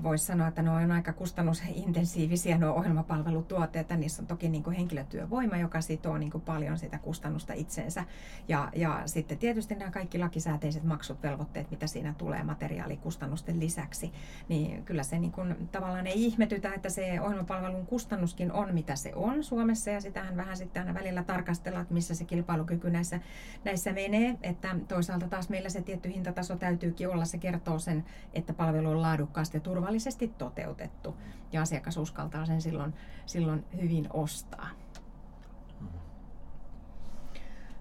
voisi 0.03 0.25
sanoa, 0.25 0.49
että 0.49 0.63
ne 0.63 0.71
on 0.71 0.91
aika 0.91 1.13
kustannusintensiivisiä 1.13 2.59
nuo 2.59 2.75
ohjelmapalvelutuotteet. 2.75 3.91
Niissä 3.91 4.23
on 4.23 4.27
toki 4.27 4.49
niin 4.49 4.63
kuin 4.63 4.77
henkilötyövoima, 4.77 5.57
joka 5.57 5.81
sitoo 5.81 6.19
niin 6.19 6.31
kuin 6.31 6.43
paljon 6.43 6.79
sitä 6.79 6.99
kustannusta 6.99 7.53
itseensä. 7.53 8.05
Ja, 8.49 8.69
ja 8.77 9.03
sitten 9.07 9.39
tietysti 9.39 9.75
nämä 9.75 9.91
kaikki 9.91 10.19
lakisääteiset 10.19 10.85
maksut, 10.85 11.23
velvoitteet, 11.23 11.71
mitä 11.71 11.87
siinä 11.87 12.15
tulee 12.19 12.43
materiaalikustannusten 12.43 13.61
lisäksi. 13.61 14.13
Niin 14.49 14.85
kyllä 14.85 15.03
se 15.03 15.19
niin 15.19 15.33
kuin, 15.33 15.69
tavallaan 15.73 16.07
ei 16.07 16.25
ihmetytä, 16.25 16.75
että 16.75 16.89
se 16.89 17.21
ohjelmapalvelun 17.21 17.87
kustannuskin 17.87 18.53
on 18.53 18.75
mitä 18.75 18.97
se 18.97 19.13
on 19.15 19.45
Suomessa. 19.45 19.91
Ja 19.91 20.01
sitähän 20.01 20.37
vähän 20.37 20.57
sitten 20.57 20.83
aina 20.83 20.95
välillä 20.95 21.23
tarkastellaan, 21.23 21.83
että 21.83 21.95
missä 21.95 22.15
se 22.15 22.25
kilpailukyky 22.25 22.91
näissä, 22.91 23.21
näissä 23.65 23.93
menee. 23.93 24.37
Että 24.43 24.77
toisaalta 24.89 25.29
taas 25.29 25.49
meillä 25.49 25.69
se 25.69 25.83
tietty 25.83 26.09
hintataso 26.09 26.57
täytyykin 26.57 27.09
olla. 27.09 27.25
Se 27.25 27.39
kertoo 27.39 27.79
sen, 27.79 28.05
että 28.35 28.53
palvelu 28.53 28.91
on 28.91 29.03
laadukkaasti 29.03 29.57
ja 29.57 29.61
turvallisesti 29.79 30.29
toteutettu 30.39 31.17
ja 31.53 31.63
asiakas 31.63 31.97
uskaltaa 31.97 32.47
sen 32.47 32.63
silloin, 32.63 32.95
silloin 33.27 33.65
hyvin 33.83 34.07
ostaa. 34.13 34.69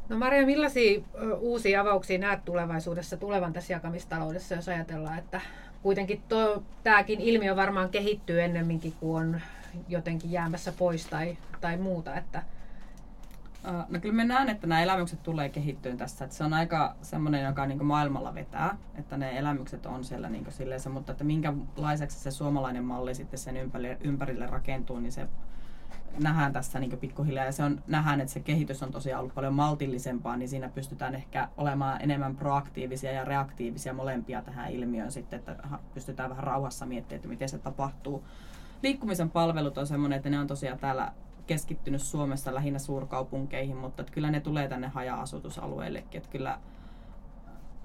No 0.10 0.18
Maria, 0.18 0.46
millaisia 0.46 1.02
uusia 1.40 1.82
avauksia 1.82 2.18
näet 2.18 2.46
tulevaisuudessa 2.46 3.18
tulevan 3.18 3.54
tässä 3.54 3.74
jakamistaloudessa, 3.74 4.56
jos 4.56 4.70
ajatellaan, 4.70 5.18
että 5.18 5.42
kuitenkin 5.82 6.22
tuo, 6.30 6.64
tämäkin 6.84 7.22
ilmiö 7.22 7.56
varmaan 7.56 7.90
kehittyy 7.90 8.42
ennemminkin 8.42 8.94
kuin 9.00 9.26
on 9.26 9.42
jotenkin 9.88 10.32
jäämässä 10.32 10.74
pois 10.78 11.06
tai, 11.06 11.38
tai 11.62 11.78
muuta, 11.78 12.16
että 12.16 12.44
No 13.90 14.00
kyllä 14.00 14.16
me 14.16 14.26
näen, 14.26 14.50
että 14.50 14.68
nämä 14.68 14.82
elämykset 14.82 15.24
tulee 15.24 15.50
kehittyyn 15.50 15.98
tässä. 15.98 16.26
Että 16.26 16.38
se 16.38 16.44
on 16.44 16.54
aika 16.54 16.96
semmoinen, 17.02 17.46
joka 17.46 17.66
niin 17.66 17.86
maailmalla 17.86 18.36
vetää, 18.36 18.78
että 18.96 19.18
ne 19.18 19.38
elämykset 19.40 19.86
on 19.86 20.04
siellä 20.04 20.30
niin 20.30 20.46
silleen, 20.50 20.82
mutta 20.92 21.12
että 21.12 21.24
minkälaiseksi 21.24 22.20
se 22.20 22.32
suomalainen 22.32 22.84
malli 22.84 23.16
sitten 23.16 23.40
sen 23.40 23.58
ympärille, 23.58 23.98
ympärille 24.02 24.46
rakentuu, 24.46 25.00
niin 25.00 25.12
se 25.12 25.28
nähdään 26.20 26.54
tässä 26.54 26.80
niin 26.80 26.98
pikkuhiljaa. 26.98 27.46
Ja 27.46 27.52
se 27.52 27.64
on, 27.64 27.84
nähdään, 27.88 28.22
että 28.22 28.34
se 28.34 28.40
kehitys 28.40 28.84
on 28.84 28.92
tosiaan 28.92 29.20
ollut 29.20 29.36
paljon 29.36 29.54
maltillisempaa, 29.54 30.38
niin 30.38 30.50
siinä 30.50 30.70
pystytään 30.70 31.16
ehkä 31.16 31.48
olemaan 31.58 32.02
enemmän 32.02 32.36
proaktiivisia 32.36 33.12
ja 33.12 33.26
reaktiivisia 33.26 33.94
molempia 33.94 34.42
tähän 34.42 34.72
ilmiöön 34.72 35.12
sitten, 35.12 35.40
että 35.40 35.56
pystytään 35.94 36.30
vähän 36.30 36.44
rauhassa 36.44 36.86
miettimään, 36.86 37.18
että 37.18 37.28
miten 37.28 37.50
se 37.50 37.58
tapahtuu. 37.58 38.24
Liikkumisen 38.84 39.30
palvelut 39.30 39.78
on 39.78 39.88
semmoinen, 39.88 40.18
että 40.18 40.30
ne 40.30 40.40
on 40.40 40.48
tosiaan 40.48 40.80
täällä 40.80 41.12
keskittynyt 41.48 42.02
Suomessa 42.02 42.56
lähinnä 42.56 42.80
suurkaupunkeihin, 42.80 43.78
mutta 43.78 44.02
että 44.02 44.14
kyllä 44.14 44.32
ne 44.32 44.40
tulee 44.40 44.68
tänne 44.68 44.88
haja-asutusalueillekin. 44.88 46.18
Että 46.18 46.30
kyllä 46.30 46.60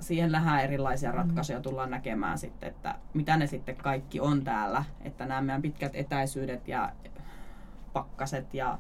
siihen 0.01 0.33
lähdään 0.33 0.65
erilaisia 0.65 1.11
mm. 1.11 1.17
ratkaisuja 1.17 1.61
tullaan 1.61 1.91
näkemään 1.91 2.39
sitten, 2.39 2.69
että 2.69 2.95
mitä 3.15 3.37
ne 3.37 3.47
sitten 3.47 3.77
kaikki 3.77 4.21
on 4.21 4.45
täällä. 4.45 4.85
Että 5.01 5.27
nämä 5.27 5.41
meidän 5.41 5.63
pitkät 5.63 5.95
etäisyydet 5.95 6.69
ja 6.69 6.93
pakkaset 7.93 8.55
ja 8.55 8.79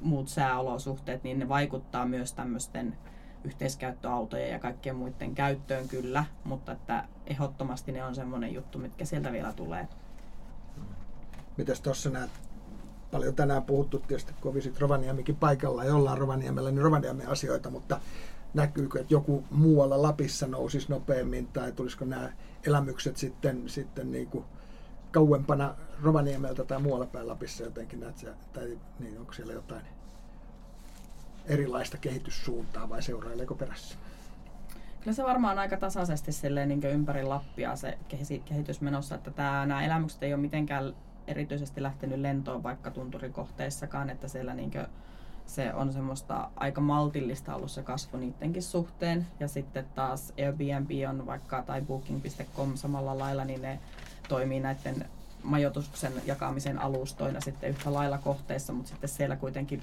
muut 0.00 0.28
sääolosuhteet, 0.28 1.24
niin 1.24 1.38
ne 1.38 1.48
vaikuttaa 1.48 2.06
myös 2.06 2.32
tämmöisten 2.32 2.96
yhteiskäyttöautojen 3.44 4.50
ja 4.50 4.58
kaikkien 4.58 4.96
muiden 4.96 5.34
käyttöön 5.34 5.88
kyllä, 5.88 6.24
mutta 6.44 6.72
että 6.72 7.04
ehdottomasti 7.26 7.92
ne 7.92 8.04
on 8.04 8.14
semmoinen 8.14 8.54
juttu, 8.54 8.78
mitkä 8.78 9.04
sieltä 9.04 9.32
vielä 9.32 9.52
tulee. 9.52 9.88
Mitäs 11.56 11.80
tuossa 11.80 12.10
näet 12.10 12.30
paljon 13.12 13.34
tänään 13.34 13.62
puhuttu 13.62 13.98
tietysti, 13.98 14.34
kun 14.40 14.54
visit 14.54 14.80
Rovaniemikin 14.80 15.36
paikalla 15.36 15.84
ja 15.84 15.94
ollaan 15.94 16.18
Rovaniemellä, 16.18 16.70
niin 16.70 16.82
Rovaniemen 16.82 17.28
asioita, 17.28 17.70
mutta 17.70 18.00
näkyykö, 18.54 19.00
että 19.00 19.14
joku 19.14 19.44
muualla 19.50 20.02
Lapissa 20.02 20.46
nousisi 20.46 20.86
nopeammin 20.88 21.46
tai 21.46 21.72
tulisiko 21.72 22.04
nämä 22.04 22.32
elämykset 22.66 23.16
sitten, 23.16 23.68
sitten 23.68 24.12
niin 24.12 24.26
kuin 24.26 24.44
kauempana 25.10 25.74
Rovaniemeltä 26.02 26.64
tai 26.64 26.80
muualla 26.80 27.06
päin 27.06 27.28
Lapissa 27.28 27.64
jotenkin, 27.64 28.00
näet 28.00 28.26
tai 28.52 28.78
niin, 28.98 29.18
onko 29.18 29.32
siellä 29.32 29.52
jotain 29.52 29.82
erilaista 31.46 31.98
kehityssuuntaa 31.98 32.88
vai 32.88 33.02
seuraileeko 33.02 33.54
perässä? 33.54 33.98
Kyllä 35.00 35.14
se 35.14 35.24
varmaan 35.24 35.58
aika 35.58 35.76
tasaisesti 35.76 36.32
silleen, 36.32 36.68
niin 36.68 36.84
ympäri 36.84 37.22
Lappia 37.22 37.76
se 37.76 37.98
kehitys 38.44 38.80
menossa, 38.80 39.14
että 39.14 39.30
tämä, 39.30 39.66
nämä 39.66 39.84
elämykset 39.84 40.22
ei 40.22 40.34
ole 40.34 40.40
mitenkään 40.40 40.94
erityisesti 41.26 41.82
lähtenyt 41.82 42.18
lentoon 42.18 42.62
vaikka 42.62 42.90
tunturikohteissakaan, 42.90 44.10
että 44.10 44.28
siellä 44.28 44.54
niinkö 44.54 44.86
se 45.46 45.74
on 45.74 45.92
semmoista 45.92 46.50
aika 46.56 46.80
maltillista 46.80 47.54
ollut 47.54 47.70
se 47.70 47.82
kasvu 47.82 48.18
niidenkin 48.18 48.62
suhteen. 48.62 49.26
Ja 49.40 49.48
sitten 49.48 49.86
taas 49.94 50.32
Airbnb 50.38 50.90
on 51.08 51.26
vaikka 51.26 51.62
tai 51.62 51.80
booking.com 51.80 52.76
samalla 52.76 53.18
lailla, 53.18 53.44
niin 53.44 53.62
ne 53.62 53.78
toimii 54.28 54.60
näiden 54.60 55.06
majoituksen 55.42 56.12
jakamisen 56.26 56.78
alustoina 56.78 57.40
sitten 57.40 57.70
yhtä 57.70 57.92
lailla 57.92 58.18
kohteissa, 58.18 58.72
mutta 58.72 58.88
sitten 58.88 59.08
siellä 59.08 59.36
kuitenkin 59.36 59.82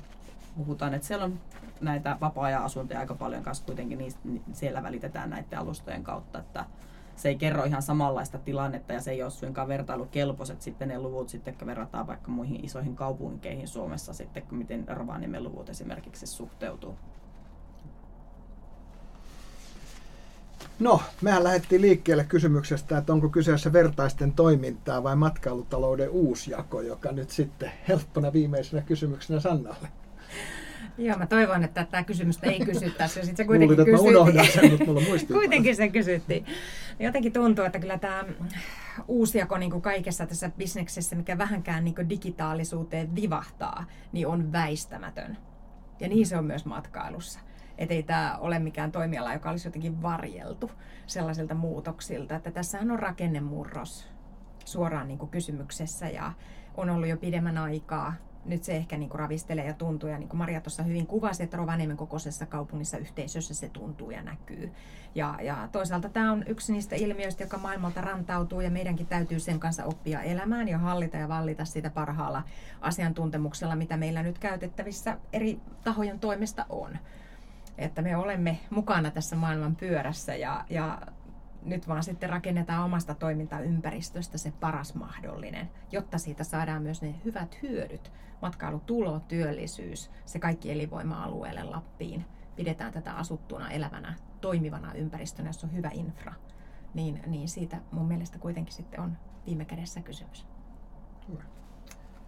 puhutaan, 0.57 0.93
että 0.93 1.07
siellä 1.07 1.25
on 1.25 1.39
näitä 1.81 2.17
vapaa-ajan 2.21 2.63
asuntoja 2.63 2.99
aika 2.99 3.15
paljon 3.15 3.43
kanssa 3.43 3.65
kuitenkin, 3.65 3.97
niin 3.97 4.41
siellä 4.53 4.83
välitetään 4.83 5.29
näiden 5.29 5.59
alustojen 5.59 6.03
kautta, 6.03 6.39
että 6.39 6.65
se 7.19 7.29
ei 7.29 7.35
kerro 7.35 7.63
ihan 7.63 7.81
samanlaista 7.81 8.37
tilannetta 8.37 8.93
ja 8.93 9.01
se 9.01 9.11
ei 9.11 9.23
ole 9.23 9.31
suinkaan 9.31 9.67
vertailukelpoiset 9.67 10.61
sitten 10.61 10.87
ne 10.87 10.99
luvut 10.99 11.29
sitten, 11.29 11.55
kun 11.55 11.67
verrataan 11.67 12.07
vaikka 12.07 12.31
muihin 12.31 12.65
isoihin 12.65 12.95
kaupunkeihin 12.95 13.67
Suomessa 13.67 14.13
sitten, 14.13 14.43
miten 14.51 14.85
Rovaniemen 14.87 15.43
luvut 15.43 15.69
esimerkiksi 15.69 16.27
suhteutuu. 16.27 16.95
No, 20.79 21.01
mehän 21.21 21.43
lähdettiin 21.43 21.81
liikkeelle 21.81 22.23
kysymyksestä, 22.23 22.97
että 22.97 23.13
onko 23.13 23.29
kyseessä 23.29 23.73
vertaisten 23.73 24.33
toimintaa 24.33 25.03
vai 25.03 25.15
matkailutalouden 25.15 26.09
uusjako, 26.09 26.81
joka 26.81 27.11
nyt 27.11 27.29
sitten 27.29 27.71
helppona 27.87 28.33
viimeisenä 28.33 28.81
kysymyksenä 28.81 29.39
Sannalle. 29.39 29.87
Joo, 30.99 31.17
mä 31.17 31.27
toivon, 31.27 31.63
että 31.63 31.85
tämä 31.85 32.03
kysymystä 32.03 32.47
ei 32.47 32.59
kysyttäisi. 32.59 33.13
Sitten 33.13 33.37
se 33.37 33.45
kuitenkin 33.45 33.77
Luulit, 33.77 33.89
että 33.89 34.03
mä 34.03 34.09
unohdan 34.09 34.45
sen, 34.45 34.71
mutta 34.71 34.85
mulla 34.85 35.01
Kuitenkin 35.33 35.75
se 35.75 35.89
kysyttiin. 35.89 36.45
Jotenkin 36.99 37.33
tuntuu, 37.33 37.65
että 37.65 37.79
kyllä 37.79 37.97
tämä 37.97 38.23
uusjako 39.07 39.57
niin 39.57 39.71
kuin 39.71 39.81
kaikessa 39.81 40.25
tässä 40.25 40.51
bisneksessä, 40.57 41.15
mikä 41.15 41.37
vähänkään 41.37 41.83
niin 41.83 41.95
kuin 41.95 42.09
digitaalisuuteen 42.09 43.15
vivahtaa, 43.15 43.85
niin 44.11 44.27
on 44.27 44.51
väistämätön. 44.51 45.37
Ja 45.99 46.07
niin 46.07 46.27
se 46.27 46.37
on 46.37 46.45
myös 46.45 46.65
matkailussa. 46.65 47.39
Että 47.77 47.93
ei 47.93 48.03
tämä 48.03 48.37
ole 48.37 48.59
mikään 48.59 48.91
toimiala, 48.91 49.33
joka 49.33 49.49
olisi 49.49 49.67
jotenkin 49.67 50.01
varjeltu 50.01 50.71
sellaisilta 51.07 51.55
muutoksilta. 51.55 52.35
Että 52.35 52.51
tässähän 52.51 52.91
on 52.91 52.99
rakennemurros 52.99 54.07
suoraan 54.65 55.07
niin 55.07 55.17
kuin 55.17 55.31
kysymyksessä 55.31 56.09
ja 56.09 56.31
on 56.77 56.89
ollut 56.89 57.09
jo 57.09 57.17
pidemmän 57.17 57.57
aikaa 57.57 58.13
nyt 58.45 58.63
se 58.63 58.75
ehkä 58.75 58.97
niin 58.97 59.09
kuin 59.09 59.19
ravistelee 59.19 59.65
ja 59.65 59.73
tuntuu. 59.73 60.09
Ja 60.09 60.17
niin 60.17 60.29
kuin 60.29 60.37
Maria 60.37 60.61
tuossa 60.61 60.83
hyvin 60.83 61.07
kuvasi, 61.07 61.43
että 61.43 61.57
Rovaniemen 61.57 61.97
kokoisessa 61.97 62.45
kaupungissa 62.45 62.97
yhteisössä 62.97 63.53
se 63.53 63.69
tuntuu 63.69 64.11
ja 64.11 64.21
näkyy. 64.21 64.71
Ja, 65.15 65.35
ja 65.41 65.69
toisaalta 65.71 66.09
tämä 66.09 66.31
on 66.31 66.43
yksi 66.47 66.73
niistä 66.73 66.95
ilmiöistä, 66.95 67.43
joka 67.43 67.57
maailmalta 67.57 68.01
rantautuu 68.01 68.61
ja 68.61 68.71
meidänkin 68.71 69.07
täytyy 69.07 69.39
sen 69.39 69.59
kanssa 69.59 69.85
oppia 69.85 70.21
elämään 70.21 70.67
ja 70.67 70.77
hallita 70.77 71.17
ja 71.17 71.27
vallita 71.27 71.65
sitä 71.65 71.89
parhaalla 71.89 72.43
asiantuntemuksella, 72.81 73.75
mitä 73.75 73.97
meillä 73.97 74.23
nyt 74.23 74.39
käytettävissä 74.39 75.17
eri 75.33 75.59
tahojen 75.83 76.19
toimesta 76.19 76.65
on. 76.69 76.97
Että 77.77 78.01
me 78.01 78.17
olemme 78.17 78.59
mukana 78.69 79.11
tässä 79.11 79.35
maailman 79.35 79.75
pyörässä 79.75 80.35
ja, 80.35 80.65
ja 80.69 81.01
nyt 81.61 81.87
vaan 81.87 82.03
sitten 82.03 82.29
rakennetaan 82.29 82.85
omasta 82.85 83.15
toimintaympäristöstä 83.15 84.37
se 84.37 84.51
paras 84.51 84.95
mahdollinen, 84.95 85.69
jotta 85.91 86.17
siitä 86.17 86.43
saadaan 86.43 86.83
myös 86.83 87.01
ne 87.01 87.15
hyvät 87.25 87.61
hyödyt, 87.61 88.11
matkailutulo, 88.41 89.19
työllisyys, 89.19 90.11
se 90.25 90.39
kaikki 90.39 90.71
elinvoima-alueelle 90.71 91.63
Lappiin. 91.63 92.25
Pidetään 92.55 92.93
tätä 92.93 93.13
asuttuna, 93.13 93.71
elävänä, 93.71 94.15
toimivana 94.41 94.93
ympäristönä, 94.93 95.49
jossa 95.49 95.67
on 95.67 95.75
hyvä 95.75 95.89
infra. 95.93 96.33
Niin, 96.93 97.21
niin 97.27 97.49
siitä 97.49 97.77
mun 97.91 98.07
mielestä 98.07 98.39
kuitenkin 98.39 98.73
sitten 98.73 98.99
on 98.99 99.17
viime 99.45 99.65
kädessä 99.65 100.01
kysymys. 100.01 100.45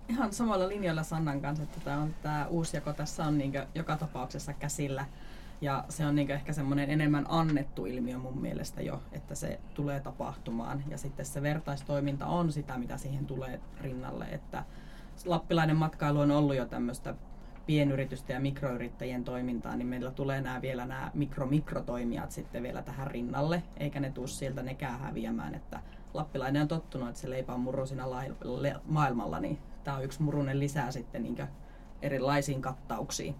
Ihan 0.10 0.34
samalla 0.34 0.68
linjalla 0.68 1.04
Sannan 1.04 1.42
kanssa, 1.42 1.64
että 1.64 1.80
tämä, 1.80 1.98
on, 1.98 2.16
tämä 2.22 2.48
uusjako 2.48 2.94
tässä 2.94 3.26
on 3.26 3.38
niin 3.38 3.54
joka 3.76 3.98
tapauksessa 3.98 4.54
käsillä 4.54 5.06
Ja 5.62 5.86
se 5.90 6.06
on 6.06 6.16
niin 6.16 6.32
ehkä 6.32 6.54
semmoinen 6.54 6.90
enemmän 6.90 7.26
annettu 7.30 7.86
ilmiö 7.86 8.18
mun 8.18 8.42
mielestä 8.42 8.82
jo, 8.82 9.02
että 9.12 9.36
se 9.36 9.60
tulee 9.74 10.00
tapahtumaan. 10.00 10.84
Ja 10.88 10.98
sitten 10.98 11.26
se 11.26 11.42
vertaistoiminta 11.42 12.26
on 12.26 12.52
sitä, 12.52 12.78
mitä 12.78 12.98
siihen 12.98 13.26
tulee 13.26 13.60
rinnalle. 13.82 14.26
Että 14.26 14.64
lappilainen 15.26 15.76
matkailu 15.76 16.20
on 16.20 16.32
ollut 16.32 16.56
jo 16.56 16.66
tämmöistä 16.66 17.16
pienyritysten 17.66 18.34
ja 18.34 18.40
mikroyrittäjien 18.40 19.24
toimintaa, 19.24 19.76
niin 19.76 19.88
meillä 19.88 20.12
tulee 20.12 20.42
nämä 20.42 20.62
vielä 20.62 20.86
nämä 20.86 21.12
mikro-mikrotoimijat 21.14 22.32
sitten 22.32 22.64
vielä 22.64 22.82
tähän 22.82 23.08
rinnalle, 23.08 23.64
eikä 23.78 24.00
ne 24.00 24.12
tuu 24.12 24.28
sieltä 24.28 24.64
nekään 24.64 25.00
häviämään, 25.00 25.56
että 25.56 25.80
lappilainen 26.14 26.62
on 26.62 26.68
tottunut, 26.68 27.10
että 27.10 27.22
se 27.22 27.30
leipä 27.30 27.54
on 27.54 27.60
muru 27.60 27.86
siinä 27.86 28.06
maailmalla, 28.86 29.40
niin 29.40 29.58
tämä 29.84 29.98
on 29.98 30.04
yksi 30.04 30.22
murunen 30.22 30.60
lisää 30.60 30.92
sitten 30.92 31.24
niin 31.24 31.48
erilaisiin 32.02 32.62
kattauksiin. 32.62 33.36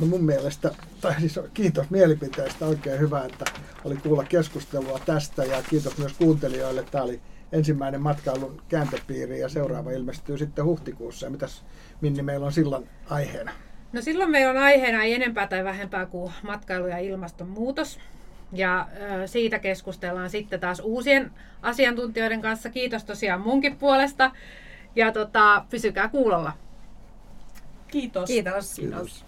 No 0.00 0.06
mun 0.06 0.24
mielestä, 0.24 0.70
tai 1.00 1.14
siis 1.20 1.40
kiitos 1.54 1.90
mielipiteestä, 1.90 2.66
oikein 2.66 3.00
hyvä, 3.00 3.24
että 3.24 3.44
oli 3.84 3.96
kuulla 3.96 4.24
keskustelua 4.24 5.00
tästä 5.06 5.44
ja 5.44 5.62
kiitos 5.70 5.98
myös 5.98 6.12
kuuntelijoille. 6.12 6.84
Tämä 6.90 7.04
oli 7.04 7.20
ensimmäinen 7.52 8.00
matkailun 8.00 8.62
kääntöpiiri 8.68 9.40
ja 9.40 9.48
seuraava 9.48 9.90
ilmestyy 9.90 10.38
sitten 10.38 10.64
huhtikuussa. 10.64 11.26
Ja 11.26 11.30
mitäs 11.30 11.64
Minni 12.00 12.22
meillä 12.22 12.46
on 12.46 12.52
silloin 12.52 12.88
aiheena? 13.10 13.52
No 13.92 14.02
silloin 14.02 14.30
meillä 14.30 14.50
on 14.50 14.56
aiheena 14.56 15.02
ei 15.02 15.14
enempää 15.14 15.46
tai 15.46 15.64
vähempää 15.64 16.06
kuin 16.06 16.32
matkailu 16.42 16.86
ja 16.86 16.98
ilmastonmuutos. 16.98 17.98
Ja 18.52 18.88
siitä 19.26 19.58
keskustellaan 19.58 20.30
sitten 20.30 20.60
taas 20.60 20.80
uusien 20.80 21.30
asiantuntijoiden 21.62 22.42
kanssa. 22.42 22.70
Kiitos 22.70 23.04
tosiaan 23.04 23.40
munkin 23.40 23.76
puolesta. 23.76 24.30
Ja 24.96 25.12
tota, 25.12 25.64
pysykää 25.70 26.08
kuulolla. 26.08 26.52
Kiitos. 27.88 28.26
Kiitos. 28.26 28.74
Kiitos. 28.74 29.24